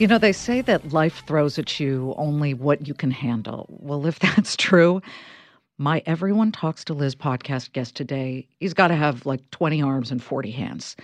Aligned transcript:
You 0.00 0.06
know, 0.06 0.16
they 0.16 0.32
say 0.32 0.62
that 0.62 0.94
life 0.94 1.22
throws 1.26 1.58
at 1.58 1.78
you 1.78 2.14
only 2.16 2.54
what 2.54 2.88
you 2.88 2.94
can 2.94 3.10
handle. 3.10 3.66
Well, 3.68 4.06
if 4.06 4.18
that's 4.20 4.56
true, 4.56 5.02
my 5.76 6.02
Everyone 6.06 6.52
Talks 6.52 6.82
to 6.84 6.94
Liz 6.94 7.14
podcast 7.14 7.74
guest 7.74 7.96
today, 7.96 8.48
he's 8.60 8.72
got 8.72 8.88
to 8.88 8.94
have 8.94 9.26
like 9.26 9.50
20 9.50 9.82
arms 9.82 10.10
and 10.10 10.22
40 10.22 10.52
hands. 10.52 10.96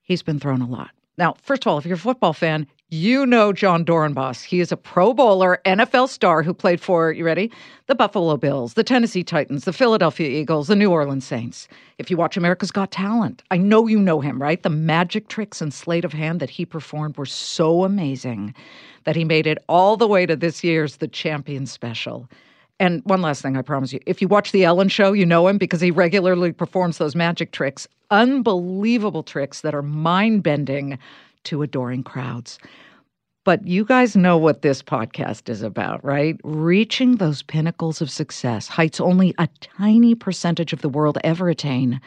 He's 0.00 0.24
been 0.24 0.40
thrown 0.40 0.60
a 0.60 0.66
lot. 0.66 0.90
Now, 1.18 1.34
first 1.42 1.64
of 1.64 1.70
all, 1.70 1.78
if 1.78 1.84
you're 1.84 1.94
a 1.94 1.98
football 1.98 2.32
fan, 2.32 2.66
you 2.88 3.24
know 3.24 3.52
Jon 3.52 3.84
Dorenbos. 3.84 4.42
He 4.42 4.60
is 4.60 4.72
a 4.72 4.76
Pro 4.76 5.14
Bowler, 5.14 5.60
NFL 5.64 6.08
star 6.08 6.42
who 6.42 6.52
played 6.52 6.80
for, 6.80 7.12
you 7.12 7.24
ready? 7.24 7.50
The 7.86 7.94
Buffalo 7.94 8.36
Bills, 8.36 8.74
the 8.74 8.84
Tennessee 8.84 9.24
Titans, 9.24 9.64
the 9.64 9.72
Philadelphia 9.72 10.28
Eagles, 10.28 10.68
the 10.68 10.76
New 10.76 10.90
Orleans 10.90 11.26
Saints. 11.26 11.68
If 11.98 12.10
you 12.10 12.16
watch 12.16 12.36
America's 12.36 12.70
Got 12.70 12.90
Talent, 12.90 13.42
I 13.50 13.56
know 13.56 13.86
you 13.86 13.98
know 13.98 14.20
him, 14.20 14.40
right? 14.40 14.62
The 14.62 14.70
magic 14.70 15.28
tricks 15.28 15.62
and 15.62 15.72
sleight 15.72 16.04
of 16.04 16.12
hand 16.12 16.40
that 16.40 16.50
he 16.50 16.66
performed 16.66 17.16
were 17.16 17.26
so 17.26 17.84
amazing 17.84 18.54
that 19.04 19.16
he 19.16 19.24
made 19.24 19.46
it 19.46 19.58
all 19.68 19.96
the 19.96 20.08
way 20.08 20.26
to 20.26 20.36
this 20.36 20.62
year's 20.64 20.96
The 20.96 21.08
Champion 21.08 21.66
Special. 21.66 22.28
And 22.82 23.00
one 23.04 23.22
last 23.22 23.42
thing, 23.42 23.56
I 23.56 23.62
promise 23.62 23.92
you. 23.92 24.00
If 24.06 24.20
you 24.20 24.26
watch 24.26 24.50
The 24.50 24.64
Ellen 24.64 24.88
Show, 24.88 25.12
you 25.12 25.24
know 25.24 25.46
him 25.46 25.56
because 25.56 25.80
he 25.80 25.92
regularly 25.92 26.50
performs 26.50 26.98
those 26.98 27.14
magic 27.14 27.52
tricks, 27.52 27.86
unbelievable 28.10 29.22
tricks 29.22 29.60
that 29.60 29.72
are 29.72 29.82
mind 29.82 30.42
bending 30.42 30.98
to 31.44 31.62
adoring 31.62 32.02
crowds. 32.02 32.58
But 33.44 33.64
you 33.68 33.84
guys 33.84 34.16
know 34.16 34.36
what 34.36 34.62
this 34.62 34.82
podcast 34.82 35.48
is 35.48 35.62
about, 35.62 36.04
right? 36.04 36.34
Reaching 36.42 37.18
those 37.18 37.44
pinnacles 37.44 38.00
of 38.00 38.10
success, 38.10 38.66
heights 38.66 39.00
only 39.00 39.32
a 39.38 39.46
tiny 39.60 40.16
percentage 40.16 40.72
of 40.72 40.82
the 40.82 40.88
world 40.88 41.18
ever 41.22 41.48
attain, 41.48 42.00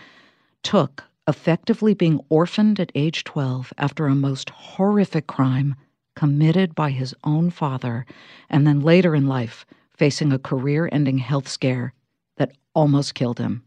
took 0.61 1.05
effectively 1.25 1.93
being 1.93 2.19
orphaned 2.27 2.81
at 2.81 2.91
age 2.95 3.23
12 3.23 3.71
after 3.77 4.07
a 4.07 4.13
most 4.13 4.49
horrific 4.49 5.27
crime 5.27 5.73
committed 6.17 6.75
by 6.75 6.89
his 6.89 7.15
own 7.23 7.49
father, 7.49 8.05
and 8.49 8.67
then 8.67 8.81
later 8.81 9.15
in 9.15 9.25
life, 9.25 9.65
facing 9.97 10.31
a 10.31 10.39
career 10.39 10.89
ending 10.91 11.17
health 11.17 11.47
scare 11.47 11.93
that 12.37 12.51
almost 12.73 13.15
killed 13.15 13.39
him. 13.39 13.63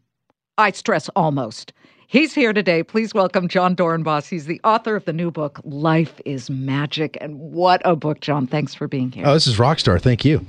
I 0.56 0.70
stress 0.72 1.08
almost. 1.10 1.72
He's 2.08 2.34
here 2.34 2.52
today. 2.52 2.82
Please 2.82 3.12
welcome 3.12 3.48
Jon 3.48 3.76
Dorenbos. 3.76 4.28
He's 4.28 4.46
the 4.46 4.60
author 4.64 4.96
of 4.96 5.04
the 5.04 5.12
new 5.12 5.30
book, 5.30 5.60
Life 5.64 6.20
is 6.24 6.48
Magic. 6.48 7.18
And 7.20 7.38
what 7.38 7.82
a 7.84 7.94
book, 7.94 8.20
John. 8.20 8.46
Thanks 8.46 8.74
for 8.74 8.88
being 8.88 9.12
here. 9.12 9.26
Oh, 9.26 9.34
this 9.34 9.46
is 9.46 9.58
Rockstar. 9.58 10.00
Thank 10.00 10.24
you. 10.24 10.44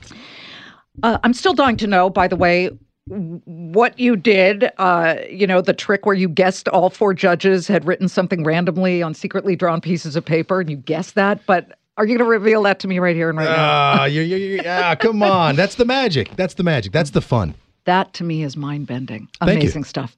Uh, 1.04 1.18
I'm 1.24 1.34
still 1.34 1.54
dying 1.54 1.78
to 1.78 1.88
know, 1.88 2.10
by 2.10 2.28
the 2.28 2.36
way, 2.36 2.70
what 3.08 4.00
you 4.00 4.16
did. 4.16 4.72
Uh, 4.78 5.16
you 5.30 5.48
know, 5.48 5.62
the 5.62 5.74
trick 5.74 6.06
where 6.06 6.16
you 6.16 6.30
guessed 6.30 6.68
all 6.70 6.90
four 6.90 7.14
judges 7.14 7.68
had 7.68 7.86
written 7.86 8.08
something 8.08 8.44
randomly 8.44 9.02
on 9.02 9.14
secretly 9.14 9.56
drawn 9.56 9.82
pieces 9.82 10.16
of 10.16 10.24
paper 10.26 10.62
and 10.62 10.70
you 10.70 10.78
guessed 10.78 11.16
that. 11.16 11.46
But 11.46 11.79
are 12.00 12.06
you 12.06 12.18
going 12.18 12.26
to 12.26 12.32
reveal 12.32 12.64
that 12.64 12.80
to 12.80 12.88
me 12.88 12.98
right 12.98 13.16
here 13.16 13.28
and 13.28 13.38
right 13.38 13.44
now? 13.44 13.56
Ah, 13.58 14.06
you 14.06 14.22
you 14.22 14.38
you 14.38 14.62
ah, 14.66 14.96
come 14.98 15.22
on. 15.22 15.58
That's 15.58 15.76
the 15.76 15.84
magic. 15.84 16.34
That's 16.38 16.54
the 16.54 16.64
magic. 16.64 16.94
That's 16.94 17.10
the 17.10 17.20
fun. 17.20 17.54
That 17.84 18.14
to 18.14 18.24
me 18.24 18.42
is 18.44 18.56
mind 18.56 18.88
bending. 18.88 19.28
Amazing 19.42 19.84
stuff. 19.84 20.16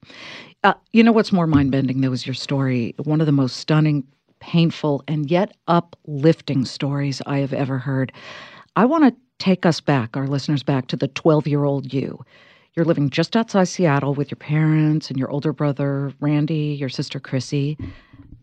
Uh, 0.63 0.75
you 0.91 1.01
know 1.03 1.11
what's 1.11 1.31
more 1.31 1.47
mind 1.47 1.71
bending, 1.71 2.01
though, 2.01 2.11
is 2.11 2.27
your 2.27 2.35
story. 2.35 2.93
One 3.03 3.19
of 3.19 3.25
the 3.25 3.31
most 3.31 3.57
stunning, 3.57 4.03
painful, 4.39 5.03
and 5.07 5.31
yet 5.31 5.57
uplifting 5.67 6.65
stories 6.65 7.19
I 7.25 7.39
have 7.39 7.51
ever 7.51 7.79
heard. 7.79 8.11
I 8.75 8.85
want 8.85 9.05
to 9.05 9.15
take 9.39 9.65
us 9.65 9.81
back, 9.81 10.15
our 10.15 10.27
listeners 10.27 10.61
back 10.61 10.85
to 10.87 10.95
the 10.95 11.07
12 11.07 11.47
year 11.47 11.63
old 11.63 11.91
you. 11.91 12.23
You're 12.75 12.85
living 12.85 13.09
just 13.09 13.35
outside 13.35 13.67
Seattle 13.67 14.13
with 14.13 14.29
your 14.29 14.37
parents 14.37 15.09
and 15.09 15.17
your 15.17 15.31
older 15.31 15.51
brother, 15.51 16.13
Randy, 16.19 16.77
your 16.79 16.89
sister, 16.89 17.19
Chrissy. 17.19 17.75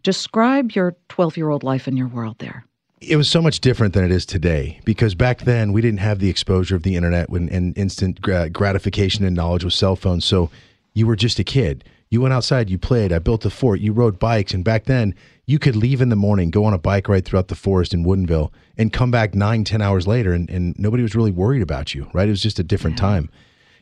Describe 0.02 0.72
your 0.72 0.96
12 1.08 1.36
year 1.36 1.50
old 1.50 1.62
life 1.62 1.86
in 1.86 1.96
your 1.96 2.08
world 2.08 2.36
there. 2.40 2.64
It 3.00 3.16
was 3.16 3.28
so 3.28 3.40
much 3.40 3.60
different 3.60 3.94
than 3.94 4.04
it 4.04 4.10
is 4.10 4.26
today 4.26 4.80
because 4.84 5.14
back 5.14 5.42
then 5.42 5.72
we 5.72 5.80
didn't 5.80 6.00
have 6.00 6.18
the 6.18 6.28
exposure 6.28 6.74
of 6.74 6.82
the 6.82 6.96
internet 6.96 7.30
when, 7.30 7.48
and 7.48 7.76
instant 7.78 8.20
gratification 8.20 9.24
and 9.24 9.36
knowledge 9.36 9.64
with 9.64 9.74
cell 9.74 9.94
phones. 9.94 10.24
So 10.24 10.50
you 10.94 11.06
were 11.06 11.16
just 11.16 11.38
a 11.38 11.44
kid. 11.44 11.84
You 12.10 12.20
went 12.20 12.34
outside, 12.34 12.70
you 12.70 12.78
played. 12.78 13.12
I 13.12 13.18
built 13.18 13.44
a 13.44 13.50
fort. 13.50 13.80
You 13.80 13.92
rode 13.92 14.18
bikes, 14.18 14.54
and 14.54 14.64
back 14.64 14.84
then 14.86 15.14
you 15.46 15.58
could 15.58 15.76
leave 15.76 16.00
in 16.00 16.08
the 16.08 16.16
morning, 16.16 16.50
go 16.50 16.64
on 16.64 16.74
a 16.74 16.78
bike 16.78 17.08
ride 17.08 17.24
throughout 17.24 17.48
the 17.48 17.54
forest 17.54 17.92
in 17.92 18.04
Woodinville, 18.04 18.50
and 18.76 18.92
come 18.92 19.10
back 19.10 19.34
nine, 19.34 19.62
ten 19.64 19.82
hours 19.82 20.06
later, 20.06 20.32
and, 20.32 20.48
and 20.50 20.78
nobody 20.78 21.02
was 21.02 21.14
really 21.14 21.30
worried 21.30 21.62
about 21.62 21.94
you. 21.94 22.10
Right? 22.12 22.26
It 22.26 22.32
was 22.32 22.42
just 22.42 22.58
a 22.58 22.64
different 22.64 22.96
time, 22.98 23.30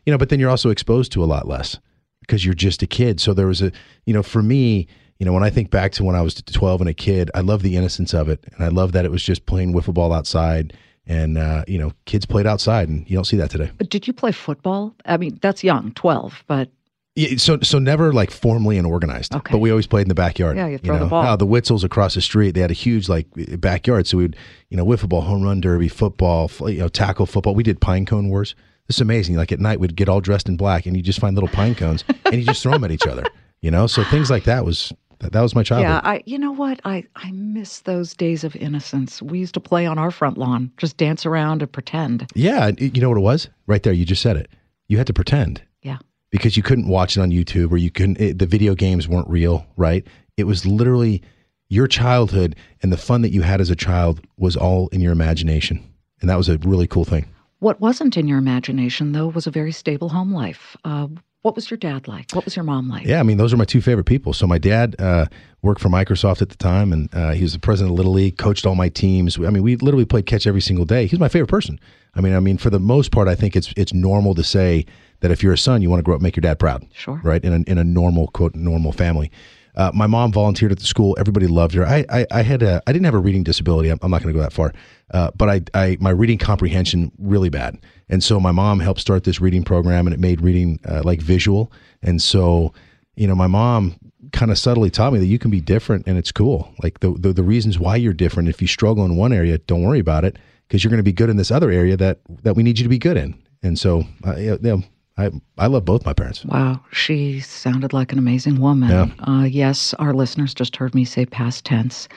you 0.04 0.12
know. 0.12 0.18
But 0.18 0.28
then 0.28 0.40
you're 0.40 0.50
also 0.50 0.70
exposed 0.70 1.12
to 1.12 1.22
a 1.22 1.26
lot 1.26 1.46
less 1.46 1.78
because 2.20 2.44
you're 2.44 2.54
just 2.54 2.82
a 2.82 2.86
kid. 2.86 3.20
So 3.20 3.32
there 3.32 3.46
was 3.46 3.62
a, 3.62 3.70
you 4.04 4.12
know, 4.12 4.24
for 4.24 4.42
me, 4.42 4.88
you 5.18 5.26
know, 5.26 5.32
when 5.32 5.42
I 5.42 5.50
think 5.50 5.70
back 5.70 5.92
to 5.92 6.04
when 6.04 6.14
I 6.16 6.22
was 6.22 6.34
12 6.34 6.80
and 6.82 6.90
a 6.90 6.94
kid, 6.94 7.30
I 7.34 7.40
love 7.40 7.62
the 7.62 7.76
innocence 7.76 8.12
of 8.14 8.28
it, 8.28 8.44
and 8.54 8.64
I 8.64 8.68
love 8.68 8.92
that 8.92 9.04
it 9.04 9.10
was 9.10 9.22
just 9.22 9.46
playing 9.46 9.72
wiffle 9.72 9.94
ball 9.94 10.12
outside, 10.12 10.72
and 11.06 11.38
uh, 11.38 11.64
you 11.66 11.78
know, 11.78 11.92
kids 12.04 12.26
played 12.26 12.46
outside, 12.46 12.88
and 12.88 13.08
you 13.08 13.16
don't 13.16 13.24
see 13.24 13.36
that 13.38 13.50
today. 13.50 13.70
But 13.78 13.90
did 13.90 14.06
you 14.06 14.12
play 14.12 14.32
football? 14.32 14.94
I 15.04 15.16
mean, 15.16 15.38
that's 15.40 15.62
young, 15.64 15.92
12, 15.92 16.44
but 16.46 16.68
Yeah, 17.14 17.36
so 17.38 17.58
so 17.62 17.78
never 17.78 18.12
like 18.12 18.30
formally 18.30 18.76
and 18.76 18.86
organized, 18.86 19.34
Okay. 19.34 19.52
but 19.52 19.58
we 19.58 19.70
always 19.70 19.86
played 19.86 20.02
in 20.02 20.08
the 20.08 20.14
backyard. 20.14 20.56
Yeah, 20.58 20.66
you 20.66 20.78
throw 20.78 20.96
the 20.98 21.04
know? 21.04 21.08
ball. 21.08 21.26
Oh, 21.32 21.36
the 21.36 21.46
Witzels 21.46 21.82
across 21.84 22.14
the 22.14 22.20
street, 22.20 22.50
they 22.50 22.60
had 22.60 22.70
a 22.70 22.74
huge 22.74 23.08
like 23.08 23.26
backyard, 23.60 24.06
so 24.06 24.18
we'd 24.18 24.36
you 24.68 24.76
know 24.76 24.84
wiffle 24.84 25.08
ball, 25.08 25.22
home 25.22 25.42
run 25.42 25.60
derby, 25.62 25.88
football, 25.88 26.50
you 26.68 26.78
know 26.80 26.88
tackle 26.88 27.24
football. 27.24 27.54
We 27.54 27.62
did 27.62 27.80
pine 27.80 28.04
cone 28.04 28.28
wars. 28.28 28.54
This 28.86 28.96
is 28.98 29.00
amazing. 29.00 29.34
Like 29.36 29.50
at 29.50 29.60
night, 29.60 29.80
we'd 29.80 29.96
get 29.96 30.08
all 30.10 30.20
dressed 30.20 30.48
in 30.48 30.56
black, 30.58 30.84
and 30.86 30.94
you 30.96 31.02
just 31.02 31.18
find 31.20 31.34
little 31.34 31.48
pine 31.48 31.74
cones, 31.74 32.04
and 32.26 32.34
you 32.34 32.44
just 32.44 32.62
throw 32.62 32.72
them 32.72 32.84
at 32.84 32.90
each 32.92 33.06
other. 33.06 33.24
You 33.62 33.70
know, 33.70 33.86
so 33.86 34.04
things 34.04 34.30
like 34.30 34.44
that 34.44 34.64
was 34.64 34.92
that, 35.20 35.32
that 35.32 35.40
was 35.40 35.54
my 35.54 35.62
childhood. 35.62 35.90
Yeah, 35.90 36.00
I 36.04 36.22
you 36.26 36.38
know 36.38 36.52
what? 36.52 36.80
I 36.84 37.04
I 37.16 37.30
miss 37.32 37.80
those 37.80 38.14
days 38.14 38.44
of 38.44 38.54
innocence. 38.56 39.22
We 39.22 39.38
used 39.38 39.54
to 39.54 39.60
play 39.60 39.86
on 39.86 39.98
our 39.98 40.10
front 40.10 40.38
lawn, 40.38 40.70
just 40.76 40.96
dance 40.96 41.24
around 41.26 41.62
and 41.62 41.70
pretend. 41.72 42.26
Yeah, 42.34 42.70
you 42.78 43.00
know 43.00 43.08
what 43.08 43.18
it 43.18 43.22
was? 43.22 43.48
Right 43.66 43.82
there, 43.82 43.92
you 43.92 44.04
just 44.04 44.22
said 44.22 44.36
it. 44.36 44.48
You 44.88 44.98
had 44.98 45.06
to 45.08 45.12
pretend 45.14 45.62
Yeah. 45.82 45.98
because 46.30 46.56
you 46.56 46.62
couldn't 46.62 46.88
watch 46.88 47.16
it 47.16 47.20
on 47.20 47.30
YouTube 47.30 47.72
or 47.72 47.76
you 47.76 47.90
couldn't. 47.90 48.20
It, 48.20 48.38
the 48.38 48.46
video 48.46 48.74
games 48.74 49.08
weren't 49.08 49.28
real, 49.28 49.66
right? 49.76 50.06
It 50.36 50.44
was 50.44 50.64
literally 50.66 51.22
your 51.68 51.88
childhood 51.88 52.54
and 52.82 52.92
the 52.92 52.96
fun 52.96 53.22
that 53.22 53.32
you 53.32 53.42
had 53.42 53.60
as 53.60 53.70
a 53.70 53.76
child 53.76 54.20
was 54.36 54.56
all 54.56 54.86
in 54.88 55.00
your 55.00 55.12
imagination, 55.12 55.82
and 56.20 56.30
that 56.30 56.36
was 56.36 56.48
a 56.48 56.58
really 56.58 56.86
cool 56.86 57.04
thing. 57.04 57.26
What 57.58 57.80
wasn't 57.80 58.16
in 58.16 58.28
your 58.28 58.38
imagination 58.38 59.12
though 59.12 59.28
was 59.28 59.46
a 59.46 59.50
very 59.50 59.72
stable 59.72 60.10
home 60.10 60.32
life. 60.32 60.76
Uh, 60.84 61.08
what 61.46 61.54
was 61.54 61.70
your 61.70 61.78
dad 61.78 62.08
like? 62.08 62.32
What 62.32 62.44
was 62.44 62.56
your 62.56 62.64
mom 62.64 62.88
like? 62.88 63.06
Yeah, 63.06 63.20
I 63.20 63.22
mean, 63.22 63.36
those 63.36 63.54
are 63.54 63.56
my 63.56 63.64
two 63.64 63.80
favorite 63.80 64.02
people. 64.02 64.32
So 64.32 64.48
my 64.48 64.58
dad 64.58 64.96
uh, 64.98 65.26
worked 65.62 65.80
for 65.80 65.88
Microsoft 65.88 66.42
at 66.42 66.48
the 66.48 66.56
time, 66.56 66.92
and 66.92 67.08
uh, 67.14 67.30
he 67.30 67.42
was 67.42 67.52
the 67.52 67.60
president 67.60 67.92
of 67.92 67.96
Little 67.96 68.14
League, 68.14 68.36
coached 68.36 68.66
all 68.66 68.74
my 68.74 68.88
teams. 68.88 69.38
I 69.38 69.50
mean, 69.50 69.62
we 69.62 69.76
literally 69.76 70.04
played 70.04 70.26
catch 70.26 70.48
every 70.48 70.60
single 70.60 70.84
day. 70.84 71.06
He's 71.06 71.20
my 71.20 71.28
favorite 71.28 71.46
person. 71.46 71.78
I 72.16 72.20
mean, 72.20 72.34
I 72.34 72.40
mean, 72.40 72.58
for 72.58 72.68
the 72.68 72.80
most 72.80 73.12
part, 73.12 73.28
I 73.28 73.36
think 73.36 73.54
it's 73.54 73.72
it's 73.76 73.94
normal 73.94 74.34
to 74.34 74.42
say 74.42 74.86
that 75.20 75.30
if 75.30 75.40
you're 75.40 75.52
a 75.52 75.58
son, 75.58 75.82
you 75.82 75.88
want 75.88 76.00
to 76.00 76.02
grow 76.02 76.16
up, 76.16 76.20
make 76.20 76.34
your 76.34 76.40
dad 76.40 76.58
proud. 76.58 76.84
Sure. 76.92 77.20
Right 77.22 77.44
in 77.44 77.52
a, 77.52 77.70
in 77.70 77.78
a 77.78 77.84
normal 77.84 78.26
quote 78.26 78.56
normal 78.56 78.90
family. 78.90 79.30
Uh, 79.76 79.92
my 79.94 80.08
mom 80.08 80.32
volunteered 80.32 80.72
at 80.72 80.80
the 80.80 80.86
school. 80.86 81.16
Everybody 81.16 81.46
loved 81.46 81.74
her. 81.74 81.86
I 81.86 82.04
I, 82.10 82.26
I 82.32 82.42
had 82.42 82.64
a 82.64 82.82
I 82.88 82.92
didn't 82.92 83.04
have 83.04 83.14
a 83.14 83.18
reading 83.18 83.44
disability. 83.44 83.90
I'm, 83.90 84.00
I'm 84.02 84.10
not 84.10 84.20
going 84.20 84.34
to 84.34 84.36
go 84.36 84.42
that 84.42 84.52
far, 84.52 84.72
uh, 85.12 85.30
but 85.36 85.48
I 85.48 85.62
I 85.74 85.96
my 86.00 86.10
reading 86.10 86.38
comprehension 86.38 87.12
really 87.18 87.48
bad, 87.48 87.78
and 88.08 88.22
so 88.22 88.40
my 88.40 88.52
mom 88.52 88.80
helped 88.80 89.00
start 89.00 89.24
this 89.24 89.40
reading 89.40 89.62
program, 89.62 90.06
and 90.06 90.14
it 90.14 90.20
made 90.20 90.40
reading 90.40 90.80
uh, 90.88 91.02
like 91.04 91.20
visual. 91.20 91.72
And 92.02 92.20
so, 92.20 92.72
you 93.14 93.26
know, 93.26 93.34
my 93.34 93.46
mom 93.46 93.96
kind 94.32 94.50
of 94.50 94.58
subtly 94.58 94.90
taught 94.90 95.12
me 95.12 95.18
that 95.18 95.26
you 95.26 95.38
can 95.38 95.50
be 95.50 95.60
different, 95.60 96.06
and 96.06 96.18
it's 96.18 96.32
cool. 96.32 96.72
Like 96.82 97.00
the 97.00 97.12
the, 97.12 97.32
the 97.32 97.42
reasons 97.44 97.78
why 97.78 97.96
you're 97.96 98.12
different. 98.12 98.48
If 98.48 98.60
you 98.60 98.68
struggle 98.68 99.04
in 99.04 99.16
one 99.16 99.32
area, 99.32 99.58
don't 99.58 99.82
worry 99.82 100.00
about 100.00 100.24
it 100.24 100.38
because 100.66 100.82
you're 100.82 100.90
going 100.90 100.98
to 100.98 101.04
be 101.04 101.12
good 101.12 101.30
in 101.30 101.36
this 101.36 101.50
other 101.50 101.70
area 101.70 101.96
that 101.96 102.20
that 102.42 102.56
we 102.56 102.62
need 102.62 102.78
you 102.78 102.82
to 102.82 102.88
be 102.88 102.98
good 102.98 103.16
in. 103.16 103.40
And 103.62 103.78
so, 103.78 104.04
uh, 104.26 104.36
yeah, 104.36 104.56
yeah, 104.60 104.76
I 105.16 105.30
I 105.56 105.68
love 105.68 105.84
both 105.84 106.04
my 106.04 106.12
parents. 106.12 106.44
Wow, 106.44 106.80
she 106.90 107.40
sounded 107.40 107.92
like 107.92 108.12
an 108.12 108.18
amazing 108.18 108.60
woman. 108.60 108.90
Yeah. 108.90 109.06
Uh, 109.24 109.44
yes, 109.44 109.94
our 109.94 110.12
listeners 110.12 110.52
just 110.52 110.76
heard 110.76 110.94
me 110.96 111.04
say 111.04 111.26
past 111.26 111.64
tense. 111.64 112.08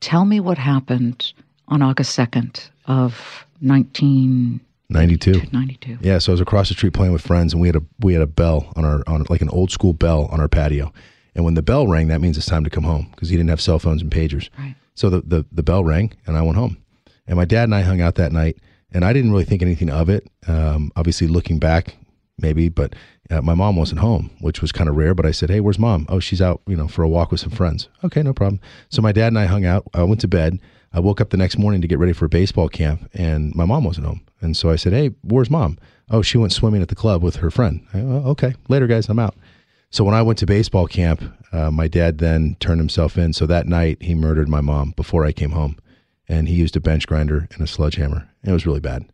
Tell 0.00 0.24
me 0.24 0.40
what 0.40 0.56
happened 0.56 1.34
on 1.70 1.82
August 1.82 2.18
2nd 2.18 2.68
of 2.86 3.46
1992. 3.60 5.48
Ninety 5.52 5.76
two. 5.76 5.98
Yeah, 6.00 6.18
so 6.18 6.32
I 6.32 6.34
was 6.34 6.40
across 6.40 6.68
the 6.68 6.74
street 6.74 6.92
playing 6.92 7.12
with 7.12 7.22
friends, 7.22 7.52
and 7.52 7.60
we 7.62 7.68
had 7.68 7.76
a 7.76 7.82
we 8.00 8.12
had 8.12 8.22
a 8.22 8.26
bell 8.26 8.72
on 8.76 8.84
our 8.84 9.02
on 9.06 9.24
like 9.28 9.40
an 9.40 9.48
old 9.50 9.70
school 9.70 9.92
bell 9.92 10.26
on 10.26 10.40
our 10.40 10.48
patio, 10.48 10.92
and 11.34 11.44
when 11.44 11.54
the 11.54 11.62
bell 11.62 11.86
rang, 11.86 12.08
that 12.08 12.20
means 12.20 12.36
it's 12.36 12.46
time 12.46 12.64
to 12.64 12.70
come 12.70 12.84
home 12.84 13.08
because 13.12 13.28
he 13.28 13.36
didn't 13.36 13.50
have 13.50 13.60
cell 13.60 13.78
phones 13.78 14.02
and 14.02 14.10
pagers. 14.10 14.50
Right. 14.58 14.74
So 14.94 15.08
the, 15.08 15.20
the 15.20 15.46
the 15.52 15.62
bell 15.62 15.84
rang, 15.84 16.12
and 16.26 16.36
I 16.36 16.42
went 16.42 16.56
home, 16.56 16.76
and 17.26 17.36
my 17.36 17.44
dad 17.44 17.64
and 17.64 17.74
I 17.74 17.82
hung 17.82 18.00
out 18.00 18.16
that 18.16 18.32
night, 18.32 18.58
and 18.92 19.04
I 19.04 19.12
didn't 19.12 19.30
really 19.30 19.44
think 19.44 19.62
anything 19.62 19.90
of 19.90 20.08
it. 20.08 20.28
Um, 20.48 20.90
obviously, 20.96 21.28
looking 21.28 21.58
back, 21.58 21.94
maybe, 22.38 22.68
but 22.68 22.94
uh, 23.30 23.40
my 23.40 23.54
mom 23.54 23.76
wasn't 23.76 24.00
home, 24.00 24.30
which 24.40 24.60
was 24.60 24.72
kind 24.72 24.90
of 24.90 24.96
rare. 24.96 25.14
But 25.14 25.26
I 25.26 25.30
said, 25.30 25.50
"Hey, 25.50 25.60
where's 25.60 25.78
mom? 25.78 26.06
Oh, 26.08 26.18
she's 26.18 26.42
out, 26.42 26.62
you 26.66 26.76
know, 26.76 26.88
for 26.88 27.02
a 27.02 27.08
walk 27.08 27.30
with 27.30 27.40
some 27.40 27.50
friends." 27.50 27.88
Okay, 28.02 28.22
no 28.22 28.32
problem. 28.32 28.60
So 28.88 29.00
my 29.02 29.12
dad 29.12 29.28
and 29.28 29.38
I 29.38 29.46
hung 29.46 29.64
out. 29.64 29.86
I 29.94 30.02
went 30.02 30.20
to 30.22 30.28
bed. 30.28 30.58
I 30.92 31.00
woke 31.00 31.20
up 31.20 31.30
the 31.30 31.36
next 31.36 31.56
morning 31.56 31.80
to 31.82 31.88
get 31.88 31.98
ready 31.98 32.12
for 32.12 32.26
baseball 32.26 32.68
camp, 32.68 33.08
and 33.14 33.54
my 33.54 33.64
mom 33.64 33.84
wasn't 33.84 34.06
home. 34.06 34.22
And 34.40 34.56
so 34.56 34.70
I 34.70 34.76
said, 34.76 34.92
"Hey, 34.92 35.10
where's 35.22 35.50
mom?" 35.50 35.78
Oh, 36.10 36.22
she 36.22 36.38
went 36.38 36.52
swimming 36.52 36.82
at 36.82 36.88
the 36.88 36.96
club 36.96 37.22
with 37.22 37.36
her 37.36 37.50
friend. 37.50 37.86
I, 37.94 38.00
oh, 38.00 38.24
okay, 38.30 38.54
later, 38.68 38.88
guys. 38.88 39.08
I'm 39.08 39.18
out. 39.18 39.36
So 39.90 40.02
when 40.04 40.14
I 40.14 40.22
went 40.22 40.38
to 40.40 40.46
baseball 40.46 40.86
camp, 40.86 41.22
uh, 41.52 41.70
my 41.70 41.88
dad 41.88 42.18
then 42.18 42.56
turned 42.60 42.80
himself 42.80 43.16
in. 43.16 43.32
So 43.32 43.46
that 43.46 43.66
night, 43.66 43.98
he 44.00 44.14
murdered 44.14 44.48
my 44.48 44.60
mom 44.60 44.92
before 44.96 45.24
I 45.24 45.32
came 45.32 45.50
home, 45.50 45.76
and 46.28 46.48
he 46.48 46.54
used 46.54 46.76
a 46.76 46.80
bench 46.80 47.06
grinder 47.06 47.48
and 47.52 47.62
a 47.62 47.66
sledgehammer. 47.66 48.28
It 48.42 48.52
was 48.52 48.66
really 48.66 48.80
bad. 48.80 49.04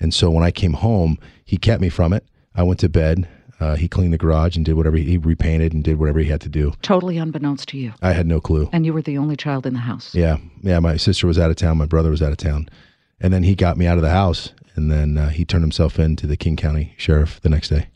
And 0.00 0.12
so 0.12 0.30
when 0.30 0.44
I 0.44 0.50
came 0.50 0.74
home, 0.74 1.18
he 1.44 1.56
kept 1.56 1.80
me 1.80 1.88
from 1.88 2.12
it. 2.12 2.26
I 2.54 2.62
went 2.62 2.80
to 2.80 2.88
bed. 2.88 3.28
Uh, 3.62 3.76
he 3.76 3.86
cleaned 3.86 4.12
the 4.12 4.18
garage 4.18 4.56
and 4.56 4.64
did 4.64 4.74
whatever 4.74 4.96
he, 4.96 5.04
he 5.04 5.18
repainted 5.18 5.72
and 5.72 5.84
did 5.84 5.96
whatever 5.98 6.18
he 6.18 6.28
had 6.28 6.40
to 6.40 6.48
do. 6.48 6.72
Totally 6.82 7.16
unbeknownst 7.16 7.68
to 7.68 7.78
you. 7.78 7.92
I 8.02 8.12
had 8.12 8.26
no 8.26 8.40
clue. 8.40 8.68
And 8.72 8.84
you 8.84 8.92
were 8.92 9.02
the 9.02 9.18
only 9.18 9.36
child 9.36 9.66
in 9.66 9.74
the 9.74 9.80
house. 9.80 10.12
Yeah, 10.14 10.38
yeah. 10.62 10.80
My 10.80 10.96
sister 10.96 11.28
was 11.28 11.38
out 11.38 11.50
of 11.50 11.56
town. 11.56 11.78
My 11.78 11.86
brother 11.86 12.10
was 12.10 12.22
out 12.22 12.32
of 12.32 12.38
town, 12.38 12.68
and 13.20 13.32
then 13.32 13.44
he 13.44 13.54
got 13.54 13.76
me 13.76 13.86
out 13.86 13.98
of 13.98 14.02
the 14.02 14.10
house. 14.10 14.52
And 14.74 14.90
then 14.90 15.16
uh, 15.16 15.28
he 15.28 15.44
turned 15.44 15.62
himself 15.62 15.98
in 15.98 16.16
to 16.16 16.26
the 16.26 16.36
King 16.36 16.56
County 16.56 16.94
Sheriff 16.96 17.40
the 17.42 17.50
next 17.50 17.68
day. 17.68 17.88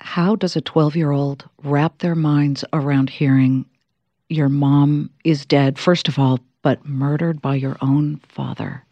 How 0.00 0.36
does 0.36 0.54
a 0.54 0.60
12 0.60 0.94
year 0.94 1.10
old 1.10 1.48
wrap 1.64 1.98
their 1.98 2.14
minds 2.14 2.64
around 2.72 3.10
hearing 3.10 3.64
your 4.28 4.48
mom 4.48 5.10
is 5.24 5.44
dead, 5.44 5.78
first 5.78 6.06
of 6.06 6.18
all, 6.18 6.38
but 6.62 6.86
murdered 6.86 7.42
by 7.42 7.56
your 7.56 7.76
own 7.80 8.20
father? 8.28 8.84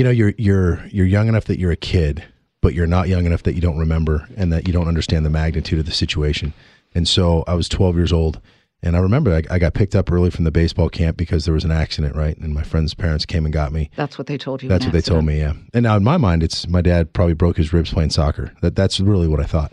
you 0.00 0.04
know 0.04 0.10
you're 0.10 0.32
you're 0.38 0.82
you're 0.86 1.04
young 1.04 1.28
enough 1.28 1.44
that 1.44 1.58
you're 1.58 1.72
a 1.72 1.76
kid 1.76 2.24
but 2.62 2.74
you're 2.74 2.86
not 2.86 3.08
young 3.08 3.26
enough 3.26 3.42
that 3.44 3.54
you 3.54 3.60
don't 3.60 3.78
remember 3.78 4.28
and 4.36 4.52
that 4.52 4.66
you 4.66 4.72
don't 4.72 4.88
understand 4.88 5.24
the 5.24 5.30
magnitude 5.30 5.78
of 5.78 5.86
the 5.86 5.92
situation. 5.92 6.52
And 6.94 7.06
so 7.06 7.44
i 7.46 7.54
was 7.54 7.68
12 7.68 7.96
years 7.96 8.12
old 8.12 8.40
and 8.82 8.96
i 8.96 8.98
remember 8.98 9.32
I, 9.32 9.42
I 9.54 9.58
got 9.58 9.74
picked 9.74 9.94
up 9.94 10.10
early 10.10 10.30
from 10.30 10.44
the 10.44 10.50
baseball 10.50 10.88
camp 10.88 11.16
because 11.16 11.44
there 11.44 11.54
was 11.54 11.64
an 11.64 11.70
accident 11.70 12.16
right? 12.16 12.36
And 12.36 12.52
my 12.52 12.62
friend's 12.62 12.94
parents 12.94 13.24
came 13.24 13.44
and 13.44 13.52
got 13.52 13.72
me. 13.72 13.90
That's 13.96 14.18
what 14.18 14.26
they 14.26 14.38
told 14.38 14.62
you. 14.62 14.68
that's 14.68 14.84
what 14.84 14.92
they 14.92 15.00
told 15.00 15.24
me 15.24 15.38
yeah. 15.38 15.52
And 15.72 15.84
now 15.84 15.96
in 15.96 16.04
my 16.04 16.16
mind 16.16 16.42
it's 16.42 16.66
my 16.68 16.80
dad 16.82 17.12
probably 17.12 17.34
broke 17.34 17.56
his 17.56 17.72
ribs 17.72 17.92
playing 17.92 18.10
soccer. 18.10 18.52
That 18.62 18.74
that's 18.74 19.00
really 19.00 19.28
what 19.28 19.40
i 19.40 19.44
thought. 19.44 19.72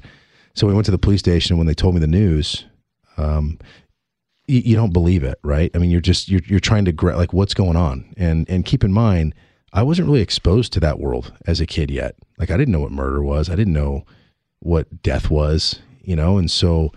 So 0.54 0.68
we 0.68 0.74
went 0.74 0.86
to 0.86 0.92
the 0.92 0.98
police 0.98 1.20
station. 1.20 1.58
When 1.58 1.68
they 1.68 1.76
told 1.76 1.94
me 1.94 2.00
the 2.00 2.08
news 2.08 2.66
um, 3.18 3.60
you, 4.48 4.62
you 4.64 4.76
don't 4.76 4.94
believe 4.94 5.24
it, 5.24 5.40
right? 5.44 5.70
I 5.76 5.78
mean, 5.78 5.90
you're 5.90 6.02
just 6.02 6.30
you're 6.30 6.42
you're 6.46 6.60
trying 6.60 6.86
to 6.86 7.06
like 7.16 7.34
what's 7.34 7.54
going 7.54 7.76
on, 7.76 8.14
and 8.18 8.50
and 8.50 8.66
keep 8.66 8.84
in 8.84 8.94
mind, 8.94 9.36
I 9.78 9.84
wasn't 9.84 10.08
really 10.08 10.22
exposed 10.22 10.74
to 10.74 10.80
that 10.80 11.00
world 11.00 11.34
as 11.46 11.62
a 11.62 11.68
kid 11.68 11.92
yet. 11.92 12.16
Like 12.40 12.50
I 12.50 12.58
didn't 12.58 12.72
know 12.72 12.80
what 12.80 12.92
murder 12.92 13.22
was, 13.22 13.48
I 13.48 13.56
didn't 13.56 13.74
know 13.74 14.06
what 14.58 15.04
death 15.04 15.30
was, 15.30 15.80
you 16.02 16.16
know, 16.16 16.40
and 16.40 16.50
so 16.50 16.92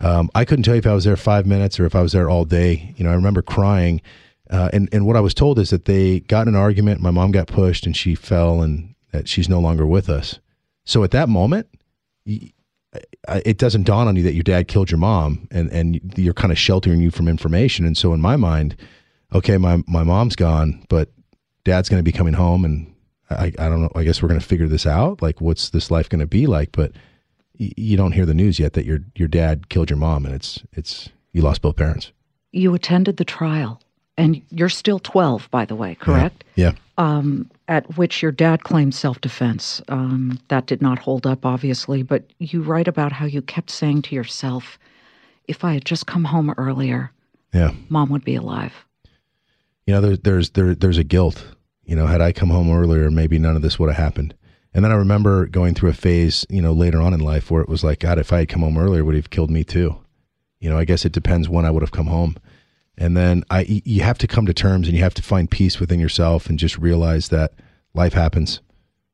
um, 0.00 0.30
I 0.34 0.46
couldn't 0.46 0.62
tell 0.62 0.74
you 0.74 0.78
if 0.78 0.86
I 0.86 0.94
was 0.94 1.04
there 1.04 1.14
five 1.18 1.44
minutes 1.44 1.78
or 1.78 1.84
if 1.84 1.94
I 1.94 2.00
was 2.00 2.12
there 2.12 2.30
all 2.30 2.46
day. 2.46 2.94
You 2.96 3.04
know, 3.04 3.10
I 3.10 3.14
remember 3.14 3.42
crying, 3.42 4.00
uh, 4.48 4.70
and 4.72 4.88
and 4.92 5.04
what 5.04 5.14
I 5.14 5.20
was 5.20 5.34
told 5.34 5.58
is 5.58 5.68
that 5.70 5.84
they 5.84 6.20
got 6.20 6.48
in 6.48 6.54
an 6.54 6.60
argument. 6.60 7.02
My 7.02 7.10
mom 7.10 7.32
got 7.32 7.48
pushed 7.48 7.84
and 7.84 7.94
she 7.94 8.14
fell, 8.14 8.62
and 8.62 8.94
that 9.12 9.28
she's 9.28 9.50
no 9.50 9.60
longer 9.60 9.86
with 9.86 10.08
us. 10.08 10.40
So 10.84 11.04
at 11.04 11.10
that 11.10 11.28
moment, 11.28 11.68
it 12.24 13.58
doesn't 13.58 13.82
dawn 13.82 14.08
on 14.08 14.16
you 14.16 14.22
that 14.22 14.32
your 14.32 14.42
dad 14.42 14.68
killed 14.68 14.90
your 14.90 14.98
mom 14.98 15.48
and 15.50 15.70
and 15.70 16.00
you're 16.16 16.32
kind 16.32 16.50
of 16.50 16.58
sheltering 16.58 17.02
you 17.02 17.10
from 17.10 17.28
information 17.28 17.84
and 17.84 17.96
so 17.96 18.12
in 18.12 18.20
my 18.20 18.36
mind 18.36 18.76
okay 19.34 19.56
my 19.56 19.82
my 19.86 20.02
mom's 20.02 20.36
gone 20.36 20.84
but 20.88 21.08
dad's 21.64 21.88
going 21.88 21.98
to 22.00 22.04
be 22.04 22.16
coming 22.16 22.34
home 22.34 22.64
and 22.64 22.92
I 23.30 23.46
I 23.58 23.68
don't 23.68 23.80
know 23.82 23.90
I 23.94 24.04
guess 24.04 24.20
we're 24.22 24.28
going 24.28 24.40
to 24.40 24.46
figure 24.46 24.68
this 24.68 24.86
out 24.86 25.22
like 25.22 25.40
what's 25.40 25.70
this 25.70 25.90
life 25.90 26.08
going 26.08 26.20
to 26.20 26.26
be 26.26 26.46
like 26.46 26.72
but 26.72 26.92
y- 27.58 27.72
you 27.76 27.96
don't 27.96 28.12
hear 28.12 28.26
the 28.26 28.34
news 28.34 28.58
yet 28.58 28.72
that 28.74 28.84
your 28.84 29.00
your 29.14 29.28
dad 29.28 29.68
killed 29.68 29.90
your 29.90 29.98
mom 29.98 30.24
and 30.26 30.34
it's 30.34 30.62
it's 30.72 31.08
you 31.32 31.42
lost 31.42 31.62
both 31.62 31.76
parents 31.76 32.12
You 32.52 32.74
attended 32.74 33.16
the 33.16 33.24
trial, 33.24 33.80
and 34.18 34.42
you're 34.50 34.68
still 34.68 34.98
12, 34.98 35.48
by 35.50 35.64
the 35.64 35.74
way, 35.74 35.94
correct? 35.94 36.44
yeah 36.56 36.72
Um, 36.98 37.50
at 37.68 37.96
which 37.96 38.20
your 38.22 38.32
dad 38.32 38.62
claimed 38.64 38.94
self 38.94 39.18
defense. 39.22 39.80
Um, 39.88 40.38
that 40.48 40.66
did 40.66 40.82
not 40.82 40.98
hold 40.98 41.26
up, 41.26 41.46
obviously, 41.46 42.02
but 42.02 42.22
you 42.38 42.60
write 42.62 42.88
about 42.88 43.12
how 43.12 43.24
you 43.24 43.40
kept 43.40 43.70
saying 43.70 44.02
to 44.02 44.14
yourself, 44.14 44.78
if 45.48 45.64
I 45.64 45.72
had 45.72 45.86
just 45.86 46.04
come 46.06 46.24
home 46.24 46.52
earlier, 46.58 47.10
yeah 47.54 47.72
mom 47.88 48.10
would 48.10 48.24
be 48.24 48.34
alive. 48.36 48.74
you 49.86 49.94
know 49.94 50.00
there, 50.02 50.16
there's 50.18 50.50
there 50.50 50.74
there's 50.74 50.98
a 50.98 51.04
guilt 51.04 51.51
you 51.84 51.96
know 51.96 52.06
had 52.06 52.20
i 52.20 52.32
come 52.32 52.50
home 52.50 52.70
earlier 52.70 53.10
maybe 53.10 53.38
none 53.38 53.56
of 53.56 53.62
this 53.62 53.78
would 53.78 53.90
have 53.90 54.02
happened. 54.02 54.34
And 54.74 54.84
then 54.84 54.92
i 54.92 54.96
remember 54.96 55.46
going 55.46 55.74
through 55.74 55.90
a 55.90 55.94
phase 55.94 56.46
you 56.48 56.62
know 56.62 56.72
later 56.72 57.00
on 57.00 57.14
in 57.14 57.20
life 57.20 57.50
where 57.50 57.62
it 57.62 57.68
was 57.68 57.84
like 57.84 58.00
god 58.00 58.18
if 58.18 58.32
i 58.32 58.38
had 58.40 58.48
come 58.48 58.62
home 58.62 58.78
earlier 58.78 59.04
would 59.04 59.14
have 59.14 59.30
killed 59.30 59.50
me 59.50 59.64
too. 59.64 59.96
You 60.60 60.70
know 60.70 60.78
i 60.78 60.84
guess 60.84 61.04
it 61.04 61.12
depends 61.12 61.48
when 61.48 61.64
i 61.64 61.70
would 61.70 61.82
have 61.82 61.92
come 61.92 62.06
home. 62.06 62.36
And 62.98 63.16
then 63.16 63.42
I, 63.50 63.62
you 63.84 64.02
have 64.02 64.18
to 64.18 64.28
come 64.28 64.44
to 64.44 64.52
terms 64.52 64.86
and 64.86 64.94
you 64.94 65.02
have 65.02 65.14
to 65.14 65.22
find 65.22 65.50
peace 65.50 65.80
within 65.80 65.98
yourself 65.98 66.48
and 66.48 66.58
just 66.58 66.76
realize 66.76 67.30
that 67.30 67.54
life 67.94 68.12
happens 68.12 68.60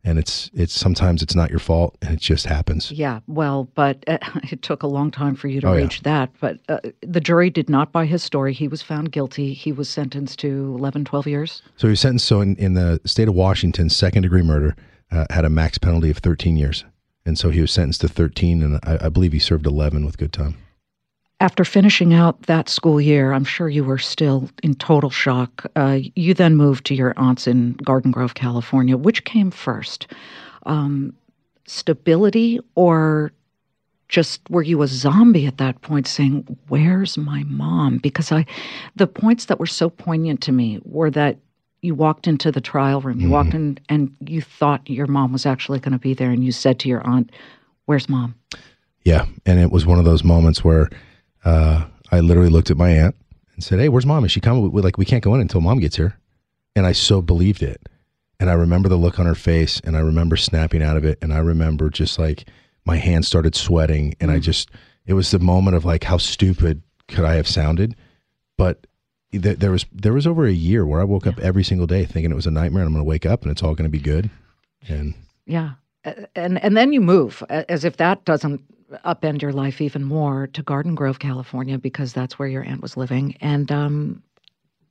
and 0.09 0.19
it's 0.19 0.51
it's 0.55 0.73
sometimes 0.73 1.23
it's 1.23 1.35
not 1.35 1.51
your 1.51 1.59
fault 1.59 1.97
and 2.03 2.15
it 2.15 2.21
just 2.21 2.47
happens 2.47 2.91
Yeah, 2.91 3.21
well, 3.27 3.69
but 3.75 4.03
uh, 4.09 4.19
it 4.51 4.63
took 4.63 4.83
a 4.83 4.87
long 4.87 5.11
time 5.11 5.35
for 5.37 5.49
you 5.49 5.61
to 5.61 5.69
Oh, 5.69 5.73
yeah. 5.75 5.83
reach 5.83 6.01
that. 6.03 6.31
But 6.41 6.59
uh, 6.69 6.79
the 7.03 7.21
jury 7.21 7.51
did 7.51 7.69
not 7.69 7.93
buy 7.93 8.07
his 8.07 8.23
story. 8.23 8.53
He 8.53 8.69
was 8.69 8.83
found 8.83 9.13
guilty. 9.13 9.53
He 9.53 9.71
was 9.73 9.89
sentenced 9.89 10.39
to 10.41 10.75
11, 10.79 11.05
12 11.05 11.27
years. 11.27 11.63
so 11.77 11.87
he 11.89 11.91
was 11.91 12.01
sentenced 12.01 12.27
so 12.27 12.41
in, 12.41 12.57
in 12.57 12.75
the 12.75 13.01
state 13.05 13.29
of 13.29 13.35
washington 13.35 13.89
second 13.91 14.23
degree 14.23 14.43
murder 14.43 14.75
uh, 15.13 15.27
had 15.31 15.45
a 15.45 15.51
max 15.51 15.79
penalty 15.79 16.11
of 16.11 16.19
13 16.19 16.57
years 16.57 16.85
and 17.27 17.39
so 17.39 17.51
he 17.51 17.61
was 17.61 17.71
sentenced 17.73 18.01
to 18.03 18.09
13 18.09 18.63
and 18.63 18.79
I, 18.85 19.07
I 19.07 19.09
believe 19.09 19.33
he 19.33 19.39
served 19.39 19.67
11 19.67 20.05
with 20.07 20.17
good 20.19 20.33
time 20.33 20.57
After 21.41 21.65
finishing 21.65 22.15
out 22.15 22.43
that 22.43 22.69
school 22.69 23.01
year, 23.01 23.33
I'm 23.33 23.45
sure 23.45 23.69
you 23.69 23.85
were 23.85 23.99
still 23.99 24.51
in 24.65 24.75
total 24.75 25.11
shock. 25.11 25.65
Uh, 25.77 26.01
you 26.17 26.35
then 26.35 26.57
moved 26.57 26.85
to 26.87 26.95
your 26.97 27.15
aunt's 27.17 27.47
in 27.47 27.75
Garden 27.75 28.11
Grove, 28.11 28.35
California. 28.35 28.97
Which 28.97 29.25
came 29.25 29.53
first? 29.53 30.09
Um, 30.67 31.15
stability 31.67 32.59
or 32.75 33.33
just 34.09 34.41
were 34.51 34.63
you 34.63 34.83
a 34.83 34.89
zombie 34.89 35.47
at 35.47 35.59
that 35.59 35.81
point 35.83 36.09
saying, 36.09 36.59
Where's 36.69 37.17
my 37.17 37.45
mom? 37.45 37.99
Because 37.99 38.33
I, 38.33 38.45
the 38.97 39.07
points 39.07 39.45
that 39.45 39.61
were 39.61 39.67
so 39.67 39.91
poignant 39.91 40.41
to 40.43 40.53
me 40.53 40.81
were 40.85 41.11
that 41.11 41.39
you 41.83 41.95
walked 41.95 42.27
into 42.27 42.51
the 42.51 42.61
trial 42.61 43.01
room, 43.01 43.21
you 43.21 43.31
walked 43.31 43.55
in 43.55 43.79
and 43.89 44.17
you 44.27 44.41
thought 44.43 44.89
your 44.91 45.07
mom 45.07 45.33
was 45.33 45.47
actually 45.47 45.79
going 45.79 45.93
to 45.93 45.99
be 45.99 46.15
there, 46.15 46.31
and 46.31 46.43
you 46.43 46.51
said 46.51 46.81
to 46.81 46.89
your 46.89 47.07
aunt, 47.07 47.31
Where's 47.85 48.09
mom? 48.09 48.35
Yeah, 49.05 49.27
and 49.47 49.61
it 49.61 49.71
was 49.71 49.87
one 49.87 49.99
of 49.99 50.05
those 50.05 50.25
moments 50.25 50.65
where 50.65 50.91
uh, 51.45 51.85
I 52.11 52.21
literally 52.21 52.51
looked 52.51 52.71
at 52.71 52.77
my 52.77 52.91
aunt 52.91 53.15
and 53.55 53.63
said, 53.65 53.79
"Hey, 53.81 53.89
where's 53.89 54.07
mom? 54.07 54.25
Is 54.25 54.33
she 54.33 54.41
coming? 54.41 54.71
We, 54.71 54.83
like, 54.83 54.99
we 54.99 55.05
can't 55.05 55.23
go 55.23 55.35
in 55.35 55.41
until 55.41 55.61
mom 55.61 55.79
gets 55.81 55.97
here." 55.97 56.19
And 56.77 56.87
I 56.87 56.93
so 56.93 57.21
believed 57.21 57.63
it, 57.63 57.89
and 58.39 58.49
I 58.49 58.53
remember 58.55 58.89
the 58.89 58.97
look 58.97 59.19
on 59.19 59.27
her 59.27 59.35
face, 59.35 59.81
and 59.85 59.97
I 59.97 60.01
remember 60.01 60.37
snapping 60.37 60.83
out 60.83 60.97
of 60.97 61.05
it, 61.05 61.19
and 61.23 61.33
I 61.33 61.39
remember 61.39 61.91
just 61.91 62.19
like 62.19 62.45
my 62.85 62.97
hands 62.97 63.27
started 63.27 63.55
sweating, 63.55 64.15
and 64.21 64.31
I 64.31 64.39
just 64.39 64.71
it 65.07 65.15
was 65.15 65.31
the 65.31 65.39
moment 65.39 65.77
of 65.77 65.85
like, 65.85 66.05
how 66.05 66.19
stupid 66.19 66.83
could 67.09 67.25
I 67.25 67.35
have 67.35 67.49
sounded? 67.49 67.97
But 68.57 68.87
th- 69.33 69.59
there 69.59 69.71
was 69.71 69.87
there 69.93 70.13
was 70.13 70.27
over 70.27 70.47
a 70.47 70.53
year 70.53 70.87
where 70.87 71.01
I 71.01 71.05
woke 71.05 71.27
up 71.27 71.39
every 71.39 71.65
single 71.65 71.87
day 71.87 72.05
thinking 72.05 72.31
it 72.31 72.37
was 72.37 72.47
a 72.47 72.51
nightmare, 72.51 72.83
and 72.83 72.89
I'm 72.89 72.95
going 72.95 73.05
to 73.05 73.09
wake 73.09 73.27
up 73.27 73.43
and 73.43 73.51
it's 73.51 73.63
all 73.63 73.75
going 73.75 73.91
to 73.91 73.99
be 73.99 73.99
good, 74.01 74.31
and 74.89 75.15
Yeah. 75.47 75.73
And 76.35 76.63
and 76.63 76.77
then 76.77 76.93
you 76.93 77.01
move 77.01 77.43
as 77.49 77.85
if 77.85 77.97
that 77.99 78.25
doesn't 78.25 78.63
upend 79.05 79.43
your 79.43 79.53
life 79.53 79.81
even 79.81 80.05
more 80.05 80.47
to 80.49 80.63
Garden 80.63 80.95
Grove, 80.95 81.19
California, 81.19 81.79
because 81.79 82.13
that's 82.13 82.39
where 82.39 82.49
your 82.49 82.65
aunt 82.65 82.81
was 82.81 82.97
living. 82.97 83.37
And 83.41 83.71
um, 83.71 84.23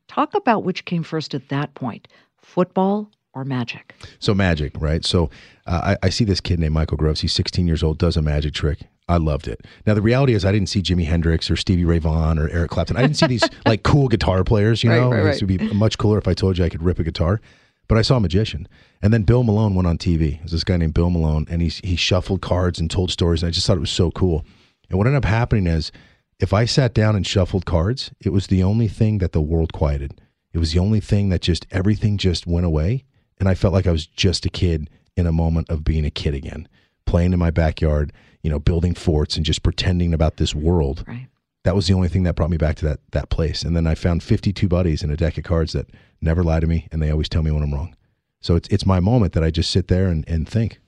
talk 0.07 0.33
about 0.35 0.63
which 0.63 0.85
came 0.85 1.03
first 1.03 1.33
at 1.33 1.49
that 1.49 1.73
point: 1.73 2.07
football 2.41 3.09
or 3.33 3.43
magic. 3.45 3.93
So 4.19 4.33
magic, 4.33 4.73
right? 4.79 5.05
So 5.05 5.29
uh, 5.67 5.95
I, 6.01 6.07
I 6.07 6.09
see 6.09 6.23
this 6.25 6.41
kid 6.41 6.59
named 6.59 6.73
Michael 6.73 6.97
Groves. 6.97 7.21
He's 7.21 7.33
16 7.33 7.67
years 7.67 7.83
old, 7.83 7.99
does 7.99 8.17
a 8.17 8.21
magic 8.21 8.53
trick. 8.53 8.79
I 9.09 9.17
loved 9.17 9.47
it. 9.47 9.61
Now 9.85 9.93
the 9.93 10.01
reality 10.01 10.33
is, 10.33 10.43
I 10.43 10.51
didn't 10.51 10.67
see 10.69 10.81
Jimi 10.81 11.05
Hendrix 11.05 11.49
or 11.49 11.55
Stevie 11.55 11.85
Ray 11.85 11.99
Vaughan 11.99 12.37
or 12.39 12.49
Eric 12.49 12.71
Clapton. 12.71 12.97
I 12.97 13.01
didn't 13.03 13.15
see 13.17 13.27
these 13.27 13.43
like 13.65 13.83
cool 13.83 14.07
guitar 14.09 14.43
players. 14.43 14.83
You 14.83 14.89
Right, 14.89 14.99
know, 14.99 15.11
right, 15.11 15.35
it 15.35 15.41
would 15.41 15.57
be 15.57 15.73
much 15.73 15.97
cooler 15.97 16.17
if 16.17 16.27
I 16.27 16.33
told 16.33 16.57
you 16.57 16.65
I 16.65 16.69
could 16.69 16.83
rip 16.83 16.99
a 16.99 17.03
guitar. 17.03 17.39
But 17.87 17.97
I 17.97 18.01
saw 18.01 18.17
a 18.17 18.21
magician. 18.21 18.67
And 19.01 19.13
then 19.13 19.23
Bill 19.23 19.43
Malone 19.43 19.75
went 19.75 19.87
on 19.87 19.97
TV. 19.97 20.39
There's 20.39 20.51
this 20.51 20.63
guy 20.63 20.77
named 20.77 20.93
Bill 20.93 21.09
Malone, 21.09 21.45
and 21.49 21.61
he 21.61 21.69
he 21.69 21.95
shuffled 21.95 22.41
cards 22.41 22.79
and 22.79 22.89
told 22.89 23.11
stories. 23.11 23.43
And 23.43 23.47
I 23.47 23.51
just 23.51 23.67
thought 23.67 23.77
it 23.77 23.81
was 23.81 23.89
so 23.89 24.11
cool. 24.11 24.45
And 24.89 24.97
what 24.97 25.07
ended 25.07 25.23
up 25.23 25.29
happening 25.29 25.67
is, 25.67 25.91
if 26.39 26.53
I 26.53 26.65
sat 26.65 26.93
down 26.93 27.15
and 27.15 27.25
shuffled 27.25 27.65
cards, 27.65 28.11
it 28.19 28.29
was 28.29 28.47
the 28.47 28.63
only 28.63 28.87
thing 28.87 29.17
that 29.19 29.31
the 29.31 29.41
world 29.41 29.73
quieted. 29.73 30.21
It 30.53 30.59
was 30.59 30.71
the 30.71 30.79
only 30.79 30.99
thing 30.99 31.29
that 31.29 31.41
just 31.41 31.67
everything 31.71 32.17
just 32.17 32.47
went 32.47 32.65
away, 32.65 33.05
and 33.39 33.49
I 33.49 33.55
felt 33.55 33.73
like 33.73 33.87
I 33.87 33.91
was 33.91 34.07
just 34.07 34.45
a 34.45 34.49
kid 34.49 34.89
in 35.15 35.27
a 35.27 35.31
moment 35.31 35.69
of 35.69 35.83
being 35.83 36.05
a 36.05 36.11
kid 36.11 36.33
again, 36.33 36.67
playing 37.05 37.33
in 37.33 37.39
my 37.39 37.51
backyard, 37.51 38.13
you 38.41 38.49
know, 38.49 38.59
building 38.59 38.93
forts 38.93 39.35
and 39.35 39.45
just 39.45 39.63
pretending 39.63 40.13
about 40.13 40.37
this 40.37 40.55
world 40.55 41.03
Right. 41.07 41.27
That 41.63 41.75
was 41.75 41.87
the 41.87 41.93
only 41.93 42.07
thing 42.07 42.23
that 42.23 42.35
brought 42.35 42.49
me 42.49 42.57
back 42.57 42.75
to 42.77 42.85
that 42.85 42.99
that 43.11 43.29
place. 43.29 43.63
And 43.63 43.75
then 43.75 43.87
I 43.87 43.95
found 43.95 44.23
52 44.23 44.67
buddies 44.67 45.03
in 45.03 45.11
a 45.11 45.17
deck 45.17 45.37
of 45.37 45.43
cards 45.43 45.73
that 45.73 45.87
never 46.21 46.43
lie 46.43 46.59
to 46.59 46.67
me, 46.67 46.87
and 46.91 47.01
they 47.01 47.11
always 47.11 47.29
tell 47.29 47.43
me 47.43 47.51
when 47.51 47.63
I'm 47.63 47.73
wrong. 47.73 47.95
So 48.39 48.55
it's 48.55 48.67
it's 48.69 48.85
my 48.85 48.99
moment 48.99 49.33
that 49.33 49.43
I 49.43 49.51
just 49.51 49.71
sit 49.71 49.87
there 49.87 50.07
and, 50.07 50.27
and 50.27 50.47
think. 50.47 50.79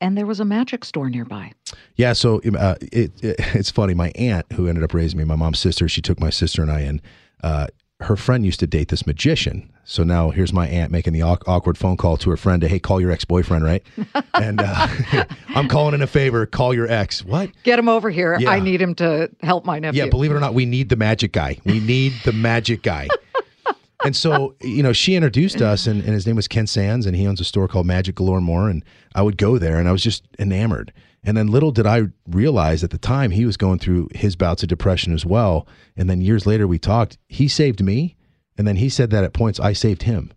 And 0.00 0.16
there 0.16 0.26
was 0.26 0.40
a 0.40 0.44
magic 0.44 0.84
store 0.84 1.08
nearby. 1.08 1.52
Yeah, 1.94 2.12
so 2.12 2.40
uh, 2.58 2.74
it, 2.80 3.12
it 3.22 3.36
it's 3.54 3.70
funny. 3.70 3.94
My 3.94 4.12
aunt, 4.14 4.46
who 4.52 4.68
ended 4.68 4.84
up 4.84 4.94
raising 4.94 5.18
me, 5.18 5.24
my 5.24 5.36
mom's 5.36 5.58
sister, 5.58 5.88
she 5.88 6.02
took 6.02 6.20
my 6.20 6.30
sister 6.30 6.62
and 6.62 6.70
I 6.70 6.80
in. 6.80 7.00
Uh, 7.42 7.66
her 8.00 8.16
friend 8.16 8.44
used 8.44 8.60
to 8.60 8.66
date 8.66 8.88
this 8.88 9.06
magician. 9.06 9.70
So 9.84 10.02
now 10.02 10.30
here's 10.30 10.52
my 10.52 10.68
aunt 10.68 10.92
making 10.92 11.12
the 11.12 11.22
awk- 11.22 11.48
awkward 11.48 11.78
phone 11.78 11.96
call 11.96 12.16
to 12.18 12.30
her 12.30 12.36
friend 12.36 12.60
to, 12.60 12.68
hey, 12.68 12.78
call 12.78 13.00
your 13.00 13.10
ex 13.10 13.24
boyfriend, 13.24 13.64
right? 13.64 13.82
and 14.34 14.60
uh, 14.60 14.88
I'm 15.48 15.68
calling 15.68 15.94
in 15.94 16.02
a 16.02 16.06
favor. 16.06 16.44
Call 16.44 16.74
your 16.74 16.90
ex. 16.90 17.24
What? 17.24 17.50
Get 17.62 17.78
him 17.78 17.88
over 17.88 18.10
here. 18.10 18.36
Yeah. 18.38 18.50
I 18.50 18.60
need 18.60 18.82
him 18.82 18.94
to 18.96 19.30
help 19.42 19.64
my 19.64 19.78
nephew. 19.78 20.02
Yeah, 20.02 20.10
believe 20.10 20.30
it 20.30 20.34
or 20.34 20.40
not, 20.40 20.54
we 20.54 20.66
need 20.66 20.88
the 20.88 20.96
magic 20.96 21.32
guy. 21.32 21.58
We 21.64 21.80
need 21.80 22.12
the 22.24 22.32
magic 22.32 22.82
guy. 22.82 23.08
and 24.04 24.14
so, 24.14 24.54
you 24.60 24.82
know, 24.82 24.92
she 24.92 25.14
introduced 25.14 25.62
us, 25.62 25.86
and, 25.86 26.02
and 26.02 26.10
his 26.10 26.26
name 26.26 26.36
was 26.36 26.48
Ken 26.48 26.66
Sands, 26.66 27.06
and 27.06 27.16
he 27.16 27.26
owns 27.26 27.40
a 27.40 27.44
store 27.44 27.68
called 27.68 27.86
Magic 27.86 28.16
Galore 28.16 28.42
More. 28.42 28.68
And 28.68 28.84
I 29.14 29.22
would 29.22 29.38
go 29.38 29.56
there, 29.56 29.78
and 29.78 29.88
I 29.88 29.92
was 29.92 30.02
just 30.02 30.24
enamored. 30.38 30.92
And 31.26 31.36
then 31.36 31.48
little 31.48 31.72
did 31.72 31.86
I 31.86 32.04
realize 32.28 32.84
at 32.84 32.90
the 32.90 32.98
time 32.98 33.32
he 33.32 33.44
was 33.44 33.56
going 33.56 33.80
through 33.80 34.08
his 34.14 34.36
bouts 34.36 34.62
of 34.62 34.68
depression 34.68 35.12
as 35.12 35.26
well. 35.26 35.66
And 35.96 36.08
then 36.08 36.20
years 36.20 36.46
later, 36.46 36.68
we 36.68 36.78
talked. 36.78 37.18
He 37.26 37.48
saved 37.48 37.82
me, 37.82 38.14
and 38.56 38.66
then 38.66 38.76
he 38.76 38.88
said 38.88 39.10
that 39.10 39.24
at 39.24 39.32
points 39.32 39.58
I 39.58 39.72
saved 39.72 40.04
him. 40.04 40.32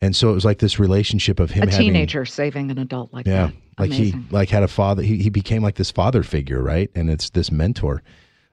And 0.00 0.14
so 0.14 0.30
it 0.30 0.34
was 0.34 0.44
like 0.44 0.58
this 0.58 0.80
relationship 0.80 1.38
of 1.38 1.52
him 1.52 1.60
having 1.60 1.68
a 1.68 1.72
having 1.72 1.86
teenager 1.86 2.24
saving 2.26 2.70
an 2.72 2.78
adult 2.78 3.12
like 3.14 3.26
yeah, 3.26 3.46
that. 3.46 3.54
like 3.78 3.90
Amazing. 3.90 4.22
he 4.22 4.28
like 4.30 4.50
had 4.50 4.64
a 4.64 4.68
father. 4.68 5.02
He 5.02 5.18
he 5.18 5.30
became 5.30 5.62
like 5.62 5.76
this 5.76 5.92
father 5.92 6.24
figure, 6.24 6.60
right? 6.60 6.90
And 6.96 7.08
it's 7.08 7.30
this 7.30 7.52
mentor, 7.52 8.02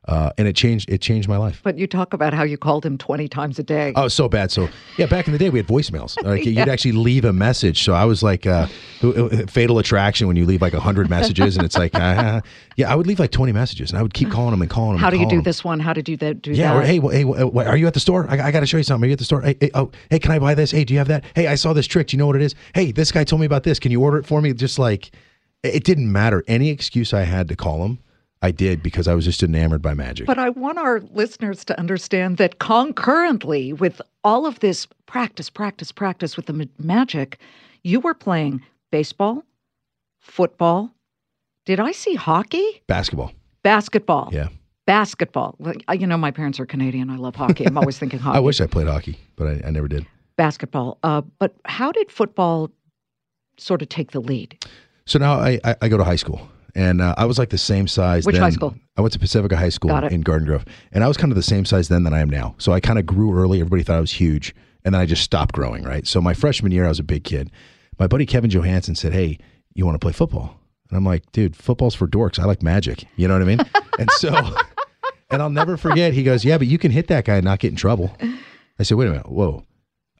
uh, 0.08 0.32
and 0.38 0.48
it 0.48 0.56
changed 0.56 0.90
it 0.90 1.00
changed 1.00 1.30
my 1.30 1.38
life. 1.38 1.62
But 1.64 1.78
you 1.78 1.86
talk 1.86 2.14
about 2.14 2.34
how 2.34 2.42
you 2.42 2.58
called 2.58 2.86
him 2.86 2.98
20 2.98 3.28
times 3.28 3.60
a 3.60 3.64
day. 3.64 3.94
Oh, 3.96 4.08
so 4.08 4.28
bad. 4.28 4.52
So 4.52 4.68
yeah, 4.98 5.06
back 5.06 5.28
in 5.28 5.34
the 5.34 5.38
day, 5.38 5.50
we 5.50 5.60
had 5.60 5.68
voicemails. 5.68 6.18
Like 6.32 6.46
you'd 6.46 6.70
actually 6.70 6.94
leave 6.94 7.26
a 7.26 7.34
message. 7.34 7.84
So 7.84 7.94
I 7.94 8.06
was 8.06 8.24
like, 8.24 8.46
uh, 8.46 8.68
Fatal 9.50 9.80
Attraction 9.80 10.28
when 10.28 10.38
you 10.38 10.46
leave 10.46 10.62
like 10.62 10.74
hundred 10.74 11.10
messages, 11.10 11.58
and 11.58 11.66
it's 11.66 11.78
like, 11.78 11.94
uh, 11.94 12.40
yeah, 12.78 12.90
I 12.90 12.96
would 12.96 13.06
leave 13.06 13.20
like 13.20 13.32
twenty 13.32 13.52
messages, 13.52 13.92
and 13.92 14.00
I 14.00 14.02
would 14.02 14.14
keep 14.14 14.32
calling 14.32 14.52
them 14.52 14.62
and 14.62 14.72
calling 14.72 14.94
them. 14.94 15.02
how 15.02 15.10
do 15.10 15.18
you 15.18 15.28
do 15.28 15.38
them. 15.38 15.44
this 15.44 15.64
one? 15.64 15.82
How 15.82 15.92
did 15.92 16.08
you 16.08 16.16
that, 16.18 16.42
do 16.42 16.52
that? 16.52 16.58
Yeah, 16.58 16.74
that? 16.74 16.84
or 16.84 16.86
hey, 16.86 17.00
well, 17.00 17.12
hey, 17.12 17.26
well, 17.26 17.60
uh, 17.60 17.70
are 17.70 17.76
you 17.76 17.86
at 17.86 17.94
the 17.94 18.00
store? 18.00 18.28
I, 18.30 18.40
I 18.40 18.52
got 18.52 18.62
to 18.62 18.66
show 18.66 18.78
you 18.78 18.84
something. 18.84 19.06
Are 19.06 19.10
you 19.10 19.14
at 19.14 19.20
the 19.20 19.26
store? 19.26 19.42
Hey, 19.42 19.58
hey, 19.60 19.72
oh, 19.74 19.92
hey, 20.10 20.20
can 20.20 20.32
I 20.32 20.40
buy 20.40 20.56
this? 20.56 20.72
Hey, 20.72 20.86
do 20.86 20.94
you 20.94 21.00
have 21.00 21.10
that? 21.10 21.26
Hey, 21.36 21.48
I 21.48 21.56
saw 21.56 21.74
this 21.74 21.88
trick. 21.88 22.08
Do 22.08 22.16
you 22.16 22.20
know 22.20 22.28
what 22.28 22.38
it 22.38 22.44
is? 22.44 22.56
Hey, 22.74 22.94
this 22.94 23.12
guy 23.12 23.26
told 23.26 23.42
me 23.42 23.46
about 23.46 23.64
this. 23.64 23.78
Can 23.78 23.92
you 23.92 24.02
order 24.02 24.20
it 24.20 24.26
for 24.26 24.42
me? 24.42 24.54
Just 24.54 24.80
like 24.80 25.12
it 25.64 25.84
didn't 25.84 26.10
matter. 26.12 26.44
Any 26.48 26.70
excuse 26.70 27.14
I 27.14 27.24
had 27.24 27.50
to 27.50 27.56
call 27.56 27.84
him, 27.84 28.00
I 28.42 28.52
did 28.52 28.82
because 28.82 29.08
I 29.08 29.14
was 29.14 29.26
just 29.26 29.44
enamored 29.44 29.82
by 29.82 29.94
magic. 29.94 30.26
But 30.26 30.40
I 30.40 30.50
want 30.50 30.78
our 30.80 31.00
listeners 31.12 31.64
to 31.66 31.80
understand 31.80 32.38
that 32.38 32.58
concurrently 32.60 33.72
with 33.74 34.02
all 34.24 34.46
of 34.46 34.60
this 34.60 34.88
practice, 35.06 35.50
practice, 35.50 35.92
practice 35.92 36.36
with 36.38 36.48
the 36.48 36.54
ma- 36.54 36.66
magic, 36.80 37.38
you 37.84 38.00
were 38.00 38.14
playing 38.16 38.62
baseball, 38.92 39.44
football. 40.20 40.92
Did 41.66 41.80
I 41.80 41.92
see 41.92 42.16
hockey? 42.16 42.82
Basketball. 42.88 43.32
Basketball. 43.64 44.30
Yeah. 44.32 44.48
Basketball. 44.88 45.56
Uh, 45.64 45.94
You 45.94 46.08
know, 46.08 46.18
my 46.18 46.32
parents 46.32 46.60
are 46.60 46.66
Canadian. 46.66 47.10
I 47.12 47.18
love 47.18 47.36
hockey. 47.36 47.66
I'm 47.66 47.78
always 47.78 48.00
thinking 48.00 48.20
hockey. 48.26 48.38
I 48.38 48.40
wish 48.42 48.60
I 48.60 48.66
played 48.66 48.88
hockey, 48.88 49.20
but 49.36 49.48
I, 49.48 49.68
I 49.68 49.70
never 49.70 49.88
did. 49.88 50.06
basketball. 50.38 50.98
Uh, 51.04 51.22
but 51.38 51.54
how 51.66 51.92
did 51.92 52.12
football 52.12 52.72
sort 53.58 53.82
of 53.84 53.90
take 53.90 54.12
the 54.12 54.20
lead? 54.20 54.58
So 55.06 55.20
now 55.20 55.34
I, 55.34 55.60
I, 55.64 55.76
I 55.84 55.88
go 55.88 55.98
to 55.98 56.04
high 56.04 56.16
school, 56.16 56.50
and 56.76 57.02
uh, 57.02 57.16
I 57.18 57.26
was 57.26 57.38
like 57.38 57.50
the 57.50 57.58
same 57.58 57.88
size. 57.88 58.26
Which 58.26 58.36
then. 58.36 58.44
high 58.44 58.50
school? 58.50 58.76
I 58.98 59.02
went 59.02 59.14
to 59.14 59.20
Pacifica 59.20 59.58
High 59.58 59.70
School 59.70 59.92
in 59.92 60.22
Garden 60.22 60.48
Grove, 60.48 60.66
and 60.92 61.04
I 61.04 61.08
was 61.08 61.18
kind 61.18 61.32
of 61.32 61.36
the 61.36 61.44
same 61.44 61.66
size 61.66 61.88
then 61.88 62.04
that 62.04 62.14
I 62.14 62.20
am 62.20 62.30
now. 62.30 62.56
So 62.58 62.72
I 62.72 62.80
kind 62.80 63.00
of 63.00 63.06
grew 63.06 63.36
early. 63.36 63.60
Everybody 63.60 63.84
thought 63.84 63.98
I 63.98 64.02
was 64.02 64.12
huge, 64.12 64.56
and 64.84 64.94
then 64.94 65.02
I 65.02 65.06
just 65.06 65.24
stopped 65.24 65.54
growing. 65.54 65.84
Right. 65.84 66.06
So 66.08 66.22
my 66.22 66.34
freshman 66.34 66.72
year, 66.72 66.86
I 66.86 66.90
was 66.90 67.00
a 67.00 67.04
big 67.04 67.24
kid. 67.24 67.52
My 68.00 68.08
buddy 68.08 68.26
Kevin 68.26 68.50
Johansson 68.50 68.96
said, 68.96 69.14
"Hey, 69.14 69.38
you 69.74 69.86
want 69.86 69.96
to 69.96 70.00
play 70.00 70.14
football?" 70.14 70.60
And 70.90 70.98
I'm 70.98 71.06
like, 71.06 71.32
"Dude, 71.32 71.56
football's 71.56 71.96
for 71.96 72.08
dorks. 72.08 72.40
I 72.40 72.46
like 72.46 72.62
magic. 72.62 73.06
You 73.16 73.28
know 73.28 73.36
what 73.36 73.44
I 73.44 73.46
mean?" 73.46 73.62
and 74.00 74.12
so, 74.12 74.34
and 75.30 75.42
I'll 75.42 75.50
never 75.50 75.78
forget. 75.78 76.14
He 76.14 76.24
goes, 76.24 76.44
"Yeah, 76.46 76.58
but 76.58 76.68
you 76.68 76.78
can 76.78 76.92
hit 76.92 77.08
that 77.08 77.26
guy 77.26 77.36
and 77.36 77.46
not 77.46 77.60
get 77.60 77.72
in 77.72 77.78
trouble." 77.78 78.16
I 78.80 78.84
said, 78.84 78.98
"Wait 78.98 79.08
a 79.08 79.12
minute, 79.12 79.30
whoa." 79.30 79.64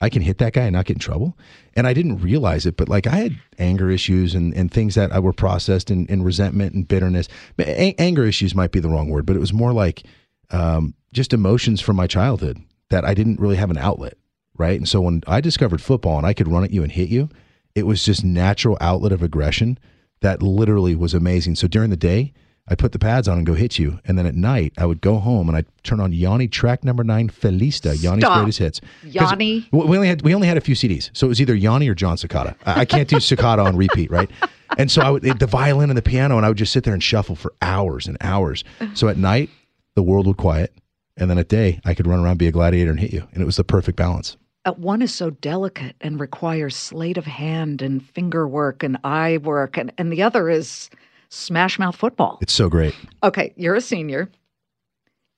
I 0.02 0.10
can 0.10 0.24
hit 0.24 0.40
that 0.40 0.54
guy 0.54 0.64
and 0.64 0.74
not 0.74 0.86
get 0.86 0.98
in 0.98 1.00
trouble. 1.00 1.38
And 1.76 1.86
I 1.86 1.94
didn't 1.94 2.22
realize 2.22 2.66
it, 2.66 2.76
but 2.76 2.90
like 2.90 3.08
I 3.08 3.16
had 3.16 3.40
anger 3.60 3.90
issues 3.90 4.34
and, 4.34 4.54
and 4.56 4.72
things 4.72 4.96
that 4.96 5.12
I 5.12 5.20
were 5.20 5.32
processed 5.32 5.92
in, 5.92 6.08
in 6.08 6.24
resentment 6.24 6.74
and 6.74 6.88
bitterness. 6.88 7.28
A- 7.60 7.96
anger 8.00 8.26
issues 8.26 8.56
might 8.56 8.72
be 8.72 8.80
the 8.80 8.90
wrong 8.90 9.10
word, 9.10 9.26
but 9.26 9.36
it 9.36 9.40
was 9.40 9.54
more 9.54 9.72
like 9.72 10.04
um, 10.50 10.96
just 11.14 11.34
emotions 11.34 11.80
from 11.80 11.96
my 11.96 12.08
childhood 12.08 12.60
that 12.90 13.06
I 13.06 13.14
didn't 13.14 13.40
really 13.40 13.56
have 13.56 13.70
an 13.70 13.78
outlet. 13.78 14.18
Right. 14.58 14.78
And 14.78 14.90
so 14.90 15.02
when 15.02 15.22
I 15.28 15.40
discovered 15.40 15.82
football 15.82 16.18
and 16.18 16.28
I 16.28 16.34
could 16.34 16.48
run 16.48 16.64
at 16.64 16.72
you 16.72 16.84
and 16.84 16.92
hit 16.92 17.10
you, 17.10 17.30
it 17.74 17.84
was 17.84 18.04
just 18.04 18.24
natural 18.24 18.78
outlet 18.82 19.12
of 19.12 19.24
aggression 19.24 19.80
that 20.22 20.44
literally 20.44 20.96
was 20.96 21.14
amazing. 21.14 21.56
So 21.56 21.68
during 21.68 21.90
the 21.90 21.98
day, 21.98 22.34
I 22.68 22.76
put 22.76 22.92
the 22.92 23.00
pads 23.00 23.28
on 23.28 23.38
and 23.38 23.46
go 23.46 23.54
hit 23.54 23.80
you. 23.80 24.00
And 24.06 24.18
then 24.18 24.26
at 24.26 24.36
night, 24.36 24.74
I 24.78 24.86
would 24.86 25.02
go 25.02 25.18
home 25.18 25.50
and 25.50 25.58
I'd 25.58 25.66
turn 25.84 26.00
on 26.00 26.14
Yanni 26.14 26.48
track 26.48 26.84
number 26.84 27.04
nine, 27.04 27.30
Felitsa, 27.30 28.02
Yanni's 28.02 28.24
Stop. 28.24 28.38
greatest 28.38 28.60
hits. 28.60 28.82
Yanni? 29.04 29.68
we 29.72 29.86
we 29.86 29.98
only 29.98 30.08
had 30.08 30.22
we 30.22 30.34
only 30.34 30.48
had 30.48 30.58
a 30.58 30.62
few 30.62 30.76
CDs, 30.76 31.10
so 31.14 31.28
it 31.28 31.30
was 31.30 31.42
either 31.42 31.56
Yanni 31.56 31.90
or 31.90 31.96
Jon 31.96 32.18
Secada. 32.18 32.56
I, 32.66 32.82
I 32.82 32.86
can't 32.86 33.10
do 33.10 33.16
Secada 33.18 33.64
on 33.66 33.76
repeat, 33.76 34.12
right? 34.12 34.30
And 34.78 34.90
so 34.90 35.02
I 35.02 35.10
would 35.10 35.24
the 35.24 35.48
violin 35.48 35.90
and 35.90 35.98
the 35.98 36.02
piano, 36.02 36.38
and 36.38 36.46
I 36.46 36.50
would 36.50 36.58
just 36.58 36.72
sit 36.72 36.84
there 36.84 36.94
and 36.94 37.04
shuffle 37.04 37.36
for 37.36 37.54
hours 37.62 38.08
and 38.08 38.18
hours. 38.22 38.64
So 38.94 39.08
at 39.08 39.18
night, 39.18 39.50
the 39.96 40.04
world 40.04 40.28
would 40.28 40.38
quiet, 40.38 40.74
and 41.18 41.30
then 41.30 41.38
at 41.38 41.48
day, 41.48 41.80
I 41.86 41.94
could 41.94 42.08
run 42.08 42.20
around, 42.20 42.38
be 42.38 42.48
a 42.48 42.52
gladiator, 42.52 42.92
and 42.92 43.00
hit 43.00 43.14
you, 43.14 43.28
and 43.32 43.42
it 43.42 43.46
was 43.46 43.56
the 43.56 43.64
perfect 43.64 43.98
balance. 43.98 44.38
Uh, 44.66 44.74
one 44.74 45.02
is 45.02 45.14
so 45.14 45.30
delicate 45.32 45.96
and 46.02 46.20
requires 46.20 46.76
sleight 46.76 47.18
of 47.18 47.26
hand 47.26 47.82
and 47.82 48.06
finger 48.06 48.48
work 48.48 48.84
and 48.84 48.98
eye 49.04 49.38
work, 49.38 49.78
and, 49.78 49.92
and 49.98 50.12
the 50.12 50.22
other 50.22 50.50
is 50.50 50.90
smash 51.32 51.80
mouth 51.80 51.96
football. 51.96 52.38
It's 52.42 52.54
so 52.54 52.70
great. 52.70 52.96
Okay, 53.24 53.54
you're 53.56 53.76
a 53.76 53.82
senior. 53.82 54.30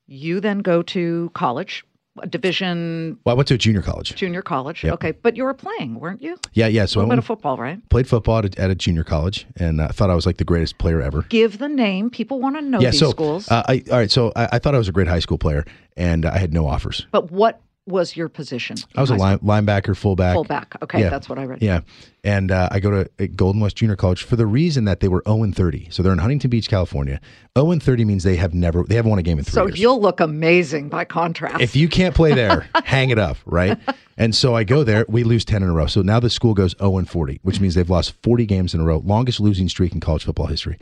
You 0.05 0.39
then 0.41 0.59
go 0.59 0.81
to 0.83 1.31
college, 1.33 1.85
a 2.21 2.27
division 2.27 3.17
Well, 3.25 3.33
I 3.33 3.37
went 3.37 3.47
to 3.47 3.53
a 3.53 3.57
junior 3.57 3.81
college. 3.81 4.13
junior 4.15 4.41
college. 4.41 4.83
Yep. 4.83 4.93
Okay, 4.95 5.11
but 5.11 5.37
you 5.37 5.45
were 5.45 5.53
playing, 5.53 5.99
weren't 5.99 6.21
you? 6.21 6.37
Yeah, 6.53 6.67
yeah. 6.67 6.85
So 6.85 6.99
a 6.99 7.03
I 7.03 7.07
went, 7.07 7.19
of 7.19 7.25
football, 7.25 7.57
right? 7.57 7.79
played 7.89 8.07
football 8.07 8.39
at 8.39 8.57
a, 8.57 8.61
at 8.61 8.69
a 8.69 8.75
junior 8.75 9.03
college, 9.05 9.47
and 9.55 9.79
uh, 9.79 9.87
thought 9.89 10.09
I 10.09 10.15
was 10.15 10.25
like 10.25 10.37
the 10.37 10.43
greatest 10.43 10.77
player 10.77 11.01
ever. 11.01 11.21
Give 11.29 11.57
the 11.57 11.69
name. 11.69 12.09
People 12.09 12.41
want 12.41 12.57
to 12.57 12.61
know 12.61 12.79
yeah. 12.81 12.89
these 12.91 12.99
So 12.99 13.11
schools. 13.11 13.49
uh, 13.49 13.63
I 13.67 13.83
all 13.89 13.97
right. 13.97 14.11
So 14.11 14.33
I, 14.35 14.49
I 14.53 14.59
thought 14.59 14.75
I 14.75 14.77
was 14.77 14.89
a 14.89 14.91
great 14.91 15.07
high 15.07 15.19
school 15.19 15.37
player, 15.37 15.63
and 15.95 16.25
I 16.25 16.37
had 16.37 16.53
no 16.53 16.67
offers. 16.67 17.07
but 17.11 17.31
what 17.31 17.61
was 17.85 18.15
your 18.15 18.29
position? 18.29 18.77
I 18.95 19.01
was 19.01 19.09
a 19.09 19.15
line, 19.15 19.39
linebacker, 19.39 19.95
fullback. 19.95 20.33
fullback. 20.35 20.75
Okay, 20.81 21.01
Yeah. 21.01 21.09
that's 21.09 21.27
what 21.27 21.37
I 21.37 21.43
read. 21.43 21.61
Yeah. 21.61 21.81
And 22.23 22.49
uh, 22.51 22.69
I 22.71 22.79
go 22.79 22.91
to 23.03 23.09
uh, 23.19 23.27
Golden 23.35 23.59
West 23.61 23.75
Junior 23.75 23.97
College 23.97 24.23
for 24.23 24.37
the 24.37 24.45
reason 24.45 24.85
that 24.85 25.01
they 25.01 25.09
were 25.09 25.21
0 25.27 25.43
and 25.43 25.53
30. 25.55 25.89
So 25.91 26.01
they're 26.01 26.13
in 26.13 26.19
Huntington 26.19 26.49
Beach, 26.49 26.69
California. 26.69 27.19
0 27.57 27.71
and 27.71 27.83
30 27.83 28.05
means 28.05 28.23
they 28.23 28.37
have 28.37 28.53
never 28.53 28.83
they 28.83 28.95
haven't 28.95 29.09
won 29.09 29.19
a 29.19 29.23
game 29.23 29.37
in 29.37 29.43
three 29.43 29.51
So 29.53 29.65
years. 29.67 29.79
you'll 29.79 29.99
look 30.01 30.21
amazing 30.21 30.87
by 30.87 31.03
contrast. 31.03 31.61
if 31.61 31.75
you 31.75 31.89
can't 31.89 32.15
play 32.15 32.33
there, 32.33 32.69
hang 32.85 33.09
it 33.09 33.19
up, 33.19 33.35
right? 33.45 33.77
And 34.17 34.33
so 34.33 34.55
I 34.55 34.63
go 34.63 34.83
there, 34.85 35.05
we 35.09 35.23
lose 35.25 35.43
10 35.43 35.61
in 35.63 35.69
a 35.69 35.73
row. 35.73 35.87
So 35.87 36.01
now 36.01 36.19
the 36.21 36.29
school 36.29 36.53
goes 36.53 36.75
0 36.79 36.97
and 36.99 37.09
40, 37.09 37.39
which 37.43 37.59
means 37.59 37.75
they've 37.75 37.89
lost 37.89 38.13
40 38.23 38.45
games 38.45 38.73
in 38.73 38.79
a 38.79 38.85
row, 38.85 38.99
longest 38.99 39.39
losing 39.41 39.67
streak 39.67 39.91
in 39.93 39.99
college 39.99 40.23
football 40.23 40.45
history. 40.47 40.77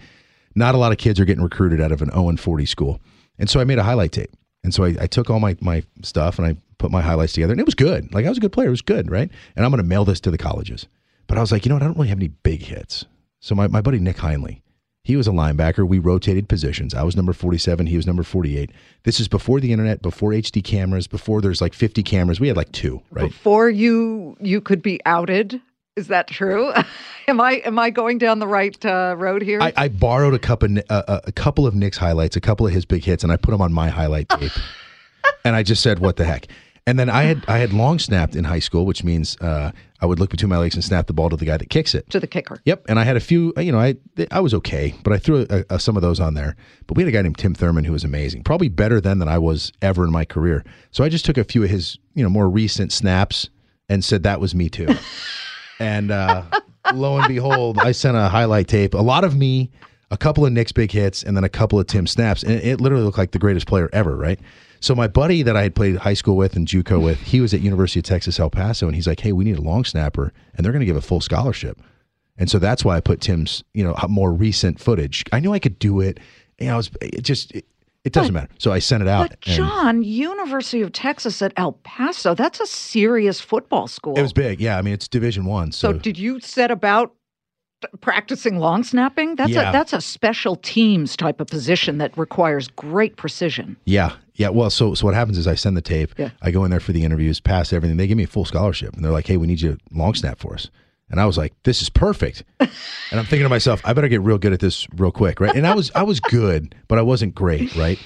Not 0.53 0.75
a 0.75 0.77
lot 0.77 0.91
of 0.91 0.97
kids 0.99 1.19
are 1.19 1.25
getting 1.25 1.43
recruited 1.43 1.81
out 1.81 1.91
of 1.91 2.01
an 2.03 2.11
0 2.11 2.29
and 2.29 2.39
40 2.39 2.65
school. 2.67 3.01
And 3.39 3.49
so 3.49 3.59
I 3.59 3.63
made 3.63 3.79
a 3.79 3.83
highlight 3.83 4.11
tape. 4.11 4.29
And 4.63 4.71
so 4.73 4.83
I, 4.83 4.95
I 5.01 5.07
took 5.07 5.31
all 5.31 5.39
my, 5.39 5.57
my 5.61 5.81
stuff 6.03 6.37
and 6.37 6.45
I 6.45 6.55
put 6.81 6.91
my 6.91 7.01
highlights 7.01 7.33
together. 7.33 7.53
And 7.53 7.59
it 7.61 7.65
was 7.65 7.75
good. 7.75 8.13
Like 8.13 8.25
I 8.25 8.29
was 8.29 8.39
a 8.39 8.41
good 8.41 8.51
player. 8.51 8.67
It 8.67 8.71
was 8.71 8.81
good, 8.81 9.09
right? 9.09 9.29
And 9.55 9.63
I'm 9.63 9.71
going 9.71 9.81
to 9.81 9.87
mail 9.87 10.03
this 10.03 10.19
to 10.21 10.31
the 10.31 10.37
colleges. 10.37 10.87
But 11.27 11.37
I 11.37 11.41
was 11.41 11.51
like, 11.51 11.63
you 11.63 11.69
know 11.69 11.75
what? 11.75 11.83
I 11.83 11.85
don't 11.85 11.95
really 11.95 12.09
have 12.09 12.17
any 12.17 12.29
big 12.29 12.63
hits. 12.63 13.05
So 13.39 13.55
my, 13.55 13.67
my 13.67 13.81
buddy 13.81 13.99
Nick 13.99 14.17
Heinley, 14.17 14.61
he 15.03 15.15
was 15.15 15.27
a 15.27 15.31
linebacker. 15.31 15.87
We 15.87 15.99
rotated 15.99 16.49
positions. 16.49 16.93
I 16.93 17.03
was 17.03 17.15
number 17.15 17.33
47. 17.33 17.87
He 17.87 17.95
was 17.95 18.05
number 18.05 18.23
48. 18.23 18.71
This 19.03 19.19
is 19.19 19.27
before 19.27 19.59
the 19.59 19.71
internet, 19.71 20.01
before 20.01 20.31
HD 20.31 20.63
cameras, 20.63 21.07
before 21.07 21.41
there's 21.41 21.61
like 21.61 21.73
50 21.73 22.03
cameras. 22.03 22.39
We 22.39 22.47
had 22.47 22.57
like 22.57 22.71
two, 22.71 23.01
right? 23.11 23.29
Before 23.29 23.69
you 23.69 24.35
you 24.39 24.59
could 24.59 24.81
be 24.81 24.99
outed. 25.05 25.61
Is 25.95 26.07
that 26.07 26.27
true? 26.27 26.71
am 27.27 27.41
I 27.41 27.61
am 27.65 27.79
I 27.79 27.89
going 27.89 28.17
down 28.17 28.39
the 28.39 28.47
right 28.47 28.83
uh, 28.85 29.15
road 29.17 29.41
here? 29.41 29.61
I, 29.61 29.73
I 29.75 29.87
borrowed 29.87 30.33
a 30.33 30.39
couple, 30.39 30.77
of, 30.77 30.83
uh, 30.89 31.21
a 31.23 31.31
couple 31.31 31.67
of 31.67 31.75
Nick's 31.75 31.97
highlights, 31.97 32.35
a 32.35 32.41
couple 32.41 32.65
of 32.65 32.73
his 32.73 32.85
big 32.85 33.03
hits, 33.03 33.23
and 33.23 33.31
I 33.31 33.37
put 33.37 33.51
them 33.51 33.61
on 33.61 33.73
my 33.73 33.89
highlight 33.89 34.29
tape. 34.29 34.51
and 35.45 35.55
I 35.55 35.63
just 35.63 35.81
said, 35.81 35.99
"What 35.99 36.17
the 36.17 36.25
heck?" 36.25 36.47
And 36.87 36.97
then 36.97 37.09
I 37.09 37.23
had 37.23 37.45
I 37.47 37.59
had 37.59 37.73
long 37.73 37.99
snapped 37.99 38.35
in 38.35 38.43
high 38.43 38.59
school, 38.59 38.85
which 38.85 39.03
means 39.03 39.37
uh, 39.39 39.71
I 39.99 40.05
would 40.07 40.19
look 40.19 40.31
between 40.31 40.49
my 40.49 40.57
legs 40.57 40.73
and 40.73 40.83
snap 40.83 41.05
the 41.05 41.13
ball 41.13 41.29
to 41.29 41.37
the 41.37 41.45
guy 41.45 41.57
that 41.57 41.69
kicks 41.69 41.93
it. 41.93 42.09
To 42.09 42.19
the 42.19 42.25
kicker. 42.25 42.59
Yep, 42.65 42.85
and 42.89 42.99
I 42.99 43.03
had 43.03 43.15
a 43.15 43.19
few. 43.19 43.53
You 43.57 43.71
know, 43.71 43.79
I 43.79 43.95
I 44.31 44.39
was 44.39 44.53
okay, 44.55 44.95
but 45.03 45.13
I 45.13 45.17
threw 45.17 45.45
a, 45.49 45.63
a, 45.69 45.79
some 45.79 45.95
of 45.95 46.01
those 46.01 46.19
on 46.19 46.33
there. 46.33 46.55
But 46.87 46.97
we 46.97 47.03
had 47.03 47.09
a 47.09 47.11
guy 47.11 47.21
named 47.21 47.37
Tim 47.37 47.53
Thurman 47.53 47.83
who 47.83 47.93
was 47.93 48.03
amazing, 48.03 48.43
probably 48.43 48.67
better 48.69 48.99
then 48.99 49.19
than 49.19 49.27
I 49.27 49.37
was 49.37 49.71
ever 49.81 50.03
in 50.03 50.11
my 50.11 50.25
career. 50.25 50.63
So 50.89 51.03
I 51.03 51.09
just 51.09 51.23
took 51.23 51.37
a 51.37 51.43
few 51.43 51.63
of 51.63 51.69
his 51.69 51.99
you 52.15 52.23
know 52.23 52.29
more 52.29 52.49
recent 52.49 52.91
snaps 52.91 53.49
and 53.87 54.03
said 54.03 54.23
that 54.23 54.41
was 54.41 54.55
me 54.55 54.67
too. 54.67 54.87
and 55.79 56.09
uh, 56.09 56.43
lo 56.95 57.19
and 57.19 57.27
behold, 57.27 57.77
I 57.77 57.91
sent 57.91 58.17
a 58.17 58.27
highlight 58.27 58.67
tape, 58.67 58.95
a 58.95 58.97
lot 58.97 59.23
of 59.23 59.35
me, 59.37 59.69
a 60.09 60.17
couple 60.17 60.47
of 60.47 60.51
Nick's 60.51 60.71
big 60.71 60.91
hits, 60.91 61.21
and 61.21 61.37
then 61.37 61.43
a 61.43 61.49
couple 61.49 61.79
of 61.79 61.85
Tim 61.85 62.07
snaps, 62.07 62.41
and 62.41 62.53
it 62.53 62.81
literally 62.81 63.03
looked 63.03 63.19
like 63.19 63.31
the 63.31 63.39
greatest 63.39 63.67
player 63.67 63.87
ever, 63.93 64.17
right? 64.17 64.39
So 64.81 64.93
my 64.95 65.07
buddy 65.07 65.41
that 65.43 65.55
I 65.55 65.61
had 65.63 65.75
played 65.75 65.95
high 65.97 66.13
school 66.15 66.35
with 66.35 66.55
and 66.55 66.67
JUCO 66.67 67.01
with, 67.01 67.19
he 67.21 67.39
was 67.39 67.53
at 67.53 67.61
University 67.61 67.99
of 67.99 68.03
Texas 68.05 68.39
El 68.39 68.49
Paso, 68.49 68.87
and 68.87 68.95
he's 68.95 69.07
like, 69.07 69.19
"Hey, 69.21 69.31
we 69.31 69.43
need 69.45 69.57
a 69.57 69.61
long 69.61 69.85
snapper, 69.85 70.33
and 70.55 70.65
they're 70.65 70.73
going 70.73 70.79
to 70.81 70.85
give 70.85 70.95
a 70.97 71.01
full 71.01 71.21
scholarship." 71.21 71.79
And 72.37 72.49
so 72.49 72.59
that's 72.59 72.83
why 72.83 72.97
I 72.97 72.99
put 73.01 73.21
Tim's, 73.21 73.63
you 73.73 73.83
know, 73.83 73.95
more 74.09 74.33
recent 74.33 74.79
footage. 74.79 75.23
I 75.31 75.39
knew 75.39 75.53
I 75.53 75.59
could 75.59 75.77
do 75.79 76.01
it. 76.01 76.19
And 76.59 76.69
I 76.71 76.77
was 76.77 76.89
it 77.01 77.21
just 77.21 77.51
it, 77.51 77.65
it 78.03 78.13
doesn't 78.13 78.33
matter. 78.33 78.47
So 78.57 78.71
I 78.71 78.79
sent 78.79 79.03
it 79.03 79.07
out. 79.09 79.29
But 79.29 79.41
John, 79.41 80.01
University 80.01 80.81
of 80.81 80.91
Texas 80.91 81.41
at 81.43 81.53
El 81.57 81.73
Paso, 81.83 82.33
that's 82.33 82.59
a 82.59 82.65
serious 82.65 83.39
football 83.39 83.87
school. 83.87 84.17
it 84.17 84.21
was 84.23 84.33
big. 84.33 84.59
Yeah, 84.59 84.77
I 84.77 84.81
mean 84.81 84.93
it's 84.95 85.07
Division 85.07 85.45
One. 85.45 85.71
so 85.71 85.91
So, 85.91 85.97
did 85.99 86.17
you 86.17 86.39
set 86.39 86.71
about 86.71 87.13
practicing 87.99 88.57
long 88.59 88.83
snapping? 88.83 89.35
That's 89.35 89.51
Yeah. 89.51 89.69
a 89.69 89.71
that's 89.71 89.93
a 89.93 90.01
special 90.01 90.55
teams 90.55 91.15
type 91.15 91.39
of 91.41 91.47
position 91.47 91.97
that 91.99 92.15
requires 92.17 92.67
great 92.69 93.17
precision. 93.17 93.75
yeah, 93.85 94.13
yeah. 94.41 94.49
Well, 94.49 94.69
so 94.69 94.95
so 94.95 95.05
what 95.05 95.13
happens 95.13 95.37
is 95.37 95.47
I 95.47 95.55
send 95.55 95.77
the 95.77 95.81
tape. 95.81 96.13
Yeah. 96.17 96.31
I 96.41 96.51
go 96.51 96.65
in 96.65 96.71
there 96.71 96.79
for 96.79 96.91
the 96.91 97.03
interviews, 97.03 97.39
pass 97.39 97.71
everything. 97.71 97.97
They 97.97 98.07
give 98.07 98.17
me 98.17 98.23
a 98.23 98.27
full 98.27 98.45
scholarship, 98.45 98.93
and 98.95 99.05
they're 99.05 99.11
like, 99.11 99.27
"Hey, 99.27 99.37
we 99.37 99.47
need 99.47 99.61
you 99.61 99.77
long 99.91 100.15
snap 100.15 100.39
for 100.39 100.55
us." 100.55 100.69
And 101.09 101.19
I 101.19 101.25
was 101.25 101.37
like, 101.37 101.53
"This 101.63 101.81
is 101.81 101.89
perfect." 101.89 102.43
and 102.59 102.69
I'm 103.11 103.25
thinking 103.25 103.43
to 103.43 103.49
myself, 103.49 103.81
"I 103.85 103.93
better 103.93 104.07
get 104.07 104.21
real 104.21 104.39
good 104.39 104.53
at 104.53 104.59
this 104.59 104.87
real 104.95 105.11
quick, 105.11 105.39
right?" 105.39 105.55
And 105.55 105.67
I 105.67 105.75
was 105.75 105.91
I 105.93 106.03
was 106.03 106.19
good, 106.19 106.75
but 106.87 106.97
I 106.97 107.03
wasn't 107.03 107.35
great, 107.35 107.75
right? 107.75 107.99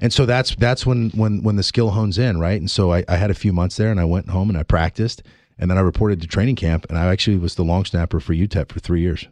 And 0.00 0.12
so 0.12 0.26
that's 0.26 0.54
that's 0.56 0.86
when 0.86 1.10
when 1.10 1.42
when 1.42 1.56
the 1.56 1.62
skill 1.62 1.90
hones 1.90 2.18
in, 2.18 2.40
right? 2.40 2.58
And 2.58 2.70
so 2.70 2.92
I, 2.92 3.04
I 3.08 3.16
had 3.16 3.30
a 3.30 3.34
few 3.34 3.52
months 3.52 3.76
there, 3.76 3.90
and 3.90 4.00
I 4.00 4.04
went 4.04 4.30
home 4.30 4.48
and 4.48 4.58
I 4.58 4.62
practiced, 4.62 5.22
and 5.58 5.70
then 5.70 5.76
I 5.76 5.82
reported 5.82 6.20
to 6.22 6.26
training 6.26 6.56
camp, 6.56 6.86
and 6.88 6.98
I 6.98 7.12
actually 7.12 7.36
was 7.36 7.54
the 7.54 7.64
long 7.64 7.84
snapper 7.84 8.18
for 8.18 8.32
UTEP 8.32 8.72
for 8.72 8.80
three 8.80 9.02
years. 9.02 9.28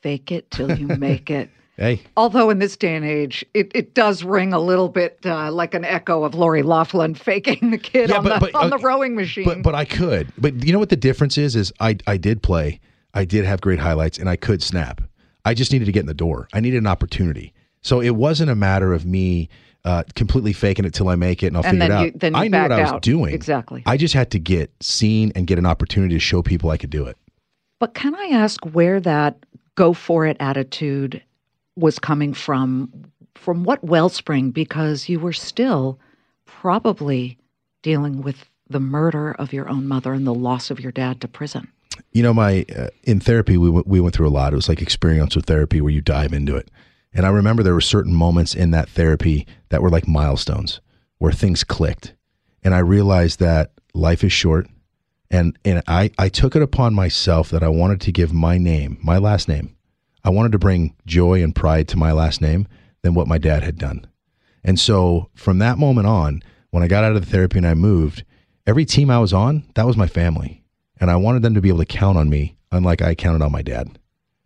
Fake 0.00 0.32
it 0.32 0.50
till 0.50 0.76
you 0.78 0.86
make 0.86 1.30
it. 1.30 1.50
Hey, 1.78 2.02
Although 2.16 2.50
in 2.50 2.58
this 2.58 2.76
day 2.76 2.96
and 2.96 3.04
age, 3.04 3.44
it, 3.54 3.70
it 3.72 3.94
does 3.94 4.24
ring 4.24 4.52
a 4.52 4.58
little 4.58 4.88
bit 4.88 5.20
uh, 5.24 5.52
like 5.52 5.74
an 5.74 5.84
echo 5.84 6.24
of 6.24 6.34
Lori 6.34 6.62
Loughlin 6.64 7.14
faking 7.14 7.70
the 7.70 7.78
kid 7.78 8.10
Yeah, 8.10 8.16
on, 8.18 8.24
but- 8.24 8.40
the, 8.40 8.50
but, 8.50 8.54
on 8.56 8.72
uh, 8.72 8.76
the 8.76 8.82
rowing 8.82 9.14
machine. 9.14 9.44
But 9.44 9.62
but 9.62 9.74
I 9.76 9.84
could. 9.84 10.32
But 10.36 10.64
you 10.64 10.72
know 10.72 10.80
what 10.80 10.88
the 10.88 10.96
difference 10.96 11.38
is? 11.38 11.54
Is 11.56 11.72
I 11.80 11.96
I 12.06 12.16
did 12.16 12.42
play. 12.42 12.80
I 13.14 13.24
did 13.24 13.44
have 13.44 13.60
great 13.60 13.78
highlights, 13.78 14.18
and 14.18 14.28
I 14.28 14.36
could 14.36 14.62
snap. 14.62 15.00
I 15.44 15.54
just 15.54 15.72
needed 15.72 15.86
to 15.86 15.92
get 15.92 16.00
in 16.00 16.06
the 16.06 16.14
door. 16.14 16.48
I 16.52 16.60
needed 16.60 16.78
an 16.78 16.86
opportunity. 16.86 17.54
So 17.80 18.00
it 18.02 18.16
wasn't 18.16 18.50
a 18.50 18.54
matter 18.56 18.92
of 18.92 19.06
me 19.06 19.48
uh, 19.84 20.02
completely 20.16 20.52
faking 20.52 20.84
it 20.84 20.92
till 20.92 21.08
I 21.08 21.14
make 21.14 21.42
it, 21.44 21.46
and 21.46 21.56
I'll 21.56 21.64
And 21.64 21.78
figure 21.80 21.86
it 21.86 22.22
out. 22.22 22.32
you 22.32 22.36
I 22.36 22.48
knew 22.48 22.58
what 22.60 22.72
I 22.72 22.80
was 22.82 22.90
out. 22.92 23.02
doing. 23.02 23.32
Exactly. 23.32 23.82
I 23.86 23.96
just 23.96 24.14
had 24.14 24.30
to 24.32 24.38
get 24.40 24.70
seen 24.82 25.30
and 25.36 25.46
get 25.46 25.58
an 25.58 25.64
opportunity 25.66 26.14
to 26.16 26.20
show 26.20 26.42
people 26.42 26.70
I 26.70 26.76
could 26.76 26.90
do 26.90 27.06
it. 27.06 27.16
But 27.78 27.94
can 27.94 28.14
I 28.16 28.30
ask 28.32 28.62
where 28.72 28.98
that 29.00 29.38
go 29.76 29.92
for 29.94 30.26
it 30.26 30.36
attitude 30.40 31.22
was 31.78 31.98
coming 31.98 32.34
from? 32.34 32.92
From 33.34 33.64
what 33.64 33.82
wellspring? 33.84 34.50
Because 34.50 35.08
you 35.08 35.20
were 35.20 35.32
still 35.32 35.98
probably 36.44 37.38
dealing 37.82 38.22
with 38.22 38.44
the 38.68 38.80
murder 38.80 39.32
of 39.32 39.52
your 39.52 39.68
own 39.68 39.86
mother 39.86 40.12
and 40.12 40.26
the 40.26 40.34
loss 40.34 40.70
of 40.70 40.80
your 40.80 40.92
dad 40.92 41.20
to 41.20 41.28
prison. 41.28 41.68
you 42.12 42.22
know 42.22 42.34
my 42.34 42.64
uh, 42.76 42.88
in 43.04 43.20
therapy 43.20 43.56
we 43.56 43.70
went, 43.70 43.86
we 43.86 44.00
went 44.00 44.14
through 44.14 44.28
a 44.28 44.30
lot 44.30 44.52
it 44.52 44.56
was 44.56 44.68
like 44.68 44.82
experiential 44.82 45.42
therapy 45.42 45.80
where 45.80 45.92
you 45.92 46.00
dive 46.00 46.32
into 46.32 46.54
it 46.56 46.70
and 47.12 47.24
i 47.26 47.28
remember 47.28 47.62
there 47.62 47.74
were 47.74 47.80
certain 47.80 48.14
moments 48.14 48.54
in 48.54 48.70
that 48.70 48.88
therapy 48.88 49.46
that 49.70 49.82
were 49.82 49.90
like 49.90 50.06
milestones 50.06 50.80
where 51.18 51.32
things 51.32 51.64
clicked 51.64 52.14
and 52.62 52.74
i 52.74 52.78
realized 52.78 53.38
that 53.40 53.72
life 53.94 54.22
is 54.22 54.32
short 54.32 54.66
and 55.30 55.58
and 55.64 55.82
i 55.88 56.10
i 56.18 56.28
took 56.28 56.54
it 56.54 56.62
upon 56.62 56.94
myself 56.94 57.50
that 57.50 57.62
i 57.62 57.68
wanted 57.68 58.00
to 58.00 58.12
give 58.12 58.32
my 58.32 58.58
name 58.58 58.98
my 59.02 59.18
last 59.18 59.48
name 59.48 59.74
i 60.24 60.30
wanted 60.30 60.52
to 60.52 60.58
bring 60.58 60.94
joy 61.06 61.42
and 61.42 61.54
pride 61.54 61.88
to 61.88 61.96
my 61.96 62.12
last 62.12 62.40
name 62.40 62.66
than 63.02 63.14
what 63.14 63.28
my 63.28 63.38
dad 63.38 63.62
had 63.62 63.78
done 63.78 64.06
and 64.64 64.78
so 64.78 65.30
from 65.34 65.58
that 65.58 65.78
moment 65.78 66.06
on, 66.06 66.42
when 66.70 66.82
I 66.82 66.88
got 66.88 67.04
out 67.04 67.16
of 67.16 67.24
the 67.24 67.30
therapy 67.30 67.58
and 67.58 67.66
I 67.66 67.74
moved, 67.74 68.24
every 68.66 68.84
team 68.84 69.10
I 69.10 69.18
was 69.18 69.32
on, 69.32 69.64
that 69.74 69.86
was 69.86 69.96
my 69.96 70.06
family. 70.06 70.62
And 71.00 71.10
I 71.10 71.16
wanted 71.16 71.42
them 71.42 71.54
to 71.54 71.60
be 71.60 71.68
able 71.68 71.78
to 71.78 71.86
count 71.86 72.18
on 72.18 72.28
me, 72.28 72.56
unlike 72.70 73.00
I 73.00 73.14
counted 73.14 73.42
on 73.42 73.52
my 73.52 73.62
dad. 73.62 73.98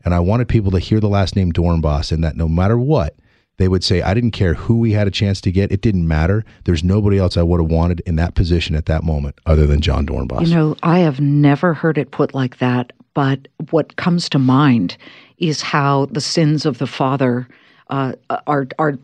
And 0.05 0.15
I 0.15 0.21
wanted 0.21 0.49
people 0.49 0.71
to 0.73 0.79
hear 0.79 1.01
the 1.01 1.09
last 1.09 1.35
name 1.35 1.53
Dorenbos 1.53 2.13
and 2.13 2.23
that 2.23 2.37
no 2.37 2.49
matter 2.49 2.79
what, 2.79 3.17
they 3.59 3.69
would 3.69 3.85
say, 3.85 4.03
I 4.03 4.15
didn't 4.15 4.31
care 4.31 4.55
who 4.55 4.79
we 4.79 4.93
had 4.93 5.07
a 5.07 5.11
chance 5.11 5.41
to 5.43 5.53
get. 5.53 5.73
It 5.73 5.81
didn't 5.81 6.09
matter. 6.09 6.45
There's 6.65 6.83
nobody 6.83 7.19
else 7.19 7.37
I 7.37 7.43
would 7.43 7.61
have 7.61 7.71
wanted 7.71 8.01
in 8.01 8.17
that 8.17 8.35
position 8.35 8.75
at 8.75 8.87
that 8.87 9.05
moment 9.05 9.39
other 9.47 9.67
than 9.67 9.81
Jon 9.81 10.07
Dorenbos. 10.07 10.47
You 10.47 10.55
know, 10.55 10.77
I 10.83 11.01
have 11.01 11.21
never 11.21 11.75
heard 11.75 11.99
it 11.99 12.11
put 12.11 12.35
like 12.35 12.59
that, 12.59 12.93
but 13.15 13.49
what 13.71 13.97
comes 13.97 14.29
to 14.31 14.39
mind 14.39 14.97
is 15.39 15.61
how 15.61 16.07
the 16.07 16.21
sins 16.21 16.65
of 16.65 16.79
the 16.79 16.87
father 16.87 17.49
uh, 17.91 18.13
are 18.47 18.67
are 18.79 18.99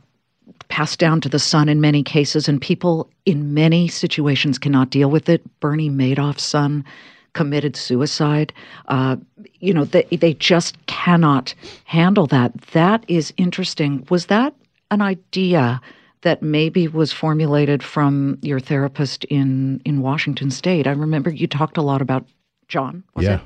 passed 0.69 0.99
down 0.99 1.21
to 1.21 1.29
the 1.29 1.39
son 1.39 1.69
in 1.69 1.81
many 1.81 2.03
cases, 2.03 2.49
and 2.49 2.61
people 2.61 3.09
in 3.27 3.55
many 3.55 3.89
situations 3.89 4.59
cannot 4.59 4.91
deal 4.91 5.11
with 5.11 5.29
it. 5.29 5.43
Bernie 5.61 5.91
Madoff's 5.91 6.43
son 6.43 6.85
committed 7.33 7.77
suicide. 7.77 8.53
Uh, 8.89 9.17
you 9.61 9.73
know, 9.73 9.85
they 9.85 10.05
they 10.05 10.35
just 10.35 10.75
cannot 10.87 11.55
handle 11.85 12.27
that. 12.27 12.57
That 12.73 13.05
is 13.09 13.33
interesting. 13.37 14.07
Was 14.11 14.27
that 14.27 14.55
an 14.91 15.03
idea? 15.03 15.81
That 16.23 16.43
maybe 16.43 16.89
was 16.89 17.13
formulated 17.13 17.81
from 17.81 18.39
your 18.43 18.59
therapist 18.59 19.23
in 19.27 19.81
in 19.85 20.03
Washington 20.03 20.51
State. 20.51 20.89
I 20.89 20.91
remember 20.91 21.31
you 21.31 21.47
talked 21.47 21.77
a 21.77 21.83
lot 21.83 22.03
about 22.03 22.27
John. 22.67 23.05
Was 23.15 23.25
yeah, 23.25 23.37
it? 23.37 23.41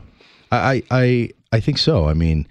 I, 0.57 0.83
I 0.91 1.31
I 1.53 1.61
think 1.61 1.79
so. 1.79 2.07
I 2.09 2.15
mean, 2.15 2.47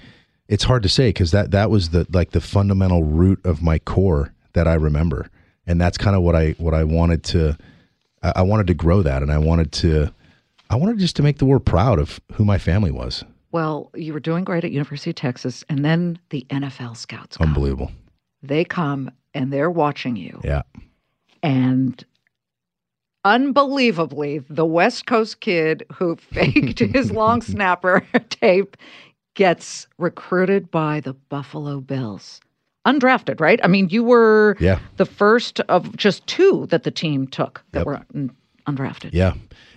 it's 0.47 0.63
hard 0.63 0.83
to 0.83 0.89
say 0.89 1.09
because 1.09 1.31
that 1.31 1.51
that 1.51 1.69
was 1.69 1.89
the 1.89 2.05
like 2.11 2.31
the 2.31 2.41
fundamental 2.41 3.03
root 3.03 3.39
of 3.45 3.61
my 3.61 3.79
core 3.79 4.33
that 4.53 4.67
I 4.67 4.73
remember, 4.73 5.29
and 5.67 5.79
that's 5.79 5.97
kind 5.97 6.15
of 6.15 6.21
what 6.23 6.35
I 6.35 6.51
what 6.57 6.73
I 6.73 6.83
wanted 6.83 7.23
to. 7.25 7.57
I, 8.23 8.33
I 8.37 8.41
wanted 8.41 8.67
to 8.67 8.73
grow 8.73 9.01
that, 9.03 9.21
and 9.21 9.31
I 9.31 9.37
wanted 9.37 9.71
to. 9.73 10.13
I 10.69 10.75
wanted 10.75 10.99
just 10.99 11.15
to 11.17 11.23
make 11.23 11.37
the 11.37 11.45
world 11.45 11.65
proud 11.65 11.99
of 11.99 12.19
who 12.33 12.45
my 12.45 12.57
family 12.57 12.91
was. 12.91 13.23
Well, 13.51 13.91
you 13.95 14.13
were 14.13 14.21
doing 14.21 14.45
great 14.45 14.63
at 14.63 14.71
University 14.71 15.09
of 15.09 15.15
Texas, 15.17 15.63
and 15.67 15.83
then 15.83 16.17
the 16.29 16.45
NFL 16.49 16.95
scouts 16.95 17.35
come. 17.37 17.47
Unbelievable. 17.49 17.91
They 18.41 18.63
come 18.63 19.11
and 19.33 19.51
they're 19.51 19.69
watching 19.69 20.15
you, 20.15 20.39
Yeah. 20.43 20.61
and 21.43 22.03
unbelievably, 23.25 24.39
the 24.49 24.65
West 24.65 25.05
Coast 25.05 25.39
kid 25.39 25.85
who 25.93 26.15
faked 26.31 26.79
his 26.79 27.11
long 27.11 27.41
snapper 27.53 28.05
tape 28.29 28.77
gets 29.35 29.87
recruited 29.97 30.69
by 30.71 30.99
the 30.99 31.13
Buffalo 31.13 31.79
Bills. 31.79 32.41
Undrafted, 32.85 33.39
right? 33.39 33.59
I 33.63 33.67
mean, 33.67 33.89
you 33.89 34.03
were 34.03 34.57
Yeah. 34.59 34.79
the 34.97 35.05
first 35.05 35.59
of 35.61 35.95
just 35.95 36.25
two 36.27 36.65
that 36.71 36.83
the 36.83 36.91
team 36.91 37.27
took 37.27 37.63
that 37.71 37.79
Yep. 37.79 37.85
were 37.85 38.01
undrafted. 38.67 39.11
Yeah. 39.13 39.33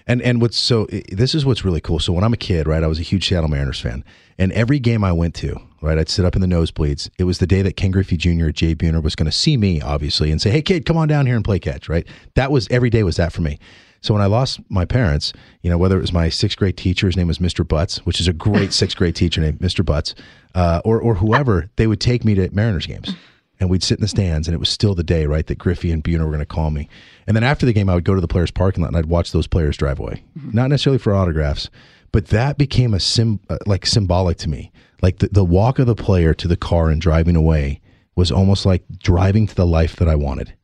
And 0.07 0.21
and 0.23 0.41
what's 0.41 0.59
so 0.59 0.87
this 1.13 1.35
is 1.35 1.47
what's 1.47 1.65
really 1.65 1.81
cool. 1.81 1.99
So 1.99 2.13
when 2.13 2.25
I'm 2.25 2.33
a 2.35 2.39
kid, 2.39 2.67
right, 2.67 2.83
I 2.83 2.87
was 2.87 2.99
a 2.99 3.03
huge 3.03 3.27
Seattle 3.29 3.49
Mariners 3.49 3.81
fan, 3.81 4.05
and 4.39 4.53
every 4.53 4.79
game 4.79 5.03
I 5.05 5.13
went 5.13 5.35
to, 5.37 5.59
right, 5.85 5.99
I'd 5.99 6.09
sit 6.09 6.25
up 6.25 6.35
in 6.35 6.41
the 6.41 6.47
nosebleeds. 6.47 7.11
It 7.19 7.25
was 7.25 7.39
the 7.39 7.47
day 7.47 7.63
that 7.63 7.77
Ken 7.77 7.91
Griffey 7.91 8.17
Jr. 8.17 8.49
at 8.49 8.55
Jay 8.55 8.75
Buhner 8.75 9.03
was 9.03 9.15
going 9.15 9.27
to 9.27 9.33
see 9.33 9.57
me, 9.57 9.81
obviously, 9.81 10.31
and 10.31 10.41
say, 10.41 10.51
"Hey, 10.51 10.63
kid, 10.63 10.87
come 10.87 10.97
on 10.97 11.09
down 11.09 11.27
here 11.27 11.37
and 11.37 11.45
play 11.45 11.59
catch." 11.59 11.89
Right. 11.89 12.07
That 12.35 12.51
was 12.51 12.69
every 12.71 12.91
day 12.91 13.03
was 13.03 13.17
that 13.17 13.33
for 13.33 13.43
me. 13.43 13.59
So 14.01 14.13
when 14.13 14.23
I 14.23 14.27
lost 14.27 14.61
my 14.69 14.85
parents, 14.85 15.33
you 15.63 15.71
know, 15.71 15.79
whether 15.79 15.97
it 15.97 16.03
was 16.03 16.13
my 16.13 16.29
sixth 16.29 16.59
grade 16.59 16.77
teacher, 16.77 17.07
his 17.07 17.17
name 17.17 17.27
was 17.27 17.39
Mr. 17.39 17.67
Butts, 17.67 18.05
which 18.05 18.21
is 18.21 18.29
a 18.29 18.35
great 18.35 18.73
sixth 18.75 18.97
grade 18.97 19.17
teacher 19.17 19.41
named 19.41 19.61
Mr. 19.61 19.85
Butts, 19.85 20.15
uh, 20.55 20.81
or 20.85 21.01
or 21.01 21.15
whoever, 21.17 21.71
they 21.77 21.87
would 21.87 22.01
take 22.01 22.25
me 22.25 22.35
to 22.35 22.51
Mariners 22.53 22.87
games 22.87 23.15
and 23.61 23.71
we'd 23.71 23.83
sit 23.83 23.99
in 23.99 24.03
the 24.03 24.09
stands 24.09 24.49
and 24.49 24.55
it 24.55 24.59
was 24.59 24.69
still 24.69 24.95
the 24.95 25.03
day 25.03 25.27
right 25.27 25.47
that 25.47 25.59
griffey 25.59 25.91
and 25.91 26.05
buhner 26.05 26.21
were 26.21 26.27
going 26.27 26.39
to 26.39 26.47
call 26.47 26.71
me 26.71 26.89
and 27.27 27.37
then 27.37 27.45
after 27.45 27.65
the 27.67 27.73
game 27.73 27.89
i 27.89 27.95
would 27.95 28.05
go 28.05 28.15
to 28.15 28.21
the 28.21 28.29
players 28.29 28.51
parking 28.51 28.83
lot 28.83 28.89
and 28.89 28.97
i'd 28.97 29.07
watch 29.07 29.33
those 29.33 29.47
players 29.47 29.77
drive 29.77 29.99
away 29.99 30.23
not 30.53 30.69
necessarily 30.69 30.99
for 30.99 31.15
autographs 31.15 31.71
but 32.13 32.29
that 32.29 32.59
became 32.59 32.95
a 32.95 33.01
sim 33.01 33.41
uh, 33.49 33.59
like 33.67 33.87
symbolic 33.87 34.37
to 34.37 34.49
me 34.49 34.71
like 35.05 35.19
the, 35.19 35.29
the 35.29 35.45
walk 35.45 35.79
of 35.79 35.87
the 35.87 35.95
player 35.95 36.35
to 36.35 36.49
the 36.49 36.57
car 36.57 36.91
and 36.91 37.01
driving 37.01 37.37
away 37.37 37.81
was 38.17 38.33
almost 38.33 38.67
like 38.67 38.83
driving 38.99 39.47
to 39.47 39.55
the 39.55 39.67
life 39.67 39.97
that 39.97 40.09
i 40.09 40.15
wanted 40.15 40.55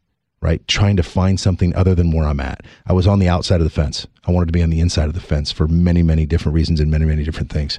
right 0.43 0.67
trying 0.67 0.97
to 0.97 1.03
find 1.03 1.39
something 1.39 1.75
other 1.75 1.95
than 1.95 2.11
where 2.11 2.27
i'm 2.27 2.41
at 2.41 2.63
i 2.87 2.93
was 2.93 3.07
on 3.07 3.19
the 3.19 3.29
outside 3.29 3.61
of 3.61 3.65
the 3.65 3.71
fence 3.71 4.07
i 4.27 4.33
wanted 4.33 4.47
to 4.47 4.53
be 4.53 4.63
on 4.63 4.71
the 4.71 4.81
inside 4.81 5.07
of 5.07 5.15
the 5.15 5.21
fence 5.21 5.53
for 5.53 5.69
many 5.69 6.03
many 6.03 6.27
different 6.27 6.55
reasons 6.55 6.81
and 6.81 6.91
many 6.91 7.05
many 7.05 7.23
different 7.23 7.51
things 7.51 7.79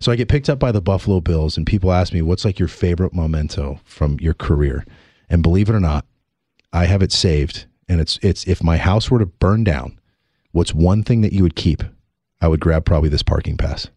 so 0.00 0.12
I 0.12 0.16
get 0.16 0.28
picked 0.28 0.50
up 0.50 0.58
by 0.58 0.72
the 0.72 0.82
Buffalo 0.82 1.20
Bills, 1.20 1.56
and 1.56 1.66
people 1.66 1.92
ask 1.92 2.12
me, 2.12 2.22
"What's 2.22 2.44
like 2.44 2.58
your 2.58 2.68
favorite 2.68 3.14
memento 3.14 3.80
from 3.84 4.18
your 4.20 4.34
career?" 4.34 4.84
And 5.30 5.42
believe 5.42 5.68
it 5.68 5.74
or 5.74 5.80
not, 5.80 6.04
I 6.72 6.86
have 6.86 7.02
it 7.02 7.12
saved. 7.12 7.66
And 7.88 8.00
it's 8.00 8.18
it's 8.22 8.46
if 8.46 8.62
my 8.62 8.76
house 8.76 9.10
were 9.10 9.18
to 9.18 9.26
burn 9.26 9.64
down, 9.64 9.98
what's 10.52 10.74
one 10.74 11.02
thing 11.02 11.22
that 11.22 11.32
you 11.32 11.42
would 11.42 11.56
keep? 11.56 11.82
I 12.40 12.48
would 12.48 12.60
grab 12.60 12.84
probably 12.84 13.08
this 13.08 13.22
parking 13.22 13.56
pass. 13.56 13.88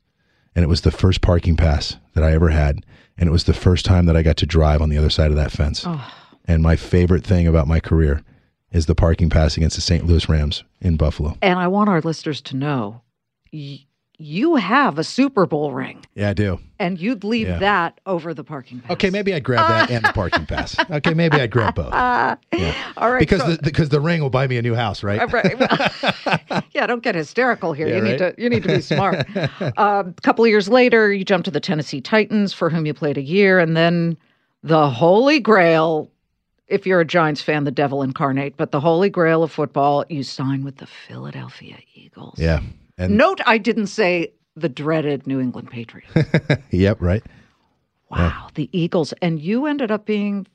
And 0.56 0.64
it 0.64 0.68
was 0.68 0.82
the 0.82 0.92
first 0.92 1.22
parking 1.22 1.56
pass 1.56 1.98
that 2.14 2.24
I 2.24 2.32
ever 2.34 2.50
had. 2.50 2.84
And 3.18 3.28
it 3.28 3.32
was 3.32 3.44
the 3.44 3.54
first 3.54 3.86
time 3.86 4.06
that 4.06 4.16
I 4.16 4.24
got 4.24 4.38
to 4.38 4.46
drive 4.46 4.82
on 4.82 4.90
the 4.90 4.98
other 4.98 5.10
side 5.10 5.30
of 5.32 5.38
that 5.38 5.52
fence. 5.52 5.84
Oh. 5.86 6.14
And 6.46 6.64
my 6.64 6.76
favorite 6.76 7.24
thing 7.24 7.48
about 7.48 7.68
my 7.68 7.80
career 7.80 8.24
is 8.72 8.86
the 8.86 8.96
parking 8.96 9.30
pass 9.30 9.58
against 9.58 9.76
the 9.76 9.82
St. 9.82 10.06
Louis 10.06 10.28
Rams 10.30 10.64
in 10.82 10.96
Buffalo. 10.96 11.38
And 11.42 11.60
I 11.60 11.68
want 11.68 11.90
our 11.90 12.02
listeners 12.02 12.42
to 12.42 12.56
know 12.56 13.02
y- 13.52 13.86
you 14.22 14.56
have 14.58 15.00
a 15.00 15.04
Super 15.04 15.46
Bowl 15.46 15.72
ring, 15.72 16.06
Yeah, 16.14 16.30
I 16.30 16.34
do. 16.34 16.60
and 16.78 17.00
you'd 17.00 17.24
leave 17.24 17.48
Yeah. 17.48 17.60
that 17.60 18.00
over 18.06 18.34
the 18.34 18.44
parking 18.44 18.82
pass. 18.82 18.92
Okay, 18.92 19.10
maybe 19.10 19.34
I'd 19.34 19.44
grab 19.46 19.68
that 19.70 19.90
and 19.90 20.04
the 20.04 20.12
parking 20.14 20.46
pass. 20.46 20.76
Okay, 20.92 21.14
maybe 21.14 21.40
I'd 21.40 21.50
grab 21.52 21.76
both. 21.76 21.94
Yeah. 22.54 22.76
All 22.98 23.12
right. 23.12 23.20
Because 23.20 23.42
so- 23.42 23.52
the, 23.56 23.60
because 23.64 23.88
the 23.90 24.02
ring 24.02 24.22
will 24.22 24.30
buy 24.30 24.46
me 24.48 24.58
a 24.58 24.62
new 24.62 24.76
house, 24.76 25.02
right? 25.04 25.32
Right. 25.32 25.56
yeah, 26.74 26.86
don't 26.86 27.02
get 27.02 27.16
hysterical 27.16 27.72
here. 27.74 27.88
Yeah, 27.88 27.96
you 27.96 28.02
need 28.02 28.18
to 28.18 28.36
you 28.38 28.50
need 28.50 28.64
to 28.64 28.70
be 28.70 28.82
smart. 28.82 29.26
um, 29.78 30.10
a 30.10 30.14
couple 30.22 30.44
of 30.44 30.50
years 30.50 30.68
later, 30.68 31.14
you 31.14 31.24
jump 31.24 31.46
to 31.46 31.52
the 31.52 31.60
Tennessee 31.62 32.02
Titans, 32.02 32.52
for 32.54 32.70
whom 32.70 32.86
you 32.86 32.94
played 32.94 33.18
a 33.18 33.22
year, 33.22 33.60
and 33.60 33.78
then 33.78 34.18
the 34.64 34.90
Holy 34.90 35.40
Grail. 35.40 36.12
If 36.68 36.86
you're 36.86 37.00
a 37.00 37.06
Giants 37.06 37.42
fan, 37.42 37.64
the 37.64 37.72
devil 37.72 38.04
incarnate, 38.04 38.56
but 38.56 38.72
the 38.72 38.80
Holy 38.80 39.10
Grail 39.10 39.42
of 39.42 39.52
football, 39.52 40.06
you 40.08 40.22
sign 40.22 40.64
with 40.64 40.78
the 40.78 40.86
Philadelphia 40.86 41.78
Eagles. 41.96 42.38
Yeah. 42.38 42.60
And 43.00 43.18
Note, 43.18 43.40
I 43.46 43.58
didn't 43.58 43.88
say 43.88 44.34
the 44.56 44.70
dreaded 44.70 45.26
New 45.26 45.40
England 45.40 45.72
Patriots. 45.72 46.12
yep, 46.70 46.98
right. 47.02 47.24
Wow, 48.12 48.50
the 48.56 48.70
Eagles, 48.72 49.14
and 49.22 49.40
you 49.40 49.66
ended 49.66 49.90
up 49.92 50.06
being 50.06 50.48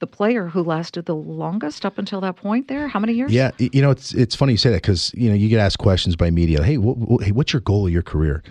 the 0.00 0.06
player 0.06 0.48
who 0.48 0.62
lasted 0.62 1.06
the 1.06 1.14
longest 1.14 1.84
up 1.86 1.96
until 1.98 2.20
that 2.20 2.36
point. 2.36 2.68
There, 2.68 2.88
how 2.88 3.00
many 3.00 3.12
years? 3.14 3.32
Yeah, 3.32 3.52
you 3.58 3.80
know 3.80 3.90
it's 3.90 4.12
it's 4.14 4.34
funny 4.34 4.52
you 4.52 4.58
say 4.58 4.70
that 4.70 4.82
because 4.82 5.12
you 5.14 5.28
know 5.28 5.34
you 5.34 5.48
get 5.48 5.60
asked 5.60 5.78
questions 5.78 6.16
by 6.16 6.30
media. 6.30 6.62
Hey, 6.62 6.76
wh- 6.76 6.98
wh- 6.98 7.24
hey, 7.24 7.32
what's 7.32 7.52
your 7.52 7.60
goal 7.60 7.86
of 7.86 7.92
your 7.92 8.02
career? 8.02 8.42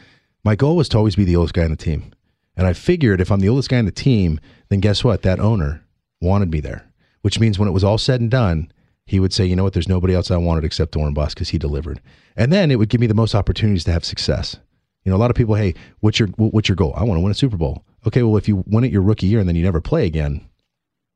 My 0.43 0.55
goal 0.55 0.75
was 0.75 0.89
to 0.89 0.97
always 0.97 1.15
be 1.15 1.25
the 1.25 1.35
oldest 1.35 1.53
guy 1.53 1.63
on 1.65 1.71
the 1.71 1.77
team, 1.77 2.11
and 2.55 2.65
I 2.65 2.73
figured 2.73 3.21
if 3.21 3.31
I'm 3.31 3.41
the 3.41 3.49
oldest 3.49 3.69
guy 3.69 3.79
on 3.79 3.85
the 3.85 3.91
team, 3.91 4.39
then 4.69 4.79
guess 4.79 5.03
what? 5.03 5.21
That 5.23 5.39
owner 5.39 5.83
wanted 6.21 6.49
me 6.51 6.61
there, 6.61 6.89
which 7.21 7.39
means 7.39 7.59
when 7.59 7.67
it 7.67 7.73
was 7.73 7.83
all 7.83 7.97
said 7.97 8.21
and 8.21 8.31
done, 8.31 8.71
he 9.07 9.19
would 9.19 9.33
say, 9.33 9.43
you 9.45 9.55
know 9.55 9.63
what? 9.63 9.73
There's 9.73 9.89
nobody 9.89 10.13
else 10.13 10.29
I 10.29 10.37
wanted 10.37 10.63
except 10.63 10.93
Dorenbos 10.93 11.29
because 11.29 11.49
he 11.49 11.57
delivered, 11.57 11.99
and 12.35 12.53
then 12.53 12.69
it 12.69 12.75
would 12.75 12.89
give 12.89 13.01
me 13.01 13.07
the 13.07 13.15
most 13.15 13.33
opportunities 13.33 13.83
to 13.85 13.91
have 13.91 14.05
success. 14.05 14.57
You 15.03 15.09
know, 15.11 15.15
a 15.15 15.19
lot 15.23 15.31
of 15.31 15.35
people, 15.35 15.55
hey, 15.55 15.73
what's 16.01 16.19
your 16.19 16.27
what's 16.37 16.69
your 16.69 16.75
goal? 16.75 16.93
I 16.95 17.03
want 17.03 17.17
to 17.17 17.21
win 17.23 17.31
a 17.31 17.35
Super 17.35 17.57
Bowl. 17.57 17.83
Okay, 18.05 18.21
well, 18.21 18.37
if 18.37 18.47
you 18.47 18.63
win 18.67 18.83
it 18.83 18.91
your 18.91 19.01
rookie 19.01 19.25
year 19.27 19.39
and 19.39 19.47
then 19.49 19.55
you 19.55 19.63
never 19.63 19.81
play 19.81 20.05
again, 20.05 20.47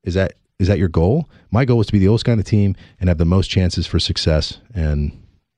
is 0.03 0.15
that 0.15 0.33
is 0.59 0.67
that 0.67 0.79
your 0.79 0.87
goal? 0.89 1.29
My 1.51 1.65
goal 1.65 1.77
was 1.77 1.87
to 1.87 1.93
be 1.93 1.99
the 1.99 2.07
oldest 2.07 2.25
guy 2.25 2.31
on 2.31 2.37
the 2.37 2.43
team 2.43 2.75
and 2.99 3.09
have 3.09 3.17
the 3.17 3.25
most 3.25 3.49
chances 3.49 3.85
for 3.87 3.99
success. 3.99 4.59
And 4.73 5.11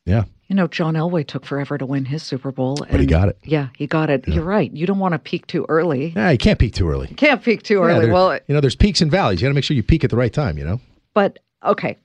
yeah, 0.06 0.24
You 0.48 0.56
know, 0.56 0.68
John 0.68 0.96
Elway 0.96 1.26
took 1.28 1.46
forever 1.46 1.78
to 1.78 1.86
win 1.86 2.06
his 2.06 2.24
Super 2.24 2.52
Bowl. 2.52 2.78
But 2.90 3.00
he 3.00 3.06
got 3.06 3.30
it. 3.30 3.38
Yeah, 3.44 3.68
he 3.78 3.86
got 3.88 4.10
it. 4.10 4.28
You're 4.28 4.44
right. 4.44 4.72
You 4.74 4.86
don't 4.88 5.00
want 5.00 5.14
to 5.14 5.20
peak 5.20 5.46
too 5.48 5.66
early. 5.70 6.12
nah, 6.16 6.30
you 6.30 6.38
can't 6.38 6.58
peak 6.60 6.74
too 6.74 6.90
early. 6.90 7.08
Can't 7.08 7.42
peak 7.44 7.64
too 7.64 7.76
Yeah, 7.76 7.98
early. 7.98 8.10
well, 8.10 8.34
you 8.48 8.54
know, 8.56 8.60
there's 8.62 8.76
peaks 8.76 9.02
and 9.02 9.12
valleys. 9.12 9.42
You 9.42 9.46
got 9.46 9.50
to 9.52 9.54
make 9.56 9.64
sure 9.64 9.76
you 9.78 9.84
peak 9.84 10.04
at 10.04 10.10
the 10.10 10.18
right 10.18 10.34
time. 10.34 10.58
You 10.58 10.66
know, 10.66 10.82
but 11.14 11.40
okay. 11.66 11.98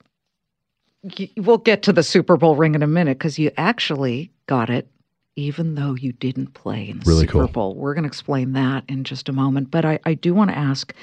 We'll 1.37 1.57
get 1.57 1.83
to 1.83 1.93
the 1.93 2.03
Super 2.03 2.35
Bowl 2.37 2.55
ring 2.55 2.75
in 2.75 2.83
a 2.83 2.87
minute 2.87 3.17
because 3.17 3.39
you 3.39 3.51
actually 3.57 4.31
got 4.47 4.69
it, 4.69 4.87
even 5.35 5.75
though 5.75 5.95
you 5.95 6.11
didn't 6.11 6.53
play 6.53 6.89
in 6.89 6.99
the 6.99 7.05
Really 7.05 7.21
Super 7.21 7.31
cool. 7.31 7.47
Bowl. 7.47 7.75
We're 7.75 7.93
going 7.93 8.03
to 8.03 8.07
explain 8.07 8.53
that 8.53 8.83
in 8.89 9.03
just 9.05 9.29
a 9.29 9.31
moment. 9.31 9.71
But 9.71 9.85
I, 9.85 9.99
I 10.05 10.13
do 10.13 10.33
want 10.33 10.49
to 10.51 10.57
ask 10.57 10.93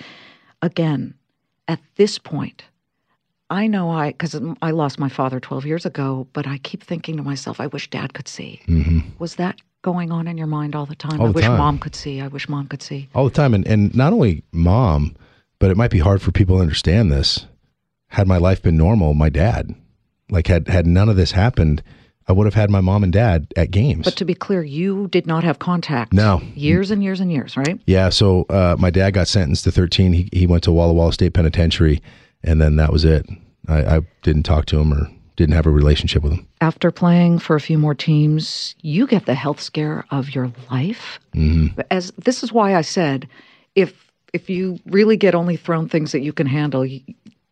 again 0.61 1.14
at 1.68 1.80
this 1.96 2.18
point, 2.18 2.64
I 3.48 3.66
know 3.68 3.90
I, 3.90 4.09
because 4.12 4.38
I 4.61 4.70
lost 4.72 4.98
my 4.98 5.09
father 5.09 5.40
12 5.40 5.64
years 5.66 5.87
ago, 5.87 6.26
but 6.32 6.46
I 6.46 6.59
keep 6.59 6.82
thinking 6.82 7.16
to 7.16 7.22
myself, 7.22 7.61
I 7.61 7.68
wish 7.68 7.88
dad 7.88 8.12
could 8.12 8.28
see. 8.28 8.61
Was 9.18 9.37
that 9.37 9.56
going 9.82 10.11
on 10.12 10.26
in 10.28 10.37
your 10.37 10.46
mind 10.48 10.74
all 10.74 10.85
the 10.85 10.96
time? 10.96 11.12
Mm-hmm. 11.12 11.20
All 11.22 11.28
I 11.28 11.30
the 11.30 11.37
wish 11.37 11.44
time. 11.46 11.59
mom 11.59 11.78
could 11.78 11.94
see. 11.94 12.20
I 12.20 12.26
wish 12.28 12.48
mom 12.48 12.66
could 12.66 12.82
see. 12.82 13.09
all 13.14 13.24
the 13.24 13.30
time. 13.30 13.54
And 13.54 13.66
and 13.66 13.94
not 13.94 14.12
only 14.12 14.42
mom, 14.52 15.16
but 15.59 15.70
it 15.70 15.76
might 15.76 15.90
be 15.90 16.00
hard 16.00 16.20
for 16.20 16.32
people 16.32 16.56
to 16.56 16.62
understand 16.62 17.11
this. 17.11 17.46
Had 18.09 18.28
my 18.28 18.37
life 18.37 18.62
been 18.62 18.76
normal, 18.76 19.14
my 19.14 19.28
dad, 19.28 19.74
like 20.30 20.46
had 20.46 20.68
had 20.68 20.86
none 20.86 21.08
of 21.08 21.16
this 21.16 21.32
happened, 21.32 21.82
I 22.28 22.32
would 22.32 22.46
have 22.46 22.54
had 22.54 22.70
my 22.70 22.80
mom 22.80 23.04
and 23.04 23.12
dad 23.12 23.52
at 23.56 23.70
games. 23.70 24.04
But 24.04 24.16
to 24.16 24.24
be 24.24 24.34
clear, 24.34 24.62
you 24.62 25.08
did 25.08 25.26
not 25.26 25.44
have 25.44 25.58
contact. 25.58 26.12
No. 26.12 26.42
Years 26.54 26.90
and 26.90 27.02
years 27.02 27.20
and 27.20 27.30
years, 27.30 27.56
right? 27.56 27.78
Yeah, 27.86 28.08
so 28.08 28.46
uh, 28.50 28.76
my 28.78 28.90
dad 28.90 29.12
got 29.12 29.28
sentenced 29.28 29.64
to 29.64 29.70
13. 29.70 30.12
He, 30.12 30.28
he 30.32 30.46
went 30.46 30.64
to 30.64 30.72
Walla 30.72 30.92
Walla 30.92 31.12
State 31.12 31.34
Penitentiary, 31.34 32.02
and 32.42 32.60
then 32.60 32.76
that 32.76 32.92
was 32.92 33.04
it. 33.04 33.26
I, 33.68 33.96
I 33.96 34.00
didn't 34.22 34.42
talk 34.42 34.66
to 34.66 34.80
him 34.80 34.92
or 34.92 35.08
didn't 35.36 35.54
have 35.54 35.66
a 35.66 35.70
relationship 35.70 36.22
with 36.22 36.32
him. 36.32 36.48
After 36.60 36.90
playing 36.90 37.38
for 37.38 37.54
a 37.54 37.60
few 37.60 37.78
more 37.78 37.94
teams, 37.94 38.74
you 38.80 39.06
get 39.06 39.26
the 39.26 39.34
health 39.34 39.60
scare 39.60 40.04
of 40.10 40.34
your 40.34 40.50
life. 40.70 41.20
Mm-hmm. 41.34 41.80
As 41.90 42.10
this 42.12 42.42
is 42.42 42.52
why 42.52 42.74
I 42.74 42.80
said, 42.80 43.28
if 43.74 44.10
if 44.32 44.50
you 44.50 44.78
really 44.86 45.16
get 45.16 45.34
only 45.34 45.56
thrown 45.56 45.88
things 45.88 46.12
that 46.12 46.20
you 46.20 46.32
can 46.32 46.46
handle, 46.46 46.84
you, 46.84 47.00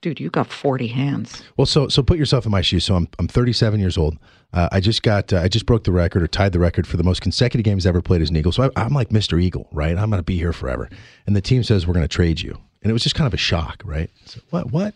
dude, 0.04 0.20
you 0.20 0.28
got 0.28 0.46
forty 0.46 0.86
hands. 0.86 1.42
Well, 1.56 1.64
so 1.66 1.88
so 1.88 2.02
put 2.02 2.18
yourself 2.18 2.44
in 2.44 2.52
my 2.52 2.60
shoes. 2.60 2.84
So 2.84 2.94
I'm 2.94 3.08
I'm 3.18 3.26
37 3.26 3.80
years 3.80 3.96
old. 3.96 4.18
Uh, 4.52 4.68
I 4.70 4.80
just 4.80 5.02
got 5.02 5.32
uh, 5.32 5.38
I 5.38 5.48
just 5.48 5.64
broke 5.64 5.84
the 5.84 5.92
record 5.92 6.22
or 6.22 6.28
tied 6.28 6.52
the 6.52 6.58
record 6.58 6.86
for 6.86 6.98
the 6.98 7.02
most 7.02 7.22
consecutive 7.22 7.64
games 7.64 7.86
ever 7.86 8.02
played 8.02 8.20
as 8.20 8.28
an 8.28 8.36
Eagle. 8.36 8.52
So 8.52 8.64
I, 8.76 8.84
I'm 8.84 8.92
like 8.92 9.08
Mr. 9.08 9.42
Eagle, 9.42 9.66
right? 9.72 9.96
I'm 9.96 10.10
going 10.10 10.20
to 10.20 10.22
be 10.22 10.36
here 10.36 10.52
forever. 10.52 10.90
And 11.26 11.34
the 11.34 11.40
team 11.40 11.62
says 11.64 11.86
we're 11.86 11.94
going 11.94 12.04
to 12.04 12.16
trade 12.16 12.42
you, 12.42 12.58
and 12.82 12.90
it 12.90 12.92
was 12.92 13.02
just 13.02 13.14
kind 13.14 13.26
of 13.26 13.32
a 13.32 13.38
shock, 13.38 13.80
right? 13.84 14.10
So 14.26 14.40
what 14.50 14.70
what? 14.70 14.94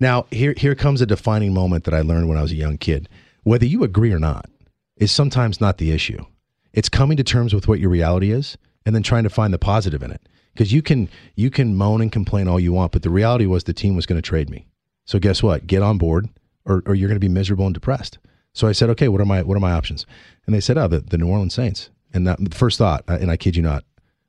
Now 0.00 0.26
here 0.30 0.54
here 0.56 0.74
comes 0.74 1.02
a 1.02 1.06
defining 1.06 1.52
moment 1.52 1.84
that 1.84 1.94
I 1.94 2.00
learned 2.00 2.28
when 2.30 2.38
I 2.38 2.42
was 2.42 2.52
a 2.52 2.56
young 2.56 2.78
kid. 2.78 3.10
Whether 3.42 3.66
you 3.66 3.84
agree 3.84 4.12
or 4.12 4.18
not 4.18 4.48
is 4.96 5.12
sometimes 5.12 5.60
not 5.60 5.76
the 5.76 5.92
issue. 5.92 6.24
It's 6.72 6.88
coming 6.88 7.18
to 7.18 7.24
terms 7.24 7.52
with 7.54 7.68
what 7.68 7.78
your 7.78 7.90
reality 7.90 8.32
is, 8.32 8.56
and 8.86 8.94
then 8.94 9.02
trying 9.02 9.24
to 9.24 9.30
find 9.30 9.52
the 9.52 9.58
positive 9.58 10.02
in 10.02 10.10
it. 10.10 10.22
Because 10.56 10.72
you 10.72 10.80
can 10.80 11.08
you 11.34 11.50
can 11.50 11.76
moan 11.76 12.00
and 12.00 12.10
complain 12.10 12.48
all 12.48 12.58
you 12.58 12.72
want, 12.72 12.92
but 12.92 13.02
the 13.02 13.10
reality 13.10 13.44
was 13.44 13.64
the 13.64 13.74
team 13.74 13.94
was 13.94 14.06
going 14.06 14.16
to 14.20 14.26
trade 14.26 14.48
me. 14.48 14.66
So 15.04 15.18
guess 15.18 15.42
what? 15.42 15.66
Get 15.66 15.82
on 15.82 15.98
board, 15.98 16.28
or, 16.64 16.82
or 16.86 16.94
you're 16.94 17.08
going 17.08 17.20
to 17.20 17.20
be 17.20 17.28
miserable 17.28 17.66
and 17.66 17.74
depressed. 17.74 18.18
So 18.54 18.66
I 18.66 18.72
said, 18.72 18.88
okay, 18.90 19.08
what 19.08 19.20
are 19.20 19.26
my 19.26 19.42
what 19.42 19.56
are 19.56 19.60
my 19.60 19.72
options? 19.72 20.06
And 20.46 20.54
they 20.54 20.60
said, 20.60 20.78
oh, 20.78 20.88
the, 20.88 21.00
the 21.00 21.18
New 21.18 21.28
Orleans 21.28 21.52
Saints. 21.54 21.90
And 22.14 22.26
that 22.26 22.42
the 22.42 22.56
first 22.56 22.78
thought, 22.78 23.04
and 23.06 23.30
I 23.30 23.36
kid 23.36 23.56
you 23.56 23.62
not, 23.62 23.84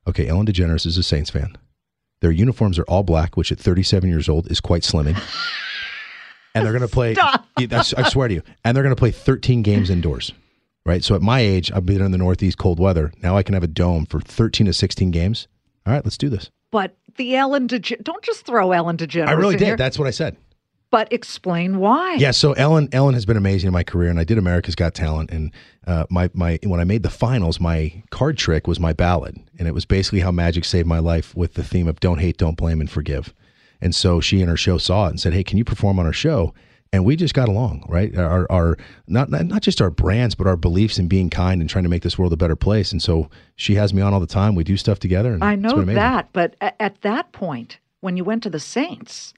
okay, 0.06 0.28
Ellen 0.28 0.46
DeGeneres 0.46 0.84
is 0.84 0.98
a 0.98 1.02
Saints 1.02 1.30
fan. 1.30 1.56
Their 2.20 2.30
uniforms 2.30 2.78
are 2.78 2.84
all 2.84 3.02
black, 3.02 3.36
which 3.36 3.50
at 3.50 3.58
37 3.58 4.10
years 4.10 4.28
old 4.28 4.50
is 4.50 4.60
quite 4.60 4.82
slimming. 4.82 5.18
and 6.54 6.64
they're 6.64 6.72
going 6.72 6.82
to 6.82 6.88
play. 6.88 7.16
I 7.58 7.82
swear 7.82 8.28
to 8.28 8.34
you, 8.34 8.42
and 8.64 8.76
they're 8.76 8.84
going 8.84 8.94
to 8.94 8.98
play 9.00 9.12
13 9.12 9.62
games 9.62 9.88
indoors. 9.88 10.32
Right. 10.84 11.02
So 11.02 11.14
at 11.14 11.22
my 11.22 11.40
age, 11.40 11.70
I've 11.72 11.86
been 11.86 12.02
in 12.02 12.12
the 12.12 12.18
Northeast 12.18 12.58
cold 12.58 12.78
weather. 12.78 13.12
Now 13.22 13.36
I 13.36 13.42
can 13.42 13.54
have 13.54 13.62
a 13.62 13.68
dome 13.68 14.06
for 14.06 14.20
13 14.20 14.66
to 14.66 14.72
16 14.72 15.10
games. 15.10 15.48
All 15.88 15.94
right, 15.94 16.04
let's 16.04 16.18
do 16.18 16.28
this. 16.28 16.50
But 16.70 16.96
the 17.16 17.34
Ellen 17.34 17.66
DeGeneres, 17.66 18.04
don't 18.04 18.22
just 18.22 18.44
throw 18.44 18.72
Ellen 18.72 18.98
DeGeneres. 18.98 19.26
I 19.26 19.32
really 19.32 19.56
did. 19.56 19.66
here, 19.66 19.76
That's 19.76 19.98
what 19.98 20.06
I 20.06 20.10
said. 20.10 20.36
but 20.90 21.10
explain 21.12 21.78
why. 21.78 22.14
Yeah, 22.14 22.30
so 22.32 22.52
Ellen 22.52 22.90
Ellen 22.92 23.14
has 23.14 23.24
been 23.24 23.38
amazing 23.38 23.68
in 23.68 23.72
my 23.72 23.84
career, 23.84 24.10
and 24.10 24.20
I 24.20 24.24
did 24.24 24.36
America's 24.36 24.74
Got 24.74 24.94
Talent, 24.94 25.30
and 25.30 25.50
uh, 25.86 26.04
my 26.10 26.28
my 26.34 26.58
when 26.64 26.78
I 26.78 26.84
made 26.84 27.02
the 27.04 27.10
finals, 27.10 27.58
my 27.58 28.02
card 28.10 28.36
trick 28.36 28.66
was 28.66 28.78
my 28.78 28.92
ballad, 28.92 29.38
and 29.58 29.66
it 29.66 29.72
was 29.72 29.86
basically 29.86 30.20
how 30.20 30.30
magic 30.30 30.64
saved 30.66 30.86
my 30.86 30.98
life 30.98 31.34
with 31.34 31.54
the 31.54 31.64
theme 31.64 31.88
of 31.88 32.00
"Don't 32.00 32.18
hate, 32.20 32.36
don't 32.36 32.56
blame, 32.58 32.80
and 32.82 32.90
forgive." 32.90 33.32
And 33.80 33.94
so 33.94 34.20
she 34.20 34.40
and 34.42 34.50
her 34.50 34.56
show 34.56 34.76
saw 34.76 35.06
it 35.06 35.10
and 35.10 35.20
said, 35.20 35.32
"Hey, 35.32 35.42
can 35.44 35.56
you 35.56 35.64
perform 35.64 35.98
on 35.98 36.04
our 36.04 36.12
show?" 36.12 36.52
And 36.92 37.04
we 37.04 37.16
just 37.16 37.34
got 37.34 37.48
along, 37.48 37.84
right? 37.88 38.16
Our, 38.16 38.50
our 38.50 38.78
not 39.06 39.30
not 39.30 39.60
just 39.60 39.82
our 39.82 39.90
brands, 39.90 40.34
but 40.34 40.46
our 40.46 40.56
beliefs 40.56 40.98
in 40.98 41.06
being 41.06 41.28
kind 41.28 41.60
and 41.60 41.68
trying 41.68 41.84
to 41.84 41.90
make 41.90 42.02
this 42.02 42.18
world 42.18 42.32
a 42.32 42.36
better 42.36 42.56
place. 42.56 42.92
And 42.92 43.02
so 43.02 43.28
she 43.56 43.74
has 43.74 43.92
me 43.92 44.00
on 44.00 44.14
all 44.14 44.20
the 44.20 44.26
time. 44.26 44.54
We 44.54 44.64
do 44.64 44.76
stuff 44.76 44.98
together. 44.98 45.34
And 45.34 45.44
I 45.44 45.54
know 45.54 45.82
that. 45.82 46.30
But 46.32 46.56
at 46.60 47.00
that 47.02 47.32
point, 47.32 47.78
when 48.00 48.16
you 48.16 48.24
went 48.24 48.42
to 48.44 48.50
the 48.50 48.60
Saints, 48.60 49.34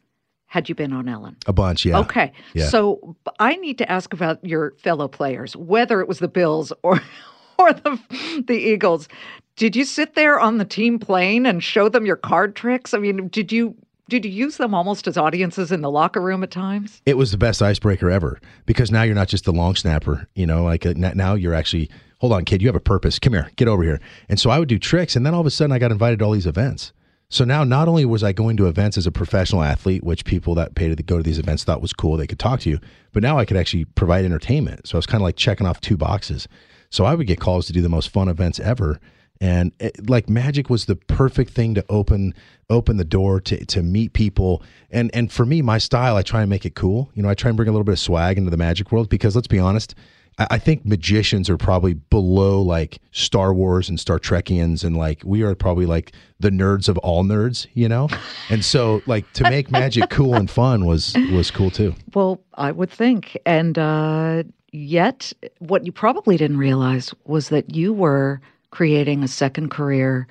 had 0.47 0.69
you 0.69 0.75
been 0.75 0.93
on 0.93 1.09
Ellen? 1.09 1.37
a 1.47 1.53
bunch, 1.53 1.85
yeah. 1.85 1.99
Okay. 1.99 2.33
Yeah. 2.55 2.69
So 2.69 3.17
I 3.39 3.57
need 3.57 3.79
to 3.79 3.91
ask 3.91 4.13
about 4.13 4.45
your 4.45 4.73
fellow 4.79 5.09
players, 5.09 5.57
whether 5.57 6.01
it 6.01 6.09
was 6.09 6.19
the 6.19 6.29
Bills 6.29 6.73
or 6.83 7.01
or 7.59 7.73
the 7.73 7.99
the 8.47 8.57
Eagles. 8.57 9.09
Did 9.57 9.77
you 9.77 9.85
sit 9.85 10.15
there 10.15 10.41
on 10.41 10.59
the 10.59 10.65
team 10.65 10.99
plane 10.99 11.47
and 11.47 11.63
show 11.63 11.89
them 11.89 12.07
your 12.07 12.17
card 12.17 12.57
tricks? 12.57 12.95
I 12.95 12.99
mean, 12.99 13.29
did 13.29 13.53
you 13.53 13.75
did 14.11 14.25
you 14.25 14.31
use 14.31 14.59
them 14.59 14.75
almost 14.75 15.07
as 15.07 15.17
audiences 15.17 15.73
in 15.73 15.81
the 15.81 15.91
locker 15.91 16.21
room 16.21 16.43
at 16.43 16.51
times? 16.51 17.01
it 17.07 17.17
was 17.17 17.31
the 17.31 17.39
best 17.39 17.63
icebreaker 17.63 18.11
ever 18.11 18.41
because 18.67 18.91
now 18.91 19.03
you're 19.03 19.15
not 19.15 19.29
just 19.29 19.45
the 19.45 19.53
long 19.53 19.75
snapper, 19.77 20.29
you 20.35 20.47
know, 20.47 20.65
like 20.65 20.85
uh, 20.85 20.93
now 20.97 21.35
you're 21.35 21.55
actually, 21.55 21.89
hold 22.19 22.33
on, 22.33 22.45
kid, 22.45 22.61
you 22.61 22.69
have 22.69 22.77
a 22.77 22.81
purpose. 22.81 23.19
Come 23.19 23.33
here, 23.33 23.51
get 23.57 23.69
over 23.69 23.83
here. 23.83 24.01
And 24.29 24.39
so 24.39 24.51
I 24.51 24.59
would 24.59 24.69
do 24.69 24.79
tricks. 24.79 25.17
And 25.17 25.25
then 25.25 25.33
all 25.33 25.41
of 25.41 25.47
a 25.47 25.51
sudden 25.51 25.73
I 25.73 25.79
got 25.79 25.93
invited 25.93 26.19
to 26.19 26.25
all 26.25 26.33
these 26.33 26.47
events. 26.47 26.93
So 27.29 27.45
now 27.45 27.63
not 27.63 27.87
only 27.87 28.05
was 28.05 28.25
I 28.25 28.33
going 28.33 28.57
to 28.57 28.67
events 28.67 28.99
as 28.99 29.07
a 29.07 29.13
professional 29.13 29.63
athlete, 29.63 30.03
which 30.03 30.25
people 30.25 30.57
that 30.57 30.75
paid 30.75 30.97
to 30.97 31.03
go 31.03 31.17
to 31.17 31.23
these 31.23 31.39
events 31.39 31.63
thought 31.63 31.81
was 31.81 31.93
cool, 31.93 32.17
they 32.17 32.27
could 32.27 32.41
talk 32.41 32.59
to 32.61 32.71
you, 32.71 32.81
but 33.13 33.23
now 33.23 33.39
I 33.39 33.45
could 33.45 33.57
actually 33.57 33.85
provide 33.85 34.25
entertainment. 34.25 34.89
So 34.89 34.97
I 34.97 34.99
was 34.99 35.07
kind 35.07 35.23
of 35.23 35.25
like 35.25 35.37
checking 35.37 35.67
off 35.67 35.81
two 35.81 35.97
boxes. 35.97 36.49
So 36.91 37.05
I 37.05 37.15
would 37.15 37.29
get 37.29 37.39
calls 37.39 37.67
to 37.67 37.73
do 37.73 37.83
the 37.83 37.89
most 37.89 38.09
fun 38.09 38.29
events 38.29 38.59
ever. 38.59 38.99
And 39.41 39.73
it, 39.81 40.09
like 40.09 40.29
magic 40.29 40.69
was 40.69 40.85
the 40.85 40.97
perfect 40.97 41.53
thing 41.53 41.75
to 41.75 41.85
open 41.89 42.35
open 42.69 42.99
the 42.99 43.05
door 43.05 43.41
to 43.41 43.65
to 43.65 43.83
meet 43.83 44.13
people. 44.13 44.63
And 44.91 45.11
and 45.15 45.33
for 45.33 45.47
me, 45.47 45.63
my 45.63 45.79
style, 45.79 46.17
I 46.17 46.23
try 46.23 46.43
and 46.43 46.51
make 46.51 46.67
it 46.67 46.75
cool. 46.75 47.11
You 47.15 47.23
know, 47.23 47.29
I 47.29 47.35
try 47.35 47.49
and 47.49 47.57
bring 47.57 47.69
a 47.69 47.73
little 47.73 47.85
bit 47.85 47.93
of 47.93 47.99
swag 47.99 48.37
into 48.39 48.51
the 48.51 48.57
magic 48.57 48.93
world 48.93 49.09
because 49.09 49.35
let's 49.35 49.49
be 49.49 49.59
honest, 49.59 49.95
I, 50.39 50.47
I 50.53 50.59
think 50.59 50.85
magicians 50.85 51.49
are 51.49 51.57
probably 51.57 51.95
below 51.95 52.61
like 52.63 52.99
Star 53.13 53.53
Wars 53.55 53.89
and 53.89 54.01
Star 54.01 54.19
Trekians, 54.19 54.83
and 54.83 54.97
like 54.97 55.23
we 55.25 55.43
are 55.43 55.55
probably 55.55 55.87
like 55.87 56.13
the 56.41 56.51
nerds 56.51 56.89
of 56.89 56.99
all 56.99 57.25
nerds, 57.25 57.67
you 57.75 57.89
know. 57.89 58.09
And 58.49 58.65
so, 58.65 59.03
like 59.07 59.31
to 59.35 59.45
make 59.45 59.71
magic 59.71 60.11
cool 60.11 60.35
and 60.35 60.51
fun 60.51 60.87
was 60.87 61.15
was 61.33 61.51
cool 61.51 61.71
too. 61.71 61.95
Well, 62.15 62.41
I 62.55 62.73
would 62.73 62.91
think. 62.91 63.39
And 63.47 63.79
uh, 63.79 64.45
yet, 64.73 65.33
what 65.59 65.87
you 65.87 65.93
probably 65.93 66.37
didn't 66.37 66.59
realize 66.59 67.15
was 67.25 67.51
that 67.51 67.75
you 67.75 67.93
were 67.93 68.41
creating 68.71 69.23
a 69.23 69.29
second 69.29 69.71
career, 69.71 70.27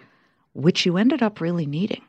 which 0.53 0.85
you 0.85 0.97
ended 0.97 1.21
up 1.21 1.41
really 1.41 1.65
needing. 1.65 2.01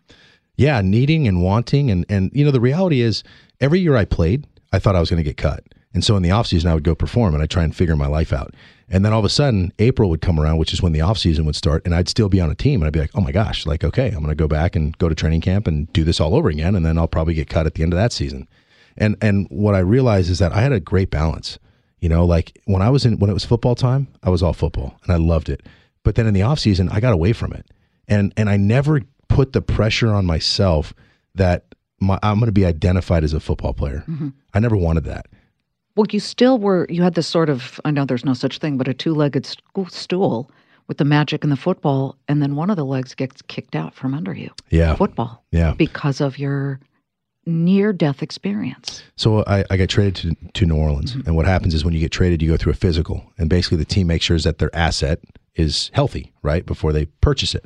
Yeah, 0.57 0.81
needing 0.81 1.27
and 1.27 1.43
wanting, 1.43 1.91
and 1.91 2.05
and 2.09 2.31
you 2.35 2.45
know 2.45 2.51
the 2.51 2.61
reality 2.61 3.01
is, 3.01 3.23
every 3.61 3.81
year 3.81 3.97
I 3.97 4.05
played, 4.05 4.47
I 4.73 4.79
thought 4.79 4.97
I 4.97 5.01
was 5.01 5.11
going 5.11 5.23
to 5.23 5.29
get 5.29 5.37
cut, 5.37 5.65
and 5.95 6.05
so 6.05 6.17
in 6.17 6.23
the 6.23 6.29
offseason 6.29 6.67
I 6.67 6.75
would 6.75 6.85
go 6.85 6.95
perform 6.95 7.35
and 7.35 7.41
I 7.41 7.45
would 7.45 7.51
try 7.51 7.65
and 7.65 7.75
figure 7.75 7.97
my 7.97 8.07
life 8.07 8.33
out. 8.33 8.55
And 8.93 9.05
then 9.05 9.13
all 9.13 9.21
of 9.21 9.25
a 9.25 9.31
sudden, 9.31 9.73
April 9.79 10.11
would 10.11 10.21
come 10.21 10.39
around, 10.39 10.59
which 10.59 10.73
is 10.73 10.83
when 10.83 10.93
the 10.93 10.99
offseason 10.99 11.45
would 11.47 11.55
start, 11.55 11.83
and 11.85 11.95
I'd 11.95 12.09
still 12.09 12.29
be 12.29 12.41
on 12.41 12.51
a 12.51 12.57
team. 12.57 12.81
And 12.81 12.87
I'd 12.89 12.93
be 12.93 12.99
like, 12.99 13.13
oh 13.15 13.21
my 13.21 13.31
gosh, 13.31 13.65
like, 13.65 13.85
okay, 13.85 14.09
I'm 14.09 14.19
going 14.19 14.29
to 14.29 14.35
go 14.35 14.49
back 14.49 14.75
and 14.75 14.99
go 14.99 15.09
to 15.09 15.15
training 15.15 15.43
camp 15.43 15.69
and 15.69 15.93
do 15.93 16.03
this 16.03 16.21
all 16.21 16.35
over 16.35 16.49
again. 16.49 16.75
And 16.75 16.85
then 16.85 16.99
I'll 16.99 17.09
probably 17.09 17.35
get 17.35 17.49
cut 17.49 17.67
at 17.67 17.75
the 17.75 17.85
end 17.85 17.93
of 17.93 17.99
that 17.99 18.13
season. 18.13 18.49
And 18.97 19.17
and 19.21 19.47
what 19.51 19.75
I 19.75 19.79
realized 19.79 20.29
is 20.29 20.41
that 20.41 20.53
I 20.53 20.61
had 20.61 20.73
a 20.73 20.81
great 20.81 21.11
balance. 21.11 21.59
You 22.01 22.09
know, 22.09 22.25
like 22.25 22.59
when 22.65 22.83
I 22.83 22.91
was 22.91 23.05
in 23.05 23.19
when 23.19 23.31
it 23.31 23.35
was 23.35 23.45
football 23.45 23.75
time, 23.75 24.09
I 24.23 24.31
was 24.31 24.43
all 24.43 24.53
football 24.53 24.99
and 25.05 25.13
I 25.13 25.17
loved 25.17 25.49
it. 25.49 25.63
But 26.05 26.15
then 26.15 26.27
in 26.27 26.35
the 26.35 26.41
offseason, 26.41 26.93
I 26.93 27.01
got 27.01 27.13
away 27.13 27.33
from 27.33 27.53
it. 27.53 27.67
And 28.09 28.33
and 28.37 28.49
I 28.49 28.57
never 28.57 29.03
put 29.29 29.53
the 29.53 29.63
pressure 29.63 30.13
on 30.13 30.27
myself 30.27 30.93
that 31.35 31.75
my, 32.01 32.19
I'm 32.23 32.39
going 32.39 32.47
to 32.47 32.53
be 32.53 32.67
identified 32.67 33.25
as 33.25 33.33
a 33.33 33.41
football 33.41 33.73
player. 33.73 34.05
Mm-hmm. 34.09 34.31
I 34.55 34.59
never 34.59 34.77
wanted 34.77 35.05
that. 35.05 35.27
Well, 35.97 36.07
you 36.11 36.21
still 36.21 36.59
were, 36.59 36.87
you 36.89 37.03
had 37.03 37.15
this 37.15 37.27
sort 37.27 37.51
of, 37.51 37.81
I 37.85 37.91
know 37.91 38.05
there's 38.05 38.25
no 38.25 38.33
such 38.33 38.59
thing, 38.59 38.79
but 38.79 38.89
a 38.89 38.95
two 38.95 39.15
legged 39.15 39.47
stool 39.89 40.51
with 40.87 40.99
the 40.99 41.05
magic 41.05 41.45
and 41.45 41.53
the 41.53 41.57
football. 41.57 42.17
And 42.27 42.43
then 42.43 42.57
one 42.57 42.71
of 42.71 42.77
the 42.77 42.85
legs 42.85 43.15
gets 43.15 43.43
kicked 43.43 43.77
out 43.77 43.95
from 43.95 44.15
under 44.15 44.33
you. 44.33 44.51
Yeah. 44.71 44.95
Football. 44.95 45.45
Yeah. 45.51 45.75
Because 45.75 46.21
of 46.21 46.39
your 46.39 46.81
near 47.45 47.93
death 47.93 48.23
experience. 48.23 49.03
So 49.17 49.45
I, 49.47 49.65
I 49.71 49.77
got 49.77 49.89
traded 49.89 50.17
to, 50.17 50.37
to 50.53 50.67
New 50.67 50.77
Orleans. 50.77 51.13
Mm-hmm. 51.13 51.29
And 51.29 51.37
what 51.37 51.47
happens 51.47 51.75
is 51.75 51.85
when 51.85 51.93
you 51.93 52.01
get 52.01 52.13
traded, 52.13 52.41
you 52.41 52.49
go 52.49 52.57
through 52.57 52.73
a 52.73 52.77
physical. 52.77 53.23
And 53.37 53.51
basically, 53.51 53.79
the 53.79 53.85
team 53.85 54.07
makes 54.07 54.25
sure 54.25 54.39
that 54.39 54.59
their 54.59 54.75
asset 54.75 55.21
is 55.55 55.91
healthy, 55.95 56.33
right, 56.43 56.65
before 56.65 56.93
they 56.93 57.07
purchase 57.07 57.55
it. 57.55 57.65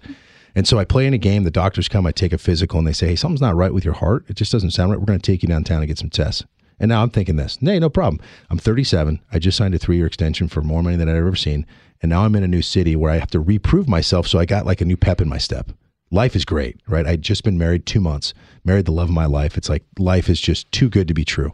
And 0.54 0.68
so 0.68 0.78
I 0.78 0.84
play 0.84 1.06
in 1.06 1.14
a 1.14 1.18
game. 1.18 1.42
The 1.42 1.50
doctors 1.50 1.88
come, 1.88 2.06
I 2.06 2.12
take 2.12 2.32
a 2.32 2.38
physical, 2.38 2.78
and 2.78 2.86
they 2.86 2.92
say, 2.92 3.08
hey, 3.08 3.16
something's 3.16 3.40
not 3.40 3.56
right 3.56 3.74
with 3.74 3.84
your 3.84 3.94
heart. 3.94 4.24
It 4.28 4.36
just 4.36 4.52
doesn't 4.52 4.70
sound 4.70 4.90
right. 4.90 5.00
We're 5.00 5.06
going 5.06 5.18
to 5.18 5.32
take 5.32 5.42
you 5.42 5.48
downtown 5.48 5.78
and 5.78 5.88
get 5.88 5.98
some 5.98 6.10
tests. 6.10 6.44
And 6.78 6.88
now 6.88 7.02
I'm 7.02 7.10
thinking 7.10 7.36
this, 7.36 7.62
nay, 7.62 7.78
no 7.78 7.88
problem. 7.88 8.20
I'm 8.50 8.58
37. 8.58 9.20
I 9.32 9.38
just 9.38 9.56
signed 9.56 9.74
a 9.74 9.78
three 9.78 9.96
year 9.96 10.06
extension 10.06 10.48
for 10.48 10.60
more 10.60 10.82
money 10.82 10.96
than 10.96 11.08
I've 11.08 11.16
ever 11.16 11.36
seen. 11.36 11.66
And 12.02 12.10
now 12.10 12.24
I'm 12.24 12.34
in 12.34 12.42
a 12.42 12.48
new 12.48 12.62
city 12.62 12.96
where 12.96 13.12
I 13.12 13.18
have 13.18 13.30
to 13.30 13.40
reprove 13.40 13.88
myself. 13.88 14.26
So 14.26 14.38
I 14.38 14.44
got 14.44 14.66
like 14.66 14.80
a 14.80 14.84
new 14.84 14.96
pep 14.96 15.20
in 15.20 15.28
my 15.28 15.38
step. 15.38 15.70
Life 16.10 16.36
is 16.36 16.44
great, 16.44 16.80
right? 16.86 17.06
I'd 17.06 17.22
just 17.22 17.44
been 17.44 17.58
married 17.58 17.86
two 17.86 18.00
months, 18.00 18.34
married 18.64 18.86
the 18.86 18.92
love 18.92 19.08
of 19.08 19.14
my 19.14 19.26
life. 19.26 19.56
It's 19.56 19.68
like 19.68 19.84
life 19.98 20.28
is 20.28 20.40
just 20.40 20.70
too 20.70 20.88
good 20.88 21.08
to 21.08 21.14
be 21.14 21.24
true. 21.24 21.52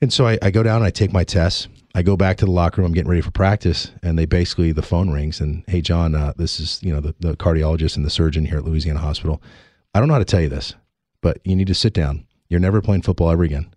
And 0.00 0.12
so 0.12 0.26
I, 0.26 0.38
I 0.42 0.50
go 0.50 0.62
down 0.62 0.76
and 0.76 0.84
I 0.84 0.90
take 0.90 1.12
my 1.12 1.24
tests. 1.24 1.68
I 1.94 2.02
go 2.02 2.16
back 2.16 2.36
to 2.38 2.44
the 2.44 2.50
locker 2.50 2.80
room. 2.80 2.90
I'm 2.90 2.94
getting 2.94 3.10
ready 3.10 3.22
for 3.22 3.32
practice, 3.32 3.90
and 4.02 4.18
they 4.18 4.26
basically 4.26 4.72
the 4.72 4.82
phone 4.82 5.10
rings 5.10 5.40
and 5.40 5.64
hey, 5.66 5.80
John, 5.80 6.14
uh, 6.14 6.32
this 6.36 6.60
is 6.60 6.80
you 6.82 6.92
know 6.92 7.00
the, 7.00 7.14
the 7.18 7.36
cardiologist 7.36 7.96
and 7.96 8.06
the 8.06 8.10
surgeon 8.10 8.46
here 8.46 8.58
at 8.58 8.64
Louisiana 8.64 9.00
Hospital. 9.00 9.42
I 9.94 9.98
don't 9.98 10.08
know 10.08 10.14
how 10.14 10.20
to 10.20 10.24
tell 10.24 10.40
you 10.40 10.48
this, 10.48 10.74
but 11.20 11.38
you 11.44 11.56
need 11.56 11.66
to 11.66 11.74
sit 11.74 11.92
down. 11.92 12.26
You're 12.48 12.60
never 12.60 12.80
playing 12.80 13.02
football 13.02 13.30
ever 13.30 13.42
again. 13.42 13.74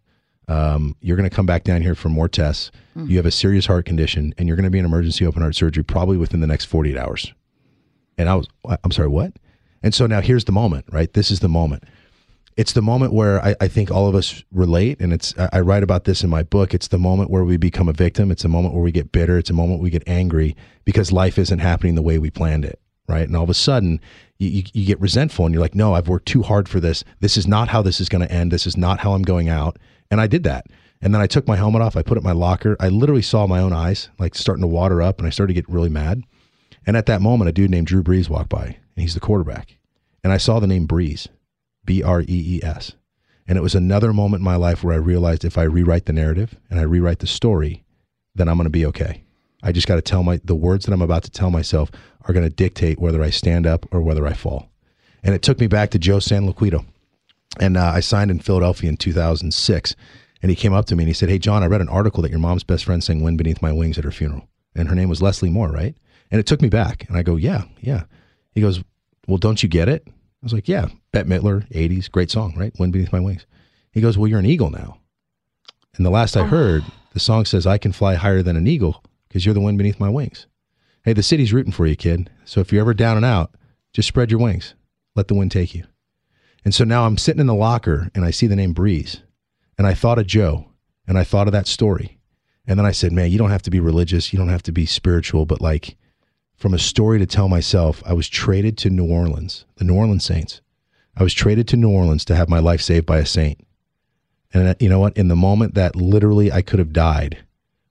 Um, 0.48 0.96
you're 1.00 1.18
going 1.18 1.30
to 1.30 1.36
come 1.36 1.46
back 1.46 1.64
down 1.64 1.82
here 1.82 1.96
for 1.96 2.10
more 2.10 2.28
tests. 2.28 2.72
You 3.10 3.18
have 3.18 3.26
a 3.26 3.32
serious 3.32 3.66
heart 3.66 3.86
condition, 3.86 4.34
and 4.38 4.48
you're 4.48 4.58
going 4.58 4.66
to 4.66 4.70
be 4.70 4.78
in 4.80 4.86
emergency 4.86 5.26
open 5.26 5.42
heart 5.42 5.56
surgery 5.56 5.84
probably 5.84 6.18
within 6.18 6.42
the 6.42 6.48
next 6.48 6.66
48 6.66 6.98
hours. 6.98 7.34
And 8.18 8.30
I 8.30 8.36
was, 8.36 8.48
I'm 8.84 8.92
sorry, 8.92 9.08
what? 9.08 9.34
And 9.82 9.94
so 9.94 10.06
now 10.06 10.22
here's 10.22 10.46
the 10.46 10.52
moment, 10.52 10.86
right? 10.92 11.12
This 11.12 11.32
is 11.32 11.40
the 11.40 11.50
moment. 11.50 11.84
It's 12.56 12.74
the 12.74 12.82
moment 12.82 13.14
where 13.14 13.44
I, 13.44 13.56
I 13.62 13.68
think 13.68 13.90
all 13.90 14.08
of 14.08 14.16
us 14.16 14.44
relate, 14.52 15.00
and 15.00 15.12
it's 15.12 15.34
I 15.38 15.50
I 15.54 15.60
write 15.62 15.84
about 15.84 16.04
this 16.06 16.24
in 16.24 16.30
my 16.30 16.44
book. 16.44 16.74
It's 16.74 16.88
the 16.88 17.00
moment 17.00 17.30
where 17.30 17.44
we 17.44 17.58
become 17.58 17.90
a 17.90 17.94
victim. 17.94 18.32
It's 18.32 18.46
a 18.46 18.50
moment 18.50 18.74
where 18.74 18.84
we 18.84 18.92
get 18.92 19.12
bitter. 19.12 19.38
It's 19.38 19.50
a 19.50 19.54
moment 19.54 19.82
we 19.82 19.90
get 19.90 20.04
angry 20.08 20.56
because 20.86 21.12
life 21.12 21.38
isn't 21.38 21.60
happening 21.60 21.96
the 21.96 22.02
way 22.02 22.20
we 22.20 22.30
planned 22.30 22.66
it, 22.66 22.80
right? 23.08 23.28
And 23.28 23.36
all 23.36 23.44
of 23.44 23.50
a 23.50 23.56
sudden, 23.56 24.00
you, 24.38 24.50
you, 24.50 24.64
you 24.74 24.86
get 24.86 25.02
resentful, 25.02 25.46
and 25.46 25.54
you're 25.54 25.62
like, 25.62 25.76
"No, 25.76 25.94
I've 25.94 26.08
worked 26.08 26.28
too 26.28 26.44
hard 26.44 26.70
for 26.70 26.80
this. 26.80 27.04
This 27.20 27.38
is 27.38 27.48
not 27.48 27.70
how 27.70 27.82
this 27.82 28.00
is 28.00 28.10
going 28.10 28.28
to 28.28 28.32
end. 28.32 28.52
This 28.52 28.68
is 28.68 28.78
not 28.78 29.00
how 29.00 29.14
I'm 29.14 29.24
going 29.24 29.50
out." 29.50 29.78
And 30.12 30.22
I 30.22 30.28
did 30.28 30.44
that. 30.44 30.68
And 31.02 31.14
then 31.14 31.22
I 31.22 31.28
took 31.28 31.48
my 31.48 31.58
helmet 31.58 31.82
off. 31.82 31.98
I 31.98 32.02
put 32.02 32.18
it 32.18 32.22
in 32.22 32.24
my 32.24 32.32
locker. 32.32 32.78
I 32.80 32.88
literally 32.88 33.22
saw 33.22 33.46
my 33.46 33.60
own 33.60 33.74
eyes 33.74 34.10
like 34.20 34.36
starting 34.36 34.62
to 34.62 34.68
water 34.68 35.02
up, 35.02 35.18
and 35.18 35.28
I 35.28 35.32
started 35.32 35.54
to 35.54 35.62
get 35.62 35.70
really 35.70 35.90
mad. 35.90 36.24
And 36.86 36.96
at 36.96 37.08
that 37.08 37.22
moment, 37.22 37.50
a 37.50 37.52
dude 37.52 37.72
named 37.72 37.88
Drew 37.88 38.04
Brees 38.04 38.30
walked 38.30 38.50
by, 38.50 38.66
and 38.66 39.02
he's 39.02 39.14
the 39.14 39.20
quarterback. 39.20 39.78
And 40.24 40.32
I 40.32 40.38
saw 40.38 40.60
the 40.60 40.68
name 40.68 40.88
Brees, 40.88 41.28
B 41.86 42.04
R 42.04 42.22
E 42.22 42.26
E 42.28 42.60
S. 42.64 42.94
And 43.48 43.58
it 43.58 43.62
was 43.62 43.76
another 43.76 44.14
moment 44.14 44.42
in 44.42 44.46
my 44.46 44.56
life 44.56 44.84
where 44.84 44.94
I 44.94 44.98
realized 44.98 45.44
if 45.44 45.58
I 45.58 45.64
rewrite 45.64 46.06
the 46.06 46.14
narrative 46.14 46.58
and 46.70 46.80
I 46.80 46.84
rewrite 46.84 47.20
the 47.20 47.28
story, 47.28 47.84
then 48.36 48.48
I'm 48.48 48.56
going 48.56 48.66
to 48.66 48.70
be 48.70 48.86
okay. 48.86 49.24
I 49.62 49.72
just 49.72 49.88
got 49.88 49.96
to 49.96 50.02
tell 50.02 50.24
my 50.24 50.40
the 50.44 50.56
words 50.56 50.86
that 50.86 50.94
I'm 50.94 51.02
about 51.02 51.24
to 51.24 51.32
tell 51.32 51.52
myself 51.52 51.92
are 52.26 52.34
going 52.34 52.46
to 52.48 52.50
dictate 52.50 53.00
whether 53.00 53.22
I 53.22 53.30
stand 53.30 53.68
up 53.68 53.86
or 53.92 54.02
whether 54.02 54.26
I 54.26 54.34
fall. 54.34 54.70
And 55.24 55.34
it 55.34 55.42
took 55.42 55.60
me 55.60 55.68
back 55.68 55.90
to 55.92 56.00
Joe 56.00 56.20
San 56.20 56.48
Loquido. 56.48 56.86
And 57.60 57.78
uh, 57.78 57.86
I 57.86 58.00
signed 58.00 58.32
in 58.32 58.40
Philadelphia 58.40 58.90
in 58.90 58.98
2006. 58.98 59.96
And 60.42 60.50
he 60.50 60.56
came 60.56 60.74
up 60.74 60.86
to 60.88 60.96
me 60.96 61.04
and 61.04 61.08
he 61.08 61.14
said, 61.14 61.30
Hey, 61.30 61.40
John, 61.40 61.64
I 61.64 61.68
read 61.68 61.82
an 61.82 61.90
article 61.90 62.22
that 62.24 62.32
your 62.32 62.40
mom's 62.40 62.66
best 62.66 62.84
friend 62.84 63.02
sang 63.02 63.22
Wind 63.22 63.38
Beneath 63.38 63.62
My 63.62 63.72
Wings 63.72 63.98
at 63.98 64.04
her 64.04 64.12
funeral. 64.12 64.48
And 64.76 64.90
her 64.90 64.96
name 64.96 65.08
was 65.08 65.22
Leslie 65.22 65.50
Moore, 65.50 65.72
right? 65.72 65.96
And 66.32 66.40
it 66.40 66.46
took 66.46 66.62
me 66.62 66.70
back. 66.70 67.06
And 67.08 67.18
I 67.18 67.24
go, 67.24 67.38
Yeah, 67.38 67.64
yeah. 67.80 68.04
He 68.52 68.60
goes, 68.60 68.84
Well, 69.28 69.38
don't 69.38 69.64
you 69.64 69.70
get 69.70 69.88
it? 69.88 70.06
I 70.44 70.46
was 70.46 70.54
like, 70.54 70.68
Yeah, 70.68 70.90
Bette 71.14 71.30
Midler, 71.30 71.66
80s, 71.72 72.12
great 72.12 72.30
song, 72.30 72.54
right? 72.58 72.78
Wind 72.78 72.92
Beneath 72.92 73.14
My 73.14 73.22
Wings. 73.22 73.46
He 73.92 74.02
goes, 74.02 74.18
Well, 74.18 74.28
you're 74.28 74.40
an 74.40 74.46
eagle 74.46 74.70
now. 74.70 74.98
And 75.96 76.06
the 76.06 76.10
last 76.10 76.36
I 76.36 76.46
heard, 76.46 76.84
ah. 76.86 76.94
the 77.14 77.22
song 77.22 77.46
says, 77.46 77.66
I 77.66 77.78
can 77.78 77.94
fly 77.94 78.16
higher 78.16 78.44
than 78.44 78.58
an 78.58 78.68
eagle 78.68 79.04
because 79.30 79.46
you're 79.46 79.54
the 79.54 79.62
wind 79.62 79.78
beneath 79.78 80.02
my 80.02 80.10
wings. 80.10 80.48
Hey, 81.06 81.14
the 81.14 81.24
city's 81.24 81.54
rooting 81.54 81.72
for 81.72 81.88
you, 81.88 81.96
kid. 81.96 82.30
So 82.44 82.60
if 82.60 82.74
you're 82.74 82.82
ever 82.82 82.94
down 82.94 83.16
and 83.16 83.26
out, 83.26 83.56
just 83.94 84.08
spread 84.10 84.32
your 84.32 84.40
wings. 84.42 84.74
Let 85.16 85.30
the 85.30 85.36
wind 85.36 85.52
take 85.52 85.74
you. 85.74 85.86
And 86.66 86.74
so 86.74 86.84
now 86.84 87.06
I'm 87.06 87.18
sitting 87.18 87.40
in 87.40 87.48
the 87.48 87.56
locker 87.56 88.10
and 88.14 88.26
I 88.26 88.32
see 88.32 88.48
the 88.48 88.56
name 88.56 88.74
Brees. 88.74 89.22
And 89.78 89.88
I 89.88 89.94
thought 89.94 90.20
of 90.20 90.28
Joe 90.28 90.68
and 91.08 91.18
I 91.18 91.24
thought 91.24 91.48
of 91.48 91.54
that 91.54 91.68
story. 91.68 92.20
And 92.66 92.78
then 92.78 92.86
I 92.86 92.92
said, 92.92 93.12
man, 93.12 93.32
you 93.32 93.38
don't 93.38 93.50
have 93.50 93.62
to 93.64 93.72
be 93.72 93.80
religious. 93.80 94.34
You 94.34 94.40
don't 94.40 94.50
have 94.50 94.64
to 94.64 94.72
be 94.72 94.86
spiritual. 94.86 95.46
But 95.46 95.62
like 95.62 95.96
from 96.64 96.74
a 96.74 96.80
story 96.80 97.20
to 97.20 97.26
tell 97.26 97.50
myself, 97.50 98.02
I 98.06 98.14
was 98.14 98.30
traded 98.30 98.78
to 98.78 98.90
New 98.90 99.06
Orleans, 99.06 99.66
the 99.76 99.84
New 99.84 99.96
Orleans 99.96 100.24
Saints. 100.24 100.62
I 101.14 101.22
was 101.22 101.34
traded 101.34 101.68
to 101.68 101.76
New 101.76 101.90
Orleans 101.90 102.24
to 102.24 102.38
have 102.38 102.48
my 102.48 102.60
life 102.60 102.80
saved 102.80 103.06
by 103.06 103.18
a 103.18 103.26
saint. 103.26 103.68
And 104.54 104.74
you 104.80 104.88
know 104.88 105.02
what? 105.02 105.18
In 105.18 105.28
the 105.28 105.36
moment 105.36 105.76
that 105.76 105.98
literally 105.98 106.54
I 106.54 106.62
could 106.62 106.80
have 106.80 106.94
died, 106.94 107.44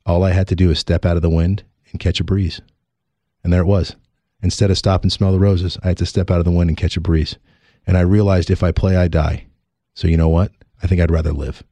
all 0.07 0.25
I 0.25 0.31
had 0.31 0.49
to 0.49 0.57
do 0.57 0.71
is 0.71 0.79
step 0.79 1.05
out 1.05 1.17
of 1.17 1.23
the 1.23 1.29
wind 1.29 1.65
and 1.91 2.01
catch 2.01 2.19
a 2.19 2.25
breeze. 2.25 2.63
And 3.45 3.53
there 3.53 3.61
it 3.61 3.67
was. 3.67 3.95
Instead 4.43 4.71
of 4.71 4.79
stop 4.79 5.03
and 5.03 5.13
smell 5.13 5.33
the 5.33 5.39
roses, 5.39 5.77
I 5.85 5.89
had 5.89 5.99
to 5.99 6.07
step 6.07 6.31
out 6.31 6.39
of 6.39 6.47
the 6.47 6.51
wind 6.51 6.71
and 6.71 6.77
catch 6.79 6.97
a 6.97 7.01
breeze. 7.03 7.37
And 7.87 7.99
I 7.99 8.01
realized 8.01 8.51
if 8.51 8.63
I 8.63 8.73
play, 8.73 8.97
I 8.97 9.07
die. 9.07 9.49
So 9.93 10.09
you 10.09 10.17
know 10.17 10.31
what? 10.31 10.51
I 10.83 10.87
think 10.87 11.03
I'd 11.03 11.11
rather 11.11 11.35
live. 11.35 11.63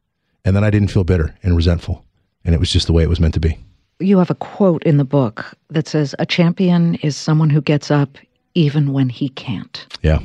And 0.45 0.55
then 0.55 0.65
I 0.65 0.69
didn't 0.69 0.91
feel 0.91 1.05
bitter 1.05 1.35
and 1.43 1.57
resentful. 1.57 2.05
And 2.45 2.55
it 2.55 2.61
was 2.61 2.71
just 2.71 2.87
the 2.87 2.93
way 2.93 3.03
it 3.03 3.09
was 3.09 3.21
meant 3.21 3.33
to 3.33 3.41
be. 3.41 3.59
You 4.01 4.19
have 4.19 4.31
a 4.31 4.35
quote 4.35 4.83
in 4.85 4.97
the 4.97 5.05
book 5.05 5.45
that 5.69 5.87
says, 5.87 6.15
A 6.19 6.27
champion 6.27 6.97
is 6.97 7.17
someone 7.17 7.51
who 7.51 7.61
gets 7.61 7.91
up 7.91 8.19
even 8.55 8.93
when 8.93 9.09
he 9.09 9.29
can't. 9.29 9.87
Yeah. 10.03 10.21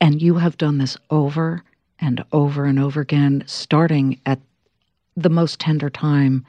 And 0.00 0.22
you 0.22 0.36
have 0.36 0.56
done 0.56 0.78
this 0.78 0.96
over 1.10 1.62
and 1.98 2.24
over 2.32 2.64
and 2.64 2.78
over 2.78 3.00
again, 3.00 3.42
starting 3.46 4.20
at 4.26 4.38
the 5.16 5.28
most 5.28 5.58
tender 5.58 5.90
time 5.90 6.46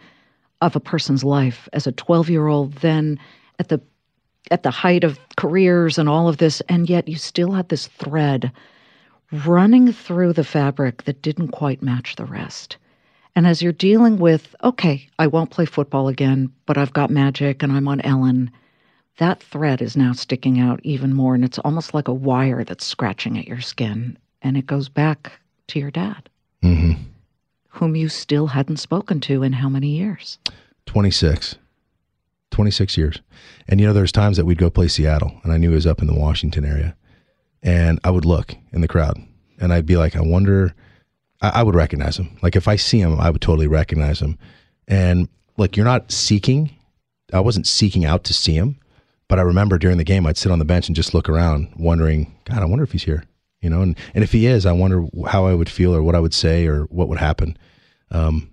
of 0.62 0.76
a 0.76 0.80
person's 0.80 1.24
life 1.24 1.68
as 1.74 1.88
a 1.88 1.92
12 1.92 2.30
year 2.30 2.48
old, 2.48 2.74
then 2.76 3.20
at 3.58 3.70
the 3.70 3.82
at 4.52 4.63
the 4.63 4.72
height 4.72 5.04
of 5.04 5.20
careers 5.36 5.98
and 5.98 6.10
all 6.10 6.28
of 6.28 6.38
this, 6.38 6.62
and 6.62 6.89
yet 6.89 7.08
you 7.08 7.15
still 7.15 7.52
had 7.52 7.70
this 7.70 7.88
thread 7.88 8.52
running 9.32 9.92
through 9.92 10.34
the 10.34 10.44
fabric 10.44 11.04
that 11.04 11.22
didn't 11.22 11.50
quite 11.50 11.84
match 11.84 12.15
the 12.15 12.26
rest. 12.26 12.78
And 13.36 13.48
as 13.48 13.62
you're 13.62 13.72
dealing 13.72 14.18
with, 14.18 14.56
okay, 14.63 15.08
I 15.18 15.28
won't 15.28 15.52
play 15.52 15.65
football 15.65 16.08
again, 16.08 16.52
but 16.65 16.78
I've 16.78 16.94
got 16.94 17.10
magic 17.10 17.63
and 17.63 17.72
I'm 17.72 17.88
on 17.88 18.02
Ellen, 18.02 18.52
that 19.18 19.42
thread 19.42 19.82
is 19.82 19.96
now 19.96 20.13
sticking 20.13 20.60
out 20.60 20.80
even 20.84 21.13
more. 21.13 21.36
And 21.36 21.46
it's 21.46 21.60
almost 21.60 21.94
like 21.94 22.08
a 22.08 22.13
wire 22.13 22.63
that's 22.63 22.86
scratching 22.86 23.38
at 23.38 23.48
your 23.48 23.62
skin. 23.62 24.18
And 24.42 24.58
it 24.58 24.65
goes 24.65 24.89
back 24.89 25.32
to 25.68 25.80
your 25.80 25.92
dad, 25.92 26.30
hmm 26.62 26.94
whom 27.80 27.96
you 27.96 28.10
still 28.10 28.48
hadn't 28.48 28.78
spoken 28.78 29.22
to 29.22 29.42
in 29.42 29.54
how 29.54 29.70
many 29.70 29.88
years? 29.88 30.38
26. 30.86 31.56
26 32.52 32.98
years. 32.98 33.22
And 33.68 33.80
you 33.80 33.88
know, 33.88 33.94
there's 33.94 34.12
times 34.12 34.36
that 34.38 34.46
we'd 34.46 34.58
go 34.58 34.70
play 34.70 34.88
Seattle 34.88 35.39
and 35.44 35.54
I 35.54 35.58
knew 35.58 35.70
he 35.70 35.76
was 35.76 35.88
up 35.88 36.02
in 36.02 36.08
the 36.08 36.20
Washington 36.20 36.65
area. 36.65 36.98
And 37.62 38.00
I 38.04 38.10
would 38.10 38.26
look 38.26 38.56
in 38.74 38.82
the 38.82 38.88
crowd 38.88 39.22
and 39.60 39.72
I'd 39.72 39.86
be 39.86 39.96
like, 39.96 40.15
I 40.15 40.22
wonder, 40.22 40.74
I, 41.41 41.49
I 41.49 41.63
would 41.63 41.75
recognize 41.75 42.17
him. 42.17 42.38
Like 42.41 42.56
if 42.56 42.67
I 42.67 42.75
see 42.75 42.99
him, 42.99 43.19
I 43.19 43.30
would 43.30 43.41
totally 43.41 43.67
recognize 43.67 44.19
him. 44.19 44.38
And 44.88 45.28
like 45.58 45.75
you're 45.78 45.86
not 45.86 46.12
seeking. 46.12 46.71
I 47.32 47.39
wasn't 47.41 47.67
seeking 47.67 48.06
out 48.06 48.23
to 48.23 48.34
see 48.34 48.54
him, 48.54 48.80
but 49.28 49.38
I 49.38 49.43
remember 49.43 49.78
during 49.78 49.97
the 49.97 50.04
game 50.04 50.25
I'd 50.25 50.38
sit 50.38 50.52
on 50.52 50.58
the 50.60 50.65
bench 50.65 50.88
and 50.88 50.95
just 50.95 51.13
look 51.13 51.30
around, 51.30 51.71
wondering, 51.78 52.36
God, 52.45 52.60
I 52.60 52.65
wonder 52.65 52.84
if 52.84 52.91
he's 52.91 53.04
here. 53.04 53.23
You 53.62 53.69
know, 53.69 53.82
and, 53.82 53.97
and 54.15 54.23
if 54.23 54.32
he 54.32 54.45
is, 54.47 54.65
I 54.65 54.71
wonder 54.71 55.06
how 55.28 55.45
I 55.45 55.54
would 55.54 55.69
feel 55.69 55.93
or 55.93 56.02
what 56.02 56.15
I 56.15 56.19
would 56.19 56.34
say 56.34 56.65
or 56.65 56.84
what 56.86 57.10
would 57.10 57.19
happen. 57.19 57.58
Um, 58.10 58.49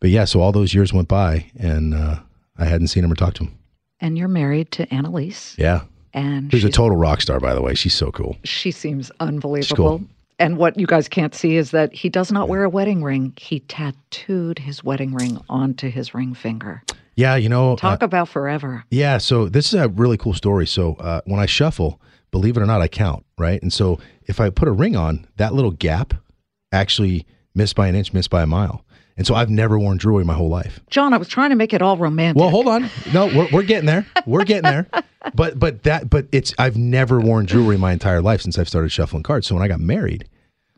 but 0.00 0.10
yeah, 0.10 0.24
so 0.24 0.40
all 0.40 0.50
those 0.50 0.74
years 0.74 0.92
went 0.92 1.08
by, 1.08 1.50
and 1.58 1.94
uh, 1.94 2.20
I 2.56 2.64
hadn't 2.64 2.88
seen 2.88 3.04
him 3.04 3.12
or 3.12 3.16
talked 3.16 3.36
to 3.36 3.44
him. 3.44 3.58
And 4.00 4.16
you're 4.16 4.28
married 4.28 4.72
to 4.72 4.92
Annalise. 4.92 5.54
Yeah, 5.58 5.82
And 6.14 6.50
who's 6.50 6.64
a 6.64 6.70
total 6.70 6.96
rock 6.96 7.20
star, 7.20 7.38
by 7.38 7.54
the 7.54 7.62
way. 7.62 7.74
She's 7.74 7.94
so 7.94 8.10
cool. 8.10 8.36
she 8.44 8.70
seems 8.70 9.10
unbelievable. 9.20 9.98
cool. 9.98 10.08
And 10.38 10.58
what 10.58 10.78
you 10.78 10.86
guys 10.86 11.08
can't 11.08 11.34
see 11.34 11.56
is 11.56 11.70
that 11.70 11.94
he 11.94 12.08
does 12.08 12.30
not 12.30 12.48
wear 12.48 12.64
a 12.64 12.68
wedding 12.68 13.02
ring. 13.02 13.32
He 13.36 13.60
tattooed 13.60 14.58
his 14.58 14.84
wedding 14.84 15.14
ring 15.14 15.40
onto 15.48 15.90
his 15.90 16.14
ring 16.14 16.34
finger. 16.34 16.82
Yeah, 17.16 17.36
you 17.36 17.48
know, 17.48 17.72
uh, 17.72 17.76
Talk 17.76 18.02
about 18.02 18.28
forever. 18.28 18.84
Yeah, 18.90 19.16
so 19.18 19.48
this 19.48 19.72
is 19.72 19.74
a 19.74 19.88
really 19.88 20.18
cool 20.18 20.34
story. 20.34 20.66
So 20.66 20.94
uh, 20.96 21.22
when 21.24 21.40
I 21.40 21.46
shuffle, 21.46 22.00
believe 22.30 22.58
it 22.58 22.60
or 22.60 22.66
not, 22.66 22.82
I 22.82 22.88
count, 22.88 23.24
right? 23.38 23.60
And 23.62 23.72
so 23.72 23.98
if 24.24 24.38
I 24.38 24.50
put 24.50 24.68
a 24.68 24.72
ring 24.72 24.94
on, 24.94 25.26
that 25.36 25.54
little 25.54 25.70
gap 25.70 26.12
actually 26.72 27.26
missed 27.54 27.74
by 27.74 27.88
an 27.88 27.94
inch, 27.94 28.12
missed 28.12 28.28
by 28.28 28.42
a 28.42 28.46
mile. 28.46 28.84
And 29.16 29.26
so 29.26 29.34
I've 29.34 29.48
never 29.48 29.78
worn 29.78 29.98
jewelry 29.98 30.24
my 30.24 30.34
whole 30.34 30.50
life. 30.50 30.80
Jon, 30.90 31.14
I 31.14 31.16
was 31.16 31.28
trying 31.28 31.50
to 31.50 31.56
make 31.56 31.72
it 31.72 31.80
all 31.80 31.96
romantic. 31.96 32.38
Well, 32.38 32.50
hold 32.50 32.68
on. 32.68 32.90
No, 33.14 33.26
we're, 33.26 33.48
we're 33.50 33.62
getting 33.62 33.86
there. 33.86 34.06
We're 34.26 34.44
getting 34.44 34.70
there. 34.70 34.86
But 35.34 35.58
but 35.58 35.82
that 35.82 36.08
but 36.08 36.28
it's 36.30 36.54
I've 36.56 36.76
never 36.76 37.20
worn 37.20 37.46
jewelry 37.46 37.76
my 37.76 37.92
entire 37.92 38.22
life 38.22 38.42
since 38.42 38.60
I've 38.60 38.68
started 38.68 38.90
shuffling 38.90 39.24
cards. 39.24 39.48
So 39.48 39.56
when 39.56 39.64
I 39.64 39.66
got 39.66 39.80
married, 39.80 40.28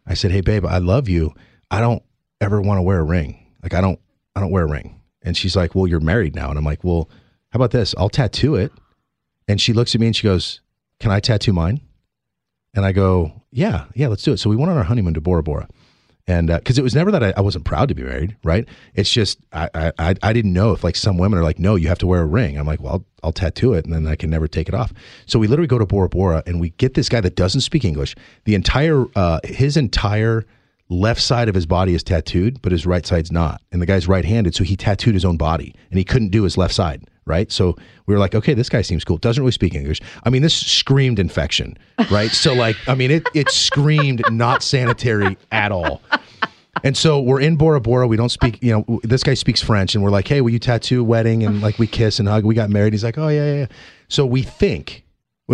I 0.06 0.14
said, 0.14 0.30
"Hey 0.30 0.40
babe, 0.40 0.64
I 0.64 0.78
love 0.78 1.06
you. 1.06 1.34
I 1.70 1.80
don't 1.80 2.02
ever 2.40 2.58
want 2.58 2.78
to 2.78 2.82
wear 2.82 2.98
a 2.98 3.04
ring. 3.04 3.46
Like 3.62 3.74
I 3.74 3.82
don't 3.82 4.00
I 4.34 4.40
don't 4.40 4.50
wear 4.50 4.64
a 4.64 4.70
ring." 4.70 5.02
And 5.20 5.36
she's 5.36 5.54
like, 5.54 5.74
"Well, 5.74 5.86
you're 5.86 6.00
married 6.00 6.34
now." 6.34 6.48
And 6.48 6.58
I'm 6.58 6.64
like, 6.64 6.82
"Well, 6.82 7.10
how 7.50 7.58
about 7.58 7.72
this? 7.72 7.94
I'll 7.98 8.08
tattoo 8.08 8.54
it." 8.54 8.72
And 9.48 9.60
she 9.60 9.74
looks 9.74 9.94
at 9.94 10.00
me 10.00 10.06
and 10.06 10.16
she 10.16 10.22
goes, 10.22 10.62
"Can 10.98 11.10
I 11.10 11.20
tattoo 11.20 11.52
mine?" 11.52 11.82
And 12.74 12.86
I 12.86 12.92
go, 12.92 13.42
"Yeah, 13.50 13.84
yeah, 13.94 14.08
let's 14.08 14.22
do 14.22 14.32
it." 14.32 14.38
So 14.38 14.48
we 14.48 14.56
went 14.56 14.70
on 14.70 14.78
our 14.78 14.84
honeymoon 14.84 15.12
to 15.12 15.20
Bora 15.20 15.42
Bora 15.42 15.68
and 16.28 16.48
because 16.48 16.78
it 16.78 16.82
was 16.82 16.94
never 16.94 17.10
that 17.10 17.24
I, 17.24 17.32
I 17.36 17.40
wasn't 17.40 17.64
proud 17.64 17.88
to 17.88 17.94
be 17.94 18.04
married, 18.04 18.36
right? 18.44 18.68
It's 18.94 19.10
just 19.10 19.38
I, 19.52 19.68
I 19.74 19.92
I 19.98 20.14
I 20.22 20.32
didn't 20.32 20.52
know 20.52 20.72
if 20.72 20.84
like 20.84 20.94
some 20.94 21.18
women 21.18 21.38
are 21.38 21.42
like, 21.42 21.58
no, 21.58 21.74
you 21.74 21.88
have 21.88 21.98
to 21.98 22.06
wear 22.06 22.22
a 22.22 22.26
ring. 22.26 22.58
I'm 22.58 22.66
like, 22.66 22.80
well, 22.80 22.92
I'll, 22.92 23.04
I'll 23.24 23.32
tattoo 23.32 23.72
it, 23.72 23.84
and 23.84 23.94
then 23.94 24.06
I 24.06 24.14
can 24.14 24.30
never 24.30 24.46
take 24.46 24.68
it 24.68 24.74
off. 24.74 24.92
So 25.26 25.38
we 25.38 25.48
literally 25.48 25.66
go 25.66 25.78
to 25.78 25.86
Bora 25.86 26.08
Bora, 26.08 26.42
and 26.46 26.60
we 26.60 26.70
get 26.70 26.94
this 26.94 27.08
guy 27.08 27.22
that 27.22 27.34
doesn't 27.34 27.62
speak 27.62 27.84
English. 27.84 28.14
The 28.44 28.54
entire 28.54 29.06
uh, 29.16 29.40
his 29.42 29.76
entire 29.76 30.44
left 30.90 31.20
side 31.20 31.48
of 31.48 31.54
his 31.54 31.66
body 31.66 31.94
is 31.94 32.02
tattooed, 32.02 32.62
but 32.62 32.72
his 32.72 32.86
right 32.86 33.04
side's 33.04 33.32
not. 33.32 33.60
And 33.72 33.82
the 33.82 33.86
guy's 33.86 34.08
right-handed, 34.08 34.54
so 34.54 34.64
he 34.64 34.76
tattooed 34.76 35.14
his 35.14 35.24
own 35.24 35.36
body, 35.36 35.74
and 35.90 35.98
he 35.98 36.04
couldn't 36.04 36.30
do 36.30 36.44
his 36.44 36.56
left 36.56 36.74
side. 36.74 37.04
Right, 37.28 37.52
so 37.52 37.76
we 38.06 38.14
were 38.14 38.18
like, 38.18 38.34
okay, 38.34 38.54
this 38.54 38.70
guy 38.70 38.80
seems 38.80 39.04
cool. 39.04 39.18
Doesn't 39.18 39.42
really 39.42 39.52
speak 39.52 39.74
English. 39.74 40.00
I 40.24 40.30
mean, 40.30 40.40
this 40.40 40.54
screamed 40.54 41.18
infection, 41.18 41.76
right? 42.10 42.30
so 42.30 42.54
like, 42.54 42.76
I 42.88 42.94
mean, 42.94 43.10
it 43.10 43.28
it 43.34 43.50
screamed 43.50 44.22
not 44.30 44.62
sanitary 44.62 45.36
at 45.52 45.70
all. 45.70 46.00
And 46.84 46.96
so 46.96 47.20
we're 47.20 47.40
in 47.40 47.56
Bora 47.56 47.80
Bora. 47.80 48.06
We 48.06 48.16
don't 48.16 48.28
speak, 48.28 48.62
you 48.62 48.72
know, 48.72 49.00
this 49.02 49.22
guy 49.22 49.34
speaks 49.34 49.60
French 49.60 49.94
and 49.94 50.04
we're 50.04 50.10
like, 50.10 50.28
hey, 50.28 50.40
will 50.40 50.50
you 50.50 50.58
tattoo 50.58 51.02
wedding? 51.04 51.42
And 51.44 51.60
like 51.60 51.78
we 51.78 51.86
kiss 51.86 52.18
and 52.18 52.28
hug. 52.28 52.44
We 52.44 52.54
got 52.54 52.70
married. 52.70 52.92
He's 52.92 53.04
like, 53.04 53.18
oh, 53.18 53.28
yeah, 53.28 53.46
yeah, 53.46 53.58
yeah. 53.60 53.66
So 54.08 54.24
we 54.24 54.42
think, 54.42 55.04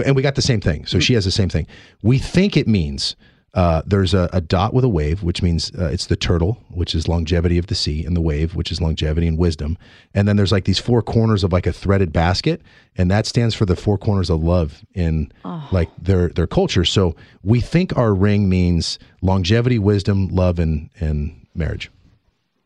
and 0.05 0.15
we 0.15 0.23
got 0.23 0.35
the 0.35 0.43
same 0.43 0.61
thing. 0.61 0.87
So 0.87 1.01
she 1.01 1.15
has 1.15 1.25
the 1.25 1.31
same 1.31 1.49
thing. 1.49 1.67
We 2.03 2.19
think 2.19 2.57
it 2.57 2.69
means 2.69 3.17
uh, 3.55 3.83
there's 3.87 4.15
a, 4.15 4.29
a 4.33 4.41
dot 4.41 4.75
with 4.75 4.85
a 4.85 4.89
wave, 4.89 5.23
which 5.23 5.41
means 5.41 5.71
uh, 5.79 5.87
it's 5.87 6.07
the 6.07 6.17
turtle, 6.17 6.61
which 6.71 6.95
is 6.95 7.07
longevity 7.07 7.57
of 7.57 7.69
the 7.69 7.75
sea, 7.75 8.05
and 8.05 8.17
the 8.17 8.21
wave, 8.21 8.57
which 8.57 8.73
is 8.73 8.81
longevity 8.81 9.29
and 9.29 9.39
wisdom. 9.39 9.79
And 10.13 10.27
then 10.27 10.37
there's 10.37 10.51
like 10.51 10.65
these 10.65 10.81
four 10.81 11.03
corners 11.03 11.45
of 11.45 11.53
like 11.53 11.67
a 11.67 11.73
threaded 11.73 12.13
basket, 12.13 12.61
and 12.97 13.11
that 13.13 13.27
stands 13.27 13.55
for 13.55 13.65
the 13.65 13.77
four 13.77 13.97
corners 13.97 14.29
of 14.29 14.43
love 14.43 14.85
in 14.95 15.33
like 15.71 15.89
their 15.97 16.29
their 16.29 16.49
culture. 16.49 16.85
So 16.85 17.15
we 17.45 17.61
think 17.61 17.97
our 17.97 18.13
ring 18.13 18.49
means 18.49 18.99
longevity, 19.23 19.79
wisdom, 19.79 20.29
love, 20.29 20.59
and 20.59 20.91
and 20.99 21.47
marriage. 21.55 21.91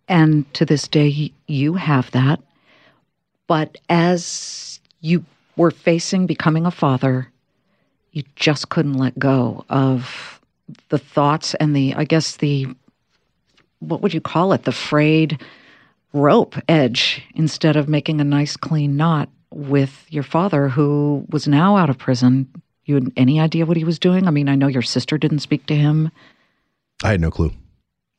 And 0.09 0.53
to 0.55 0.64
this 0.64 0.88
day, 0.88 1.33
you 1.46 1.74
have 1.74 2.11
that. 2.12 2.40
But 3.46 3.77
as 3.90 4.81
you 5.01 5.24
were 5.57 5.70
facing 5.70 6.27
becoming 6.27 6.64
a 6.64 6.70
father, 6.70 7.31
you 8.12 8.22
just 8.37 8.70
couldn't 8.70 8.94
let 8.94 9.18
go 9.18 9.66
of 9.68 10.38
the 10.89 10.99
thoughts 10.99 11.55
and 11.55 11.75
the, 11.75 11.95
I 11.95 12.05
guess, 12.05 12.37
the, 12.37 12.67
what 13.81 14.03
would 14.03 14.15
you 14.15 14.21
call 14.21 14.53
it? 14.53 14.65
The 14.65 14.73
frayed 14.73 15.41
rope 16.13 16.57
edge 16.69 17.23
instead 17.35 17.77
of 17.77 17.89
making 17.89 18.21
a 18.21 18.25
nice 18.25 18.57
clean 18.57 18.97
knot 18.97 19.29
with 19.51 20.07
your 20.09 20.23
father 20.23 20.69
who 20.69 21.25
was 21.31 21.49
now 21.49 21.77
out 21.77 21.91
of 21.91 21.99
prison. 21.99 22.49
You 22.85 22.95
had 22.95 23.13
any 23.17 23.41
idea 23.41 23.67
what 23.67 23.77
he 23.77 23.85
was 23.85 23.99
doing? 23.99 24.27
I 24.27 24.31
mean, 24.31 24.49
I 24.49 24.55
know 24.55 24.67
your 24.67 24.83
sister 24.83 25.19
didn't 25.19 25.41
speak 25.41 25.67
to 25.67 25.77
him. 25.77 26.11
I 27.03 27.11
had 27.11 27.21
no 27.21 27.31
clue. 27.31 27.53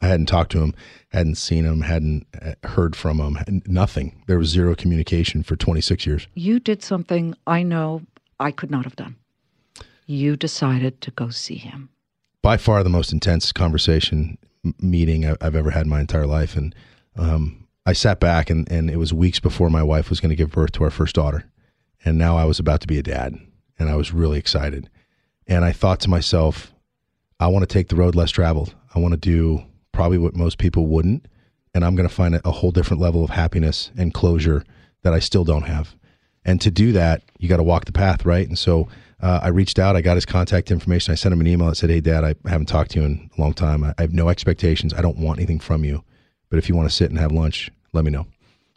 I 0.02 0.08
hadn't 0.08 0.28
talked 0.28 0.52
to 0.54 0.62
him, 0.62 0.74
hadn't 1.10 1.36
seen 1.36 1.66
him, 1.66 1.82
hadn't 1.82 2.26
uh, 2.42 2.54
heard 2.64 2.96
from 2.96 3.20
him, 3.20 3.62
nothing. 3.66 4.24
There 4.28 4.38
was 4.38 4.48
zero 4.48 4.74
communication 4.74 5.44
for 5.44 5.58
26 5.58 6.06
years. 6.06 6.28
You 6.36 6.60
did 6.60 6.82
something 6.82 7.36
I 7.46 7.64
know 7.64 8.04
I 8.40 8.52
could 8.52 8.72
not 8.72 8.86
have 8.86 8.96
done. 8.96 9.18
You 10.06 10.38
decided 10.38 11.02
to 11.02 11.12
go 11.12 11.30
see 11.30 11.56
him. 11.56 11.90
By 12.42 12.58
far 12.58 12.84
the 12.84 12.90
most 12.90 13.12
intense 13.12 13.52
conversation 13.52 14.38
meeting 14.80 15.26
I've 15.26 15.56
ever 15.56 15.72
had 15.72 15.86
in 15.86 15.90
my 15.90 16.02
entire 16.02 16.28
life. 16.28 16.56
And 16.56 16.76
um, 17.16 17.68
I 17.86 17.94
sat 17.94 18.20
back, 18.20 18.50
and, 18.50 18.70
and 18.72 18.90
it 18.90 18.98
was 18.98 19.14
weeks 19.14 19.40
before 19.40 19.70
my 19.70 19.84
wife 19.84 20.10
was 20.10 20.20
going 20.20 20.30
to 20.30 20.36
give 20.36 20.52
birth 20.52 20.72
to 20.74 20.84
our 20.84 20.90
first 20.90 21.16
daughter. 21.16 21.46
And 22.06 22.18
now 22.18 22.38
I 22.38 22.46
was 22.46 22.60
about 22.60 22.82
to 22.82 22.88
be 22.88 23.00
a 23.00 23.04
dad, 23.04 23.38
and 23.78 23.90
I 23.90 23.96
was 23.96 24.14
really 24.14 24.38
excited. 24.38 24.90
And 25.48 25.66
I 25.66 25.72
thought 25.72 26.00
to 26.02 26.10
myself, 26.10 26.74
I 27.40 27.48
want 27.48 27.64
to 27.64 27.74
take 27.74 27.90
the 27.90 27.96
road 27.96 28.16
less 28.16 28.32
traveled. 28.32 28.76
I 28.94 29.00
want 29.00 29.14
to 29.14 29.20
do 29.20 29.64
probably 29.92 30.18
what 30.18 30.36
most 30.36 30.58
people 30.58 30.88
wouldn't. 30.88 31.26
And 31.74 31.86
I'm 31.86 31.96
going 31.96 32.08
to 32.08 32.14
find 32.14 32.40
a 32.44 32.52
whole 32.52 32.72
different 32.72 33.02
level 33.02 33.24
of 33.24 33.30
happiness 33.30 33.92
and 33.98 34.14
closure 34.14 34.64
that 35.04 35.14
I 35.14 35.20
still 35.20 35.44
don't 35.44 35.64
have. 35.64 35.96
And 36.46 36.60
to 36.62 36.72
do 36.72 36.92
that, 36.94 37.22
you 37.38 37.48
got 37.48 37.58
to 37.58 37.64
walk 37.64 37.86
the 37.86 37.92
path, 37.92 38.26
right? 38.26 38.48
And 38.48 38.58
so 38.58 38.88
uh, 39.22 39.40
I 39.44 39.50
reached 39.50 39.80
out. 39.80 39.96
I 39.96 40.02
got 40.02 40.16
his 40.16 40.26
contact 40.26 40.72
information. 40.72 41.12
I 41.12 41.16
sent 41.16 41.34
him 41.34 41.42
an 41.42 41.48
email 41.48 41.68
that 41.68 41.76
said, 41.76 41.90
Hey, 41.90 42.02
Dad, 42.02 42.24
I 42.24 42.36
haven't 42.48 42.68
talked 42.68 42.92
to 42.92 43.00
you 43.00 43.06
in 43.06 43.30
a 43.38 43.42
long 43.42 43.54
time. 43.54 43.84
I, 43.84 43.94
have 43.98 44.14
no 44.14 44.30
expectations. 44.30 44.94
I 44.94 45.02
don't 45.02 45.18
want 45.18 45.40
anything 45.40 45.60
from 45.60 45.84
you. 45.84 46.04
But 46.50 46.60
if 46.60 46.70
you 46.70 46.76
want 46.76 46.90
to 46.90 46.96
sit 46.96 47.10
and 47.10 47.20
have 47.20 47.32
lunch, 47.32 47.70
let 47.94 48.06
me 48.06 48.12
know. 48.12 48.28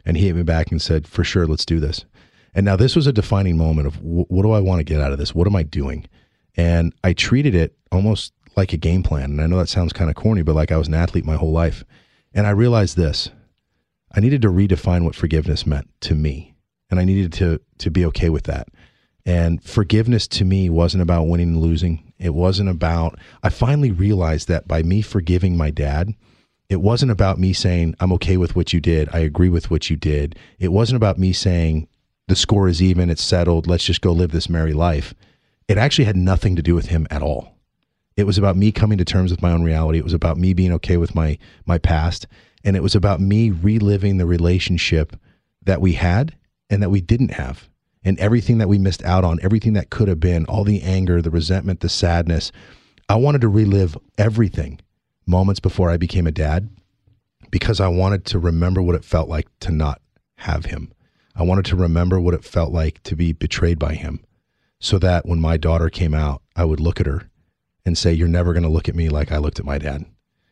And 0.05 0.17
he 0.17 0.25
hit 0.27 0.35
me 0.35 0.43
back 0.43 0.71
and 0.71 0.81
said, 0.81 1.07
For 1.07 1.23
sure, 1.23 1.47
let's 1.47 1.65
do 1.65 1.79
this. 1.79 2.05
And 2.53 2.65
now 2.65 2.75
this 2.75 2.95
was 2.95 3.07
a 3.07 3.13
defining 3.13 3.57
moment 3.57 3.87
of 3.87 3.95
wh- 3.95 4.29
what 4.29 4.43
do 4.43 4.51
I 4.51 4.59
want 4.59 4.79
to 4.79 4.83
get 4.83 5.01
out 5.01 5.11
of 5.11 5.17
this? 5.17 5.33
What 5.33 5.47
am 5.47 5.55
I 5.55 5.63
doing? 5.63 6.07
And 6.55 6.93
I 7.03 7.13
treated 7.13 7.55
it 7.55 7.75
almost 7.91 8.33
like 8.55 8.73
a 8.73 8.77
game 8.77 9.01
plan. 9.01 9.31
And 9.31 9.41
I 9.41 9.47
know 9.47 9.57
that 9.57 9.69
sounds 9.69 9.93
kind 9.93 10.09
of 10.09 10.15
corny, 10.15 10.43
but 10.43 10.55
like 10.55 10.71
I 10.71 10.77
was 10.77 10.87
an 10.87 10.93
athlete 10.93 11.25
my 11.25 11.35
whole 11.35 11.51
life. 11.51 11.83
And 12.33 12.45
I 12.45 12.51
realized 12.51 12.97
this 12.97 13.29
I 14.11 14.19
needed 14.19 14.41
to 14.43 14.49
redefine 14.49 15.03
what 15.03 15.15
forgiveness 15.15 15.65
meant 15.65 15.89
to 16.01 16.15
me. 16.15 16.53
And 16.91 16.99
I 16.99 17.05
needed 17.05 17.33
to, 17.33 17.59
to 17.79 17.89
be 17.89 18.05
okay 18.05 18.29
with 18.29 18.43
that. 18.43 18.67
And 19.25 19.63
forgiveness 19.63 20.27
to 20.29 20.45
me 20.45 20.69
wasn't 20.69 21.03
about 21.03 21.27
winning 21.27 21.49
and 21.49 21.61
losing. 21.61 22.13
It 22.19 22.33
wasn't 22.33 22.69
about, 22.69 23.17
I 23.41 23.49
finally 23.49 23.91
realized 23.91 24.47
that 24.49 24.67
by 24.67 24.83
me 24.83 25.01
forgiving 25.01 25.55
my 25.55 25.71
dad, 25.71 26.13
it 26.69 26.81
wasn't 26.81 27.11
about 27.11 27.39
me 27.39 27.53
saying, 27.53 27.95
I'm 27.99 28.11
okay 28.13 28.37
with 28.37 28.55
what 28.55 28.73
you 28.73 28.79
did. 28.81 29.09
I 29.13 29.19
agree 29.19 29.49
with 29.49 29.71
what 29.71 29.89
you 29.89 29.95
did. 29.95 30.37
It 30.59 30.71
wasn't 30.71 30.97
about 30.97 31.17
me 31.17 31.31
saying, 31.31 31.87
the 32.27 32.35
score 32.35 32.67
is 32.67 32.81
even, 32.81 33.09
it's 33.09 33.21
settled, 33.21 33.67
let's 33.67 33.83
just 33.83 34.01
go 34.01 34.11
live 34.11 34.31
this 34.31 34.49
merry 34.49 34.73
life. 34.73 35.13
It 35.67 35.77
actually 35.77 36.05
had 36.05 36.15
nothing 36.15 36.55
to 36.55 36.61
do 36.61 36.75
with 36.75 36.87
him 36.87 37.07
at 37.09 37.21
all. 37.21 37.53
It 38.15 38.25
was 38.25 38.37
about 38.37 38.57
me 38.57 38.71
coming 38.71 38.97
to 38.97 39.05
terms 39.05 39.31
with 39.31 39.41
my 39.41 39.51
own 39.51 39.63
reality. 39.63 39.97
It 39.97 40.03
was 40.03 40.13
about 40.13 40.37
me 40.37 40.53
being 40.53 40.71
okay 40.73 40.97
with 40.97 41.15
my 41.15 41.37
my 41.65 41.77
past, 41.77 42.27
and 42.63 42.75
it 42.75 42.83
was 42.83 42.95
about 42.95 43.19
me 43.19 43.49
reliving 43.49 44.17
the 44.17 44.25
relationship 44.25 45.15
that 45.63 45.81
we 45.81 45.93
had 45.93 46.35
and 46.69 46.81
that 46.83 46.91
we 46.91 47.01
didn't 47.01 47.31
have, 47.31 47.69
and 48.03 48.19
everything 48.19 48.57
that 48.57 48.69
we 48.69 48.77
missed 48.77 49.03
out 49.03 49.23
on, 49.23 49.39
everything 49.41 49.73
that 49.73 49.89
could 49.89 50.07
have 50.07 50.19
been, 50.19 50.45
all 50.45 50.63
the 50.63 50.81
anger, 50.81 51.21
the 51.21 51.31
resentment, 51.31 51.79
the 51.79 51.89
sadness. 51.89 52.51
I 53.09 53.15
wanted 53.15 53.41
to 53.41 53.49
relive 53.49 53.97
everything 54.17 54.79
moments 55.25 55.59
before 55.59 55.89
I 55.89 55.97
became 55.97 56.27
a 56.27 56.31
dad 56.31 56.69
because 57.51 57.79
I 57.79 57.87
wanted 57.87 58.25
to 58.25 58.39
remember 58.39 58.81
what 58.81 58.95
it 58.95 59.05
felt 59.05 59.29
like 59.29 59.47
to 59.61 59.71
not 59.71 60.01
have 60.37 60.65
him. 60.65 60.91
I 61.35 61.43
wanted 61.43 61.65
to 61.65 61.75
remember 61.75 62.19
what 62.19 62.33
it 62.33 62.43
felt 62.43 62.71
like 62.71 63.01
to 63.03 63.15
be 63.15 63.33
betrayed 63.33 63.79
by 63.79 63.95
him 63.95 64.23
so 64.79 64.99
that 64.99 65.25
when 65.25 65.39
my 65.39 65.57
daughter 65.57 65.89
came 65.89 66.13
out, 66.13 66.41
I 66.55 66.65
would 66.65 66.79
look 66.79 66.99
at 66.99 67.05
her 67.05 67.29
and 67.85 67.97
say, 67.97 68.13
You're 68.13 68.27
never 68.27 68.53
going 68.53 68.63
to 68.63 68.69
look 68.69 68.89
at 68.89 68.95
me 68.95 69.09
like 69.09 69.31
I 69.31 69.37
looked 69.37 69.59
at 69.59 69.65
my 69.65 69.77
dad. 69.77 70.05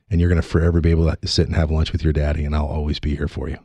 And 0.10 0.20
you're 0.20 0.30
going 0.30 0.42
to 0.42 0.48
forever 0.48 0.82
be 0.82 0.92
able 0.92 1.14
to 1.14 1.28
sit 1.28 1.48
and 1.48 1.56
have 1.56 1.72
lunch 1.72 1.92
with 1.92 2.04
your 2.04 2.12
daddy, 2.12 2.44
and 2.44 2.54
I'll 2.54 2.66
always 2.66 3.00
be 3.00 3.16
here 3.16 3.30
for 3.30 3.48
you. 3.48 3.58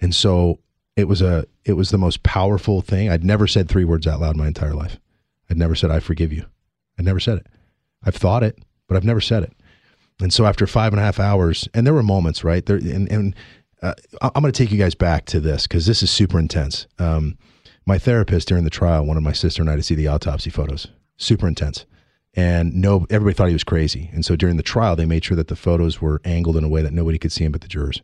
And 0.00 0.14
so 0.14 0.58
it 0.96 1.04
was 1.08 1.22
a 1.22 1.46
it 1.64 1.74
was 1.74 1.90
the 1.90 1.98
most 1.98 2.22
powerful 2.22 2.80
thing. 2.82 3.08
I'd 3.10 3.24
never 3.24 3.46
said 3.46 3.68
three 3.68 3.84
words 3.84 4.06
out 4.06 4.20
loud 4.20 4.36
my 4.36 4.46
entire 4.46 4.74
life. 4.74 4.98
I'd 5.50 5.58
never 5.58 5.74
said 5.74 5.90
I 5.90 6.00
forgive 6.00 6.32
you. 6.32 6.44
I'd 6.98 7.04
never 7.04 7.20
said 7.20 7.38
it. 7.38 7.46
I've 8.04 8.16
thought 8.16 8.42
it, 8.42 8.58
but 8.88 8.96
I've 8.96 9.04
never 9.04 9.20
said 9.20 9.42
it. 9.42 9.52
And 10.20 10.32
so 10.32 10.44
after 10.46 10.66
five 10.66 10.92
and 10.92 11.00
a 11.00 11.04
half 11.04 11.18
hours, 11.18 11.68
and 11.74 11.86
there 11.86 11.94
were 11.94 12.02
moments, 12.02 12.44
right? 12.44 12.64
There 12.64 12.76
and, 12.76 13.10
and 13.10 13.34
uh, 13.82 13.94
I- 14.20 14.30
I'm 14.34 14.42
going 14.42 14.52
to 14.52 14.58
take 14.62 14.70
you 14.72 14.78
guys 14.78 14.94
back 14.94 15.24
to 15.26 15.40
this 15.40 15.66
because 15.66 15.86
this 15.86 16.02
is 16.02 16.10
super 16.10 16.38
intense. 16.38 16.86
Um, 16.98 17.36
my 17.86 17.98
therapist 17.98 18.46
during 18.48 18.64
the 18.64 18.70
trial 18.70 19.04
wanted 19.04 19.22
my 19.22 19.32
sister 19.32 19.62
and 19.62 19.70
I 19.70 19.76
to 19.76 19.82
see 19.82 19.94
the 19.96 20.08
autopsy 20.08 20.50
photos. 20.50 20.86
Super 21.16 21.48
intense, 21.48 21.84
and 22.34 22.74
no, 22.74 23.06
everybody 23.10 23.34
thought 23.34 23.48
he 23.48 23.52
was 23.54 23.64
crazy. 23.64 24.10
And 24.12 24.24
so 24.24 24.34
during 24.36 24.56
the 24.56 24.62
trial, 24.62 24.96
they 24.96 25.04
made 25.06 25.24
sure 25.24 25.36
that 25.36 25.48
the 25.48 25.56
photos 25.56 26.00
were 26.00 26.20
angled 26.24 26.56
in 26.56 26.64
a 26.64 26.68
way 26.68 26.82
that 26.82 26.92
nobody 26.92 27.18
could 27.18 27.32
see 27.32 27.44
him 27.44 27.52
but 27.52 27.60
the 27.60 27.68
jurors. 27.68 28.02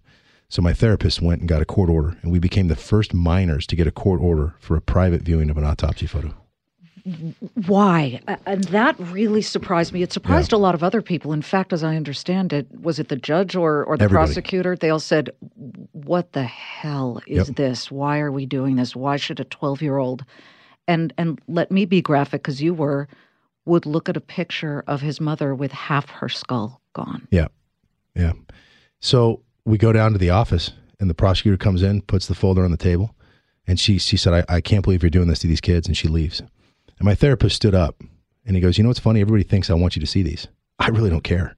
So 0.50 0.62
my 0.62 0.72
therapist 0.72 1.20
went 1.20 1.40
and 1.40 1.48
got 1.48 1.60
a 1.60 1.66
court 1.66 1.90
order, 1.90 2.16
and 2.22 2.32
we 2.32 2.38
became 2.38 2.68
the 2.68 2.76
first 2.76 3.12
minors 3.12 3.66
to 3.66 3.76
get 3.76 3.86
a 3.86 3.90
court 3.90 4.20
order 4.20 4.54
for 4.60 4.76
a 4.76 4.80
private 4.80 5.22
viewing 5.22 5.50
of 5.50 5.58
an 5.58 5.64
autopsy 5.64 6.06
photo. 6.06 6.34
Why? 7.66 8.20
And 8.46 8.64
that 8.64 8.96
really 8.98 9.40
surprised 9.40 9.92
me. 9.92 10.02
It 10.02 10.12
surprised 10.12 10.52
a 10.52 10.58
lot 10.58 10.74
of 10.74 10.82
other 10.82 11.00
people. 11.00 11.32
In 11.32 11.40
fact, 11.42 11.72
as 11.72 11.82
I 11.84 11.96
understand 11.96 12.52
it, 12.52 12.66
was 12.80 12.98
it 12.98 13.08
the 13.08 13.16
judge 13.16 13.56
or, 13.56 13.84
or 13.84 13.96
the 13.96 14.04
Everybody. 14.04 14.26
prosecutor? 14.26 14.76
They 14.76 14.90
all 14.90 15.00
said, 15.00 15.30
What 15.92 16.32
the 16.32 16.44
hell 16.44 17.20
is 17.26 17.48
Yep. 17.48 17.56
this? 17.56 17.90
Why 17.90 18.18
are 18.20 18.32
we 18.32 18.44
doing 18.46 18.76
this? 18.76 18.94
Why 18.96 19.16
should 19.16 19.40
a 19.40 19.44
12 19.44 19.80
year 19.80 19.96
old? 19.96 20.24
And, 20.86 21.12
and 21.16 21.40
let 21.48 21.70
me 21.70 21.84
be 21.86 22.02
graphic 22.02 22.42
because 22.42 22.60
you 22.62 22.74
were, 22.74 23.08
would 23.64 23.86
look 23.86 24.08
at 24.10 24.16
a 24.16 24.20
picture 24.22 24.82
of 24.86 25.00
his 25.00 25.18
mother 25.20 25.54
with 25.54 25.72
half 25.72 26.08
her 26.10 26.28
skull 26.28 26.80
gone. 26.94 27.26
Yeah. 27.30 27.48
Yeah. 28.14 28.32
So 29.00 29.42
we 29.68 29.78
go 29.78 29.92
down 29.92 30.12
to 30.12 30.18
the 30.18 30.30
office 30.30 30.72
and 30.98 31.08
the 31.08 31.14
prosecutor 31.14 31.56
comes 31.56 31.82
in, 31.82 32.02
puts 32.02 32.26
the 32.26 32.34
folder 32.34 32.64
on 32.64 32.70
the 32.70 32.76
table, 32.76 33.14
and 33.66 33.78
she 33.78 33.98
she 33.98 34.16
said, 34.16 34.32
I, 34.48 34.56
I 34.56 34.60
can't 34.60 34.82
believe 34.82 35.02
you're 35.02 35.10
doing 35.10 35.28
this 35.28 35.40
to 35.40 35.46
these 35.46 35.60
kids, 35.60 35.86
and 35.86 35.96
she 35.96 36.08
leaves. 36.08 36.40
And 36.40 37.04
my 37.04 37.14
therapist 37.14 37.56
stood 37.56 37.74
up 37.74 38.02
and 38.44 38.56
he 38.56 38.62
goes, 38.62 38.78
You 38.78 38.84
know 38.84 38.88
what's 38.88 38.98
funny? 38.98 39.20
Everybody 39.20 39.44
thinks 39.44 39.70
I 39.70 39.74
want 39.74 39.94
you 39.94 40.00
to 40.00 40.06
see 40.06 40.22
these. 40.22 40.48
I 40.78 40.88
really 40.88 41.10
don't 41.10 41.24
care. 41.24 41.56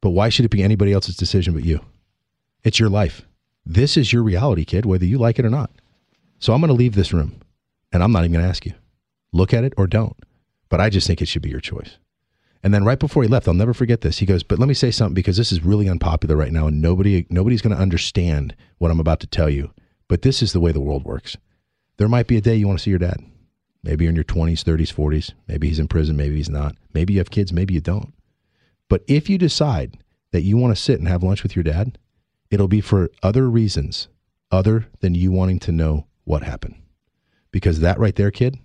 But 0.00 0.10
why 0.10 0.28
should 0.28 0.44
it 0.44 0.50
be 0.50 0.62
anybody 0.62 0.92
else's 0.92 1.16
decision 1.16 1.52
but 1.52 1.64
you? 1.64 1.80
It's 2.62 2.78
your 2.78 2.88
life. 2.88 3.26
This 3.64 3.96
is 3.96 4.12
your 4.12 4.22
reality, 4.22 4.64
kid, 4.64 4.86
whether 4.86 5.04
you 5.04 5.18
like 5.18 5.38
it 5.38 5.44
or 5.44 5.50
not. 5.50 5.70
So 6.38 6.52
I'm 6.52 6.60
going 6.60 6.68
to 6.68 6.74
leave 6.74 6.94
this 6.94 7.12
room 7.12 7.40
and 7.92 8.02
I'm 8.02 8.12
not 8.12 8.20
even 8.20 8.32
going 8.32 8.44
to 8.44 8.48
ask 8.48 8.64
you. 8.64 8.74
Look 9.32 9.52
at 9.52 9.64
it 9.64 9.72
or 9.76 9.86
don't. 9.86 10.16
But 10.68 10.80
I 10.80 10.90
just 10.90 11.06
think 11.06 11.20
it 11.20 11.28
should 11.28 11.42
be 11.42 11.50
your 11.50 11.60
choice. 11.60 11.98
And 12.66 12.74
then 12.74 12.84
right 12.84 12.98
before 12.98 13.22
he 13.22 13.28
left, 13.28 13.46
I'll 13.46 13.54
never 13.54 13.72
forget 13.72 14.00
this. 14.00 14.18
He 14.18 14.26
goes, 14.26 14.42
"But 14.42 14.58
let 14.58 14.66
me 14.66 14.74
say 14.74 14.90
something 14.90 15.14
because 15.14 15.36
this 15.36 15.52
is 15.52 15.64
really 15.64 15.88
unpopular 15.88 16.34
right 16.34 16.50
now, 16.50 16.66
and 16.66 16.82
nobody 16.82 17.24
nobody's 17.30 17.62
going 17.62 17.76
to 17.76 17.80
understand 17.80 18.56
what 18.78 18.90
I'm 18.90 18.98
about 18.98 19.20
to 19.20 19.28
tell 19.28 19.48
you. 19.48 19.70
But 20.08 20.22
this 20.22 20.42
is 20.42 20.52
the 20.52 20.58
way 20.58 20.72
the 20.72 20.80
world 20.80 21.04
works. 21.04 21.36
There 21.96 22.08
might 22.08 22.26
be 22.26 22.36
a 22.36 22.40
day 22.40 22.56
you 22.56 22.66
want 22.66 22.80
to 22.80 22.82
see 22.82 22.90
your 22.90 22.98
dad. 22.98 23.22
Maybe 23.84 24.02
you're 24.02 24.10
in 24.10 24.16
your 24.16 24.24
20s, 24.24 24.64
30s, 24.64 24.92
40s. 24.92 25.32
Maybe 25.46 25.68
he's 25.68 25.78
in 25.78 25.86
prison. 25.86 26.16
Maybe 26.16 26.34
he's 26.34 26.50
not. 26.50 26.74
Maybe 26.92 27.12
you 27.12 27.20
have 27.20 27.30
kids. 27.30 27.52
Maybe 27.52 27.72
you 27.72 27.80
don't. 27.80 28.12
But 28.88 29.04
if 29.06 29.30
you 29.30 29.38
decide 29.38 29.98
that 30.32 30.42
you 30.42 30.56
want 30.56 30.76
to 30.76 30.82
sit 30.82 30.98
and 30.98 31.06
have 31.06 31.22
lunch 31.22 31.44
with 31.44 31.54
your 31.54 31.62
dad, 31.62 31.98
it'll 32.50 32.66
be 32.66 32.80
for 32.80 33.12
other 33.22 33.48
reasons 33.48 34.08
other 34.50 34.88
than 35.02 35.14
you 35.14 35.30
wanting 35.30 35.60
to 35.60 35.70
know 35.70 36.08
what 36.24 36.42
happened. 36.42 36.74
Because 37.52 37.78
that 37.78 38.00
right 38.00 38.16
there, 38.16 38.32
kid, 38.32 38.58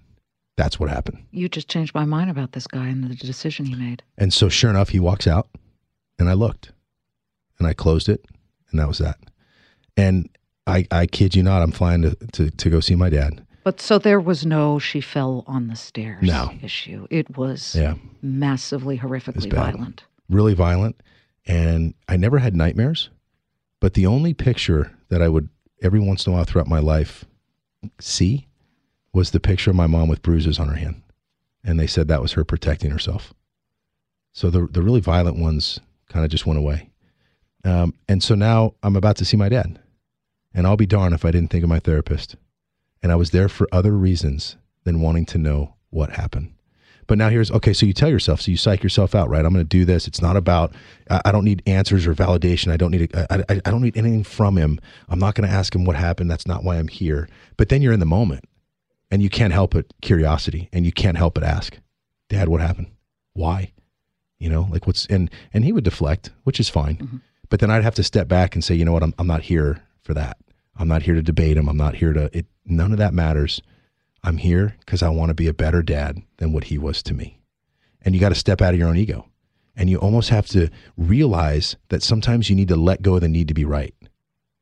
that's 0.61 0.79
what 0.79 0.89
happened. 0.91 1.17
You 1.31 1.49
just 1.49 1.67
changed 1.67 1.95
my 1.95 2.05
mind 2.05 2.29
about 2.29 2.51
this 2.51 2.67
guy 2.67 2.87
and 2.87 3.03
the 3.03 3.15
decision 3.15 3.65
he 3.65 3.73
made. 3.73 4.03
And 4.19 4.31
so, 4.31 4.47
sure 4.47 4.69
enough, 4.69 4.89
he 4.89 4.99
walks 4.99 5.25
out, 5.25 5.47
and 6.19 6.29
I 6.29 6.33
looked, 6.33 6.71
and 7.57 7.67
I 7.67 7.73
closed 7.73 8.07
it, 8.07 8.23
and 8.69 8.79
that 8.79 8.87
was 8.87 8.99
that. 8.99 9.17
And 9.97 10.29
I, 10.67 10.85
I 10.91 11.07
kid 11.07 11.33
you 11.35 11.41
not, 11.41 11.63
I'm 11.63 11.71
flying 11.71 12.03
to, 12.03 12.15
to, 12.33 12.51
to 12.51 12.69
go 12.69 12.79
see 12.79 12.93
my 12.95 13.09
dad. 13.09 13.43
But 13.63 13.81
so 13.81 13.97
there 13.97 14.19
was 14.19 14.45
no 14.45 14.77
she 14.77 15.01
fell 15.01 15.43
on 15.47 15.67
the 15.67 15.75
stairs 15.75 16.21
No. 16.21 16.51
issue. 16.61 17.07
It 17.09 17.35
was 17.35 17.73
Yeah, 17.75 17.95
massively, 18.21 18.99
horrifically 18.99 19.51
violent. 19.51 20.03
really 20.29 20.53
violent. 20.53 21.01
And 21.47 21.95
I 22.07 22.17
never 22.17 22.37
had 22.37 22.55
nightmares, 22.55 23.09
but 23.79 23.95
the 23.95 24.05
only 24.05 24.35
picture 24.35 24.91
that 25.09 25.23
I 25.23 25.27
would 25.27 25.49
every 25.81 25.99
once 25.99 26.27
in 26.27 26.33
a 26.33 26.35
while 26.35 26.45
throughout 26.45 26.67
my 26.67 26.79
life 26.79 27.25
see 27.99 28.45
was 29.13 29.31
the 29.31 29.39
picture 29.39 29.71
of 29.71 29.75
my 29.75 29.87
mom 29.87 30.07
with 30.07 30.21
bruises 30.21 30.59
on 30.59 30.67
her 30.67 30.75
hand. 30.75 31.01
And 31.63 31.79
they 31.79 31.87
said 31.87 32.07
that 32.07 32.21
was 32.21 32.33
her 32.33 32.43
protecting 32.43 32.91
herself. 32.91 33.33
So 34.31 34.49
the, 34.49 34.67
the 34.67 34.81
really 34.81 35.01
violent 35.01 35.37
ones 35.37 35.79
kind 36.09 36.25
of 36.25 36.31
just 36.31 36.45
went 36.45 36.59
away. 36.59 36.89
Um, 37.63 37.93
and 38.07 38.23
so 38.23 38.35
now 38.35 38.73
I'm 38.81 38.95
about 38.95 39.17
to 39.17 39.25
see 39.25 39.37
my 39.37 39.49
dad. 39.49 39.79
And 40.53 40.65
I'll 40.65 40.77
be 40.77 40.85
darned 40.85 41.13
if 41.13 41.25
I 41.25 41.31
didn't 41.31 41.51
think 41.51 41.63
of 41.63 41.69
my 41.69 41.79
therapist. 41.79 42.35
And 43.03 43.11
I 43.11 43.15
was 43.15 43.31
there 43.31 43.49
for 43.49 43.67
other 43.71 43.91
reasons 43.91 44.57
than 44.83 45.01
wanting 45.01 45.25
to 45.27 45.37
know 45.37 45.75
what 45.89 46.11
happened. 46.11 46.53
But 47.07 47.17
now 47.17 47.29
here's 47.29 47.51
okay. 47.51 47.73
So 47.73 47.85
you 47.85 47.93
tell 47.93 48.09
yourself, 48.09 48.41
so 48.41 48.51
you 48.51 48.57
psych 48.57 48.83
yourself 48.83 49.15
out, 49.15 49.29
right? 49.29 49.43
I'm 49.43 49.51
going 49.51 49.65
to 49.65 49.77
do 49.77 49.83
this. 49.85 50.07
It's 50.07 50.21
not 50.21 50.37
about. 50.37 50.73
I, 51.09 51.21
I 51.25 51.31
don't 51.31 51.43
need 51.43 51.61
answers 51.65 52.07
or 52.07 52.13
validation. 52.13 52.71
I 52.71 52.77
don't 52.77 52.91
need. 52.91 53.13
A, 53.13 53.33
I, 53.33 53.43
I, 53.49 53.61
I 53.65 53.71
don't 53.71 53.81
need 53.81 53.97
anything 53.97 54.23
from 54.23 54.55
him. 54.55 54.79
I'm 55.09 55.19
not 55.19 55.35
going 55.35 55.49
to 55.49 55.53
ask 55.53 55.75
him 55.75 55.83
what 55.83 55.95
happened. 55.97 56.31
That's 56.31 56.47
not 56.47 56.63
why 56.63 56.77
I'm 56.77 56.87
here. 56.87 57.27
But 57.57 57.69
then 57.69 57.81
you're 57.81 57.91
in 57.91 57.99
the 57.99 58.05
moment, 58.05 58.45
and 59.11 59.21
you 59.21 59.29
can't 59.29 59.53
help 59.53 59.71
but 59.71 59.85
curiosity, 60.01 60.69
and 60.71 60.85
you 60.85 60.91
can't 60.91 61.17
help 61.17 61.35
but 61.35 61.43
ask, 61.43 61.77
Dad, 62.29 62.47
what 62.47 62.61
happened? 62.61 62.87
Why? 63.33 63.73
You 64.39 64.49
know, 64.49 64.67
like 64.71 64.87
what's 64.87 65.05
and 65.07 65.29
and 65.53 65.63
he 65.63 65.71
would 65.71 65.83
deflect, 65.83 66.31
which 66.43 66.59
is 66.59 66.69
fine. 66.69 66.97
Mm-hmm. 66.97 67.17
But 67.49 67.59
then 67.59 67.69
I'd 67.69 67.83
have 67.83 67.95
to 67.95 68.03
step 68.03 68.27
back 68.27 68.55
and 68.55 68.63
say, 68.63 68.73
you 68.73 68.85
know 68.85 68.93
what? 68.93 69.03
I'm 69.03 69.13
I'm 69.19 69.27
not 69.27 69.43
here 69.43 69.83
for 70.01 70.13
that. 70.13 70.37
I'm 70.77 70.87
not 70.87 71.03
here 71.03 71.13
to 71.13 71.21
debate 71.21 71.57
him. 71.57 71.67
I'm 71.67 71.77
not 71.77 71.95
here 71.95 72.13
to. 72.13 72.35
It 72.35 72.47
none 72.65 72.91
of 72.91 72.97
that 72.97 73.13
matters. 73.13 73.61
I'm 74.23 74.37
here 74.37 74.75
because 74.79 75.03
I 75.03 75.09
want 75.09 75.29
to 75.29 75.35
be 75.35 75.47
a 75.47 75.53
better 75.53 75.81
dad 75.81 76.21
than 76.37 76.53
what 76.53 76.65
he 76.65 76.77
was 76.77 77.03
to 77.03 77.13
me. 77.13 77.39
And 78.01 78.15
you 78.15 78.21
got 78.21 78.29
to 78.29 78.35
step 78.35 78.61
out 78.61 78.73
of 78.73 78.79
your 78.79 78.89
own 78.89 78.97
ego. 78.97 79.27
And 79.75 79.89
you 79.89 79.97
almost 79.97 80.29
have 80.29 80.47
to 80.47 80.69
realize 80.97 81.75
that 81.89 82.03
sometimes 82.03 82.49
you 82.49 82.55
need 82.55 82.67
to 82.67 82.75
let 82.75 83.01
go 83.01 83.15
of 83.15 83.21
the 83.21 83.29
need 83.29 83.47
to 83.47 83.53
be 83.53 83.65
right 83.65 83.95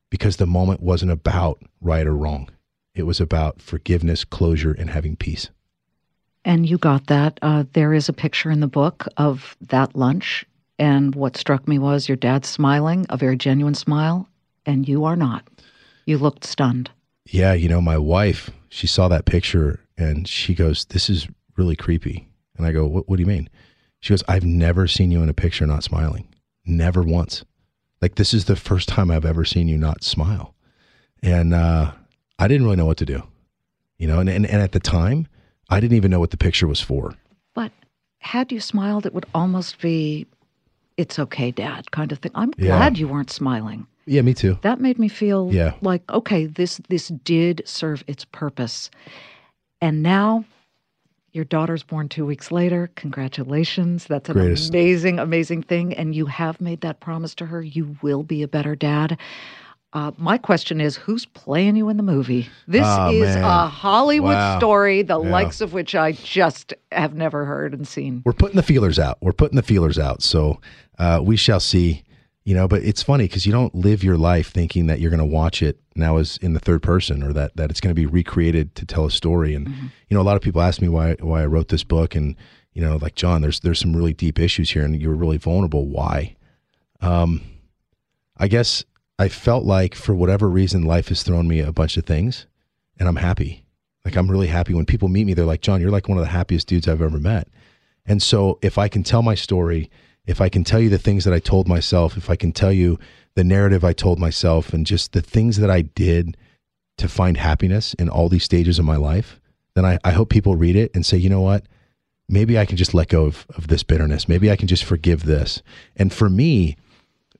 because 0.08 0.36
the 0.36 0.46
moment 0.46 0.80
wasn't 0.80 1.10
about 1.10 1.62
right 1.80 2.06
or 2.06 2.14
wrong. 2.14 2.48
It 2.94 3.04
was 3.04 3.20
about 3.20 3.62
forgiveness, 3.62 4.24
closure, 4.24 4.72
and 4.72 4.90
having 4.90 5.16
peace. 5.16 5.50
And 6.44 6.66
you 6.66 6.78
got 6.78 7.06
that. 7.06 7.38
Uh, 7.42 7.64
there 7.72 7.92
is 7.92 8.08
a 8.08 8.14
picture 8.14 8.50
in 8.50 8.60
the 8.60 8.66
book 8.66 9.06
of 9.16 9.56
that 9.60 9.94
lunch. 9.94 10.44
And 10.78 11.14
what 11.14 11.36
struck 11.36 11.68
me 11.68 11.78
was 11.78 12.08
your 12.08 12.16
dad 12.16 12.44
smiling, 12.44 13.06
a 13.10 13.16
very 13.16 13.36
genuine 13.36 13.74
smile, 13.74 14.28
and 14.64 14.88
you 14.88 15.04
are 15.04 15.16
not. 15.16 15.46
You 16.06 16.18
looked 16.18 16.44
stunned. 16.44 16.90
Yeah, 17.26 17.52
you 17.52 17.68
know, 17.68 17.80
my 17.80 17.98
wife, 17.98 18.50
she 18.70 18.86
saw 18.86 19.06
that 19.08 19.26
picture 19.26 19.80
and 19.98 20.26
she 20.26 20.54
goes, 20.54 20.86
This 20.86 21.10
is 21.10 21.28
really 21.56 21.76
creepy. 21.76 22.26
And 22.56 22.66
I 22.66 22.72
go, 22.72 22.86
What, 22.86 23.08
what 23.08 23.16
do 23.16 23.22
you 23.22 23.26
mean? 23.26 23.50
She 24.00 24.12
goes, 24.12 24.24
I've 24.26 24.44
never 24.44 24.86
seen 24.86 25.10
you 25.10 25.22
in 25.22 25.28
a 25.28 25.34
picture 25.34 25.66
not 25.66 25.84
smiling. 25.84 26.26
Never 26.64 27.02
once. 27.02 27.44
Like, 28.00 28.14
this 28.14 28.32
is 28.32 28.46
the 28.46 28.56
first 28.56 28.88
time 28.88 29.10
I've 29.10 29.26
ever 29.26 29.44
seen 29.44 29.68
you 29.68 29.76
not 29.76 30.02
smile. 30.02 30.54
And 31.22 31.52
uh, 31.52 31.92
I 32.40 32.48
didn't 32.48 32.64
really 32.64 32.76
know 32.76 32.86
what 32.86 32.96
to 32.98 33.04
do, 33.04 33.22
you 33.98 34.06
know, 34.08 34.18
and, 34.18 34.28
and, 34.28 34.46
and 34.46 34.62
at 34.62 34.72
the 34.72 34.80
time, 34.80 35.26
I 35.68 35.78
didn't 35.78 35.96
even 35.96 36.10
know 36.10 36.18
what 36.20 36.30
the 36.30 36.36
picture 36.36 36.66
was 36.66 36.80
for. 36.80 37.14
But 37.54 37.70
had 38.18 38.50
you 38.50 38.60
smiled, 38.60 39.04
it 39.06 39.12
would 39.14 39.26
almost 39.34 39.80
be, 39.80 40.26
it's 40.96 41.18
okay, 41.18 41.50
dad, 41.50 41.90
kind 41.90 42.10
of 42.12 42.18
thing. 42.18 42.32
I'm 42.34 42.52
Yeah. 42.56 42.78
glad 42.78 42.98
you 42.98 43.08
weren't 43.08 43.30
smiling. 43.30 43.86
Yeah, 44.06 44.22
me 44.22 44.34
too. 44.34 44.58
That 44.62 44.80
made 44.80 44.98
me 44.98 45.08
feel 45.08 45.50
Yeah. 45.52 45.74
like, 45.82 46.02
okay, 46.10 46.46
this 46.46 46.80
this 46.88 47.08
did 47.08 47.62
serve 47.66 48.02
its 48.06 48.24
purpose. 48.24 48.90
And 49.80 50.02
now 50.02 50.44
your 51.32 51.44
daughter's 51.44 51.82
born 51.84 52.08
two 52.08 52.26
weeks 52.26 52.50
later. 52.50 52.90
Congratulations. 52.96 54.06
That's 54.06 54.28
an 54.30 54.34
Greatest. 54.34 54.70
amazing, 54.70 55.18
amazing 55.18 55.62
thing. 55.62 55.94
And 55.94 56.14
you 56.14 56.26
have 56.26 56.60
made 56.60 56.80
that 56.80 57.00
promise 57.00 57.34
to 57.36 57.46
her. 57.46 57.62
You 57.62 57.96
will 58.02 58.22
be 58.24 58.42
a 58.42 58.48
better 58.48 58.74
dad. 58.74 59.16
Uh, 59.92 60.12
my 60.18 60.38
question 60.38 60.80
is 60.80 60.96
who's 60.96 61.26
playing 61.26 61.74
you 61.74 61.88
in 61.88 61.96
the 61.96 62.02
movie? 62.02 62.48
This 62.68 62.86
Oh, 62.88 63.10
is 63.10 63.34
man. 63.34 63.42
a 63.44 63.66
Hollywood 63.66 64.36
Wow. 64.36 64.58
story, 64.58 65.02
the 65.02 65.20
Yeah. 65.20 65.30
likes 65.30 65.60
of 65.60 65.72
which 65.72 65.96
I 65.96 66.12
just 66.12 66.74
have 66.92 67.14
never 67.14 67.44
heard 67.44 67.74
and 67.74 67.86
seen. 67.88 68.22
we're 68.24 68.32
putting 68.32 68.54
the 68.56 68.62
feelers 68.62 68.98
out. 69.00 69.18
We're 69.20 69.32
putting 69.32 69.56
the 69.56 69.62
feelers 69.64 69.98
out. 69.98 70.22
So 70.22 70.60
uh, 70.98 71.20
we 71.24 71.36
shall 71.36 71.60
see. 71.60 72.04
You 72.44 72.54
know, 72.54 72.66
but 72.66 72.82
it's 72.82 73.02
funny 73.02 73.24
because 73.24 73.44
you 73.46 73.52
don't 73.52 73.74
live 73.74 74.02
your 74.02 74.16
life 74.16 74.50
thinking 74.50 74.86
that 74.86 74.98
you're 74.98 75.10
going 75.10 75.18
to 75.20 75.26
watch 75.26 75.62
it 75.62 75.78
now 75.94 76.16
as 76.16 76.38
in 76.38 76.54
the 76.54 76.58
third 76.58 76.82
person 76.82 77.22
or 77.22 77.32
that 77.34 77.54
that 77.56 77.70
it's 77.70 77.80
going 77.80 77.94
to 77.94 78.00
be 78.00 78.06
recreated 78.06 78.74
to 78.76 78.86
tell 78.86 79.04
a 79.04 79.10
story. 79.10 79.54
And 79.54 79.68
you 79.68 80.14
know, 80.14 80.20
a 80.20 80.24
lot 80.24 80.36
of 80.36 80.42
people 80.42 80.62
ask 80.62 80.80
me 80.80 80.88
why 80.88 81.16
why 81.20 81.42
I 81.42 81.46
wrote 81.46 81.68
this 81.68 81.84
book, 81.84 82.14
and 82.14 82.34
you 82.72 82.80
know, 82.80 82.96
like 82.96 83.14
Jon, 83.14 83.42
there's 83.42 83.60
there's 83.60 83.78
some 83.78 83.94
really 83.94 84.14
deep 84.14 84.38
issues 84.38 84.70
here, 84.70 84.82
and 84.84 85.00
you 85.00 85.08
were 85.10 85.14
really 85.16 85.36
vulnerable. 85.36 85.86
Why? 85.86 86.34
Um, 87.02 87.42
I 88.38 88.48
guess 88.48 88.84
I 89.20 89.28
felt 89.28 89.64
like 89.66 89.94
for 89.94 90.14
whatever 90.14 90.48
reason, 90.48 90.84
life 90.84 91.08
has 91.08 91.22
thrown 91.22 91.46
me 91.46 91.60
a 91.60 91.72
bunch 91.72 91.98
of 91.98 92.06
things, 92.06 92.46
and 92.98 93.06
I'm 93.06 93.16
happy. 93.16 93.66
Like 94.02 94.16
I'm 94.16 94.30
really 94.30 94.46
happy 94.46 94.72
when 94.72 94.86
people 94.86 95.08
meet 95.08 95.26
me. 95.26 95.34
They're 95.34 95.44
like, 95.44 95.60
Jon, 95.60 95.78
you're 95.78 95.90
like 95.90 96.08
one 96.08 96.16
of 96.16 96.24
the 96.24 96.30
happiest 96.30 96.66
dudes 96.66 96.88
I've 96.88 97.02
ever 97.02 97.18
met. 97.18 97.46
And 98.06 98.22
so 98.22 98.58
if 98.62 98.78
I 98.78 98.88
can 98.88 99.02
tell 99.02 99.20
my 99.20 99.34
story, 99.34 99.90
if 100.24 100.40
I 100.40 100.48
can 100.48 100.64
tell 100.64 100.80
you 100.80 100.88
the 100.88 100.96
things 100.96 101.24
that 101.24 101.34
I 101.34 101.38
told 101.38 101.68
myself, 101.68 102.16
if 102.16 102.30
I 102.30 102.36
can 102.36 102.50
tell 102.50 102.72
you 102.72 102.98
the 103.34 103.44
narrative 103.44 103.84
I 103.84 103.92
told 103.92 104.18
myself, 104.18 104.72
and 104.72 104.86
just 104.86 105.12
the 105.12 105.20
things 105.20 105.58
that 105.58 105.70
I 105.70 105.82
did 105.82 106.38
to 106.96 107.06
find 107.06 107.36
happiness 107.36 107.92
in 107.92 108.08
all 108.08 108.30
these 108.30 108.44
stages 108.44 108.78
of 108.78 108.86
my 108.86 108.96
life, 108.96 109.38
then 109.74 109.84
I, 109.84 109.98
I 110.02 110.12
hope 110.12 110.30
people 110.30 110.56
read 110.56 110.76
it 110.76 110.92
and 110.94 111.04
say, 111.04 111.18
you 111.18 111.28
know 111.28 111.42
what? 111.42 111.66
Maybe 112.26 112.58
I 112.58 112.64
can 112.64 112.78
just 112.78 112.94
let 112.94 113.08
go 113.08 113.26
of, 113.26 113.44
of 113.54 113.68
this 113.68 113.82
bitterness. 113.82 114.28
Maybe 114.28 114.50
I 114.50 114.56
can 114.56 114.66
just 114.66 114.84
forgive 114.84 115.26
this. 115.26 115.62
And 115.94 116.10
for 116.10 116.30
me, 116.30 116.78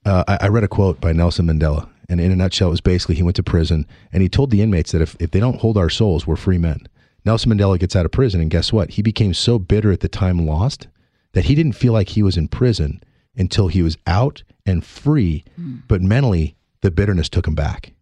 uh, 0.04 0.24
I, 0.26 0.38
I 0.42 0.48
read 0.48 0.64
a 0.64 0.68
quote 0.68 1.00
by 1.00 1.12
Nelson 1.12 1.46
Mandela, 1.46 1.88
And 2.08 2.20
in 2.20 2.32
a 2.32 2.36
nutshell, 2.36 2.68
it 2.68 2.72
was 2.72 2.80
basically 2.80 3.16
he 3.16 3.22
went 3.22 3.36
to 3.36 3.42
prison 3.42 3.86
and 4.12 4.22
he 4.22 4.28
told 4.28 4.50
the 4.50 4.62
inmates 4.62 4.92
that 4.92 5.02
if, 5.02 5.16
if 5.20 5.30
they 5.30 5.40
don't 5.40 5.60
hold 5.60 5.76
our 5.76 5.90
souls, 5.90 6.26
we're 6.26 6.36
free 6.36 6.58
men. 6.58 6.86
Nelson 7.24 7.52
Mandela 7.52 7.78
gets 7.78 7.94
out 7.94 8.06
of 8.06 8.12
prison, 8.12 8.40
and 8.40 8.50
guess 8.50 8.72
what? 8.72 8.90
He 8.92 9.02
became 9.02 9.34
so 9.34 9.58
bitter 9.58 9.92
at 9.92 10.00
the 10.00 10.08
time 10.08 10.46
lost 10.46 10.88
that 11.32 11.44
he 11.44 11.54
didn't 11.54 11.72
feel 11.74 11.92
like 11.92 12.10
he 12.10 12.22
was 12.22 12.36
in 12.36 12.48
prison 12.48 13.02
until 13.36 13.68
he 13.68 13.82
was 13.82 13.98
out 14.06 14.42
and 14.66 14.84
free. 14.84 15.44
But 15.86 16.00
mentally, 16.02 16.56
the 16.80 16.90
bitterness 16.90 17.28
took 17.28 17.46
him 17.46 17.54
back. 17.54 17.92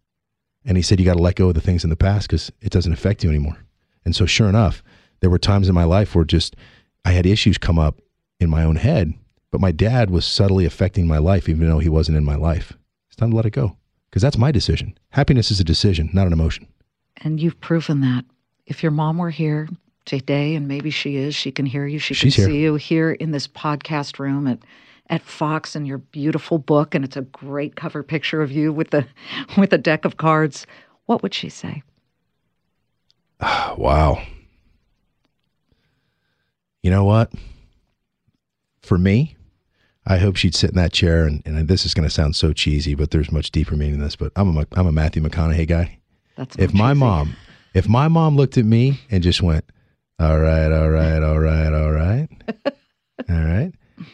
And 0.65 0.77
he 0.77 0.83
said, 0.83 0.99
You 0.99 1.05
got 1.05 1.15
to 1.15 1.21
let 1.21 1.35
go 1.35 1.49
of 1.49 1.55
the 1.55 1.61
things 1.61 1.83
in 1.83 1.89
the 1.89 1.95
past 1.95 2.27
because 2.27 2.51
it 2.61 2.71
doesn't 2.71 2.93
affect 2.93 3.23
you 3.23 3.29
anymore. 3.29 3.57
And 4.05 4.15
so, 4.15 4.25
sure 4.25 4.47
enough, 4.49 4.81
there 5.19 5.29
were 5.29 5.39
times 5.39 5.67
in 5.67 5.75
my 5.75 5.83
life 5.83 6.15
where 6.15 6.25
just 6.25 6.55
I 7.03 7.11
had 7.11 7.25
issues 7.25 7.57
come 7.57 7.77
up 7.77 7.99
in 8.39 8.49
my 8.49 8.63
own 8.63 8.77
head, 8.77 9.13
but 9.51 9.61
my 9.61 9.71
dad 9.71 10.09
was 10.09 10.25
subtly 10.25 10.65
affecting 10.65 11.07
my 11.07 11.17
life, 11.17 11.49
even 11.49 11.67
though 11.67 11.79
he 11.79 11.89
wasn't 11.89 12.17
in 12.17 12.25
my 12.25 12.35
life. 12.35 12.73
It's 13.07 13.15
time 13.15 13.31
to 13.31 13.35
let 13.35 13.45
it 13.45 13.51
go 13.51 13.77
because 14.09 14.21
that's 14.21 14.37
my 14.37 14.51
decision. 14.51 14.97
Happiness 15.09 15.51
is 15.51 15.59
a 15.59 15.63
decision, 15.63 16.09
not 16.13 16.27
an 16.27 16.33
emotion. 16.33 16.67
And 17.17 17.39
you've 17.39 17.59
proven 17.59 18.01
that. 18.01 18.25
If 18.65 18.83
your 18.83 18.91
mom 18.91 19.17
were 19.17 19.31
here 19.31 19.67
today, 20.05 20.55
and 20.55 20.67
maybe 20.67 20.89
she 20.89 21.17
is, 21.17 21.35
she 21.35 21.51
can 21.51 21.65
hear 21.65 21.87
you. 21.87 21.99
She 21.99 22.13
She's 22.13 22.35
can 22.35 22.43
here. 22.43 22.49
see 22.51 22.61
you 22.61 22.75
here 22.75 23.11
in 23.11 23.31
this 23.31 23.47
podcast 23.47 24.19
room 24.19 24.47
at 24.47 24.59
at 25.11 25.23
Fox 25.23 25.75
and 25.75 25.87
your 25.87 25.97
beautiful 25.97 26.59
book, 26.59 26.93
and 26.93 27.03
it's 27.03 27.17
a 27.17 27.23
great 27.23 27.75
cover 27.75 28.03
picture 28.03 28.43
of 28.43 28.51
you 28.51 28.71
with 28.71 28.91
the 28.91 29.07
with 29.57 29.73
a 29.73 29.77
deck 29.77 30.05
of 30.05 30.17
cards. 30.17 30.67
What 31.05 31.23
would 31.23 31.33
she 31.33 31.49
say? 31.49 31.83
Wow. 33.77 34.21
You 36.83 36.91
know 36.91 37.03
what? 37.05 37.31
For 38.81 38.97
me, 38.97 39.35
I 40.09 40.17
hope 40.17 40.35
she'd 40.35 40.55
sit 40.55 40.71
in 40.71 40.75
that 40.77 40.91
chair, 40.91 41.25
and, 41.27 41.43
and 41.45 41.67
this 41.67 41.85
is 41.85 41.93
going 41.93 42.07
to 42.07 42.13
sound 42.13 42.35
so 42.35 42.51
cheesy, 42.51 42.95
but 42.95 43.11
there's 43.11 43.31
much 43.31 43.51
deeper 43.51 43.75
meaning 43.75 43.95
in 43.95 44.01
this. 44.01 44.15
But 44.15 44.31
I'm 44.35 44.57
a 44.57 44.65
I'm 44.73 44.87
a 44.87 44.91
Matthew 44.91 45.21
McConaughey 45.21 45.67
guy. 45.67 45.99
That's 46.35 46.55
If 46.57 46.73
my 46.73 46.89
cheesy. 46.93 46.99
mom, 46.99 47.35
if 47.75 47.87
my 47.87 48.07
mom 48.07 48.35
looked 48.35 48.57
at 48.57 48.65
me 48.65 48.99
and 49.11 49.21
just 49.21 49.41
went, 49.43 49.65
"All 50.19 50.39
right, 50.39 50.71
all 50.71 50.89
right, 50.89 51.21
all 51.21 51.39
right, 51.39 51.71
all 51.71 51.91
right, 51.91 52.27
all 53.29 53.43
right," 53.43 53.71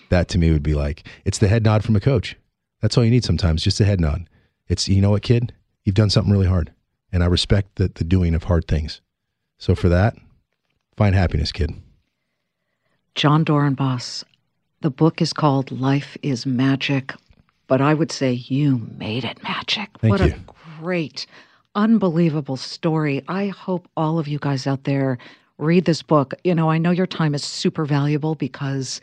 that 0.09 0.27
to 0.29 0.37
me 0.37 0.51
would 0.51 0.63
be 0.63 0.73
like 0.73 1.07
it's 1.23 1.37
the 1.37 1.47
head 1.47 1.63
nod 1.63 1.83
from 1.83 1.95
a 1.95 2.01
coach. 2.01 2.35
That's 2.81 2.97
all 2.97 3.05
you 3.05 3.11
need 3.11 3.23
sometimes, 3.23 3.63
just 3.63 3.79
a 3.79 3.85
head 3.85 4.01
nod. 4.01 4.27
It's 4.67 4.89
you 4.89 5.01
know 5.01 5.11
what, 5.11 5.21
kid, 5.21 5.53
you've 5.85 5.95
done 5.95 6.09
something 6.09 6.31
really 6.33 6.47
hard, 6.47 6.73
and 7.13 7.23
I 7.23 7.27
respect 7.27 7.77
the 7.77 7.87
the 7.87 8.03
doing 8.03 8.35
of 8.35 8.43
hard 8.43 8.67
things. 8.67 8.99
So 9.59 9.75
for 9.75 9.87
that, 9.87 10.17
find 10.97 11.15
happiness, 11.15 11.53
kid. 11.53 11.73
Jon 13.15 13.45
Dorenbos, 13.45 14.25
the 14.85 14.91
book 14.91 15.19
is 15.19 15.33
called 15.33 15.71
Life 15.71 16.15
is 16.21 16.45
Magic, 16.45 17.15
but 17.65 17.81
I 17.81 17.95
would 17.95 18.11
say 18.11 18.33
you 18.33 18.87
made 18.99 19.23
it 19.23 19.41
magic. 19.41 19.89
Thank 19.97 20.11
what 20.11 20.21
you. 20.21 20.35
a 20.35 20.53
great, 20.79 21.25
unbelievable 21.73 22.55
story. 22.55 23.23
I 23.27 23.47
hope 23.47 23.87
all 23.97 24.19
of 24.19 24.27
you 24.27 24.37
guys 24.37 24.67
out 24.67 24.83
there 24.83 25.17
read 25.57 25.85
this 25.85 26.03
book. 26.03 26.35
You 26.43 26.53
know, 26.53 26.69
I 26.69 26.77
know 26.77 26.91
your 26.91 27.07
time 27.07 27.33
is 27.33 27.43
super 27.43 27.83
valuable 27.83 28.35
because 28.35 29.01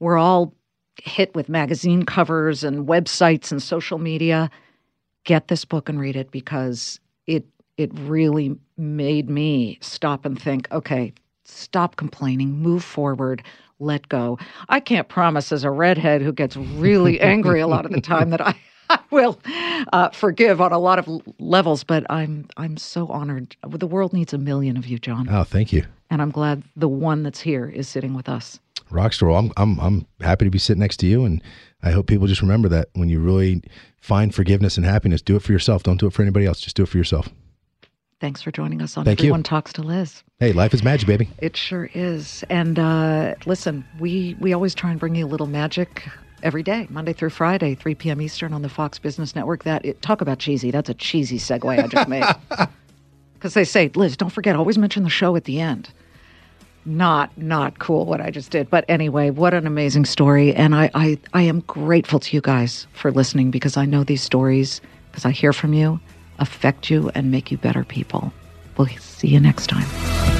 we're 0.00 0.18
all 0.18 0.52
hit 1.00 1.32
with 1.32 1.48
magazine 1.48 2.02
covers 2.02 2.64
and 2.64 2.88
websites 2.88 3.52
and 3.52 3.62
social 3.62 3.98
media. 3.98 4.50
Get 5.22 5.46
this 5.46 5.64
book 5.64 5.88
and 5.88 6.00
read 6.00 6.16
it 6.16 6.32
because 6.32 6.98
it 7.28 7.46
it 7.76 7.92
really 8.00 8.56
made 8.76 9.30
me 9.30 9.78
stop 9.80 10.24
and 10.24 10.42
think, 10.42 10.66
okay, 10.72 11.12
stop 11.44 11.94
complaining, 11.94 12.50
move 12.50 12.82
forward, 12.82 13.44
let 13.80 14.08
go. 14.08 14.38
I 14.68 14.78
can't 14.80 15.08
promise 15.08 15.50
as 15.52 15.64
a 15.64 15.70
redhead 15.70 16.22
who 16.22 16.32
gets 16.32 16.56
really 16.56 17.20
angry 17.20 17.60
a 17.60 17.66
lot 17.66 17.84
of 17.86 17.92
the 17.92 18.00
time 18.00 18.30
that 18.30 18.40
I, 18.40 18.54
I 18.90 18.98
will 19.10 19.40
uh, 19.92 20.10
forgive 20.10 20.60
on 20.60 20.72
a 20.72 20.78
lot 20.78 20.98
of 20.98 21.08
l- 21.08 21.22
levels, 21.38 21.82
but 21.84 22.04
I'm 22.10 22.48
I'm 22.56 22.76
so 22.76 23.06
honored. 23.08 23.56
The 23.66 23.86
world 23.86 24.12
needs 24.12 24.32
a 24.32 24.38
million 24.38 24.76
of 24.76 24.86
you, 24.86 24.98
Jon, 24.98 25.28
Oh, 25.30 25.44
thank 25.44 25.72
you, 25.72 25.84
and 26.10 26.20
I'm 26.22 26.30
glad 26.30 26.62
the 26.76 26.88
one 26.88 27.22
that's 27.22 27.40
here 27.40 27.68
is 27.68 27.88
sitting 27.88 28.14
with 28.14 28.28
us. 28.28 28.60
Rockstar. 28.90 29.28
Well, 29.28 29.38
I'm 29.38 29.52
I'm 29.56 29.80
I'm 29.80 30.06
happy 30.20 30.44
to 30.44 30.50
be 30.50 30.58
sitting 30.58 30.80
next 30.80 30.96
to 30.98 31.06
you, 31.06 31.24
and 31.24 31.42
I 31.82 31.92
hope 31.92 32.06
people 32.06 32.26
just 32.26 32.42
remember 32.42 32.68
that 32.70 32.88
when 32.94 33.08
you 33.08 33.20
really 33.20 33.62
find 34.00 34.34
forgiveness 34.34 34.76
and 34.76 34.84
happiness, 34.84 35.22
do 35.22 35.36
it 35.36 35.42
for 35.42 35.52
yourself. 35.52 35.82
Don't 35.84 36.00
do 36.00 36.06
it 36.06 36.12
for 36.12 36.22
anybody 36.22 36.46
else. 36.46 36.60
Just 36.60 36.74
do 36.76 36.82
it 36.82 36.88
for 36.88 36.98
yourself. 36.98 37.28
Thanks 38.20 38.42
for 38.42 38.50
joining 38.52 38.82
us 38.82 38.96
on 38.98 39.04
Thank 39.06 39.20
you. 39.20 39.28
Everyone 39.28 39.42
Talks 39.42 39.72
to 39.74 39.82
Liz. 39.82 40.22
Hey, 40.40 40.52
life 40.52 40.74
is 40.74 40.82
magic, 40.82 41.06
baby. 41.06 41.28
It 41.38 41.56
sure 41.56 41.90
is. 41.94 42.44
And 42.50 42.78
uh, 42.78 43.34
listen, 43.46 43.84
we 43.98 44.36
we 44.38 44.52
always 44.52 44.74
try 44.74 44.90
and 44.90 45.00
bring 45.00 45.14
you 45.14 45.24
a 45.24 45.28
little 45.28 45.46
magic 45.46 46.06
every 46.42 46.62
day, 46.62 46.86
Monday 46.90 47.14
through 47.14 47.30
Friday, 47.30 47.74
3 47.74 47.94
p.m. 47.94 48.20
Eastern 48.20 48.52
on 48.52 48.60
the 48.60 48.68
Fox 48.68 48.98
Business 48.98 49.34
Network. 49.34 49.64
That 49.64 49.84
it, 49.86 50.02
talk 50.02 50.20
about 50.20 50.38
cheesy. 50.38 50.70
That's 50.70 50.90
a 50.90 50.94
cheesy 50.94 51.38
segue 51.38 51.82
I 51.82 51.86
just 51.86 52.08
made. 52.08 52.24
Because 53.40 53.54
they 53.54 53.64
say, 53.64 53.90
Liz, 53.94 54.18
don't 54.18 54.28
forget, 54.28 54.54
always 54.54 54.76
mention 54.76 55.02
the 55.02 55.08
show 55.08 55.34
at 55.34 55.44
the 55.44 55.62
end. 55.62 55.88
Not 56.84 57.34
not 57.38 57.78
cool 57.78 58.04
what 58.04 58.20
I 58.20 58.30
just 58.30 58.50
did. 58.50 58.68
But 58.68 58.84
anyway, 58.86 59.30
what 59.30 59.54
an 59.54 59.66
amazing 59.66 60.04
story. 60.04 60.54
And 60.54 60.74
I, 60.74 60.90
I, 60.92 61.18
I 61.32 61.40
am 61.40 61.60
grateful 61.60 62.20
to 62.20 62.36
you 62.36 62.42
guys 62.42 62.86
for 62.92 63.10
listening 63.10 63.50
because 63.50 63.78
I 63.78 63.86
know 63.86 64.04
these 64.04 64.22
stories, 64.22 64.82
because 65.10 65.24
I 65.24 65.30
hear 65.30 65.54
from 65.54 65.72
you, 65.72 65.98
affect 66.40 66.90
you 66.90 67.10
and 67.14 67.30
make 67.30 67.50
you 67.50 67.58
better 67.58 67.84
people. 67.84 68.32
We'll 68.76 68.88
see 68.98 69.28
you 69.28 69.40
next 69.40 69.68
time. 69.68 70.39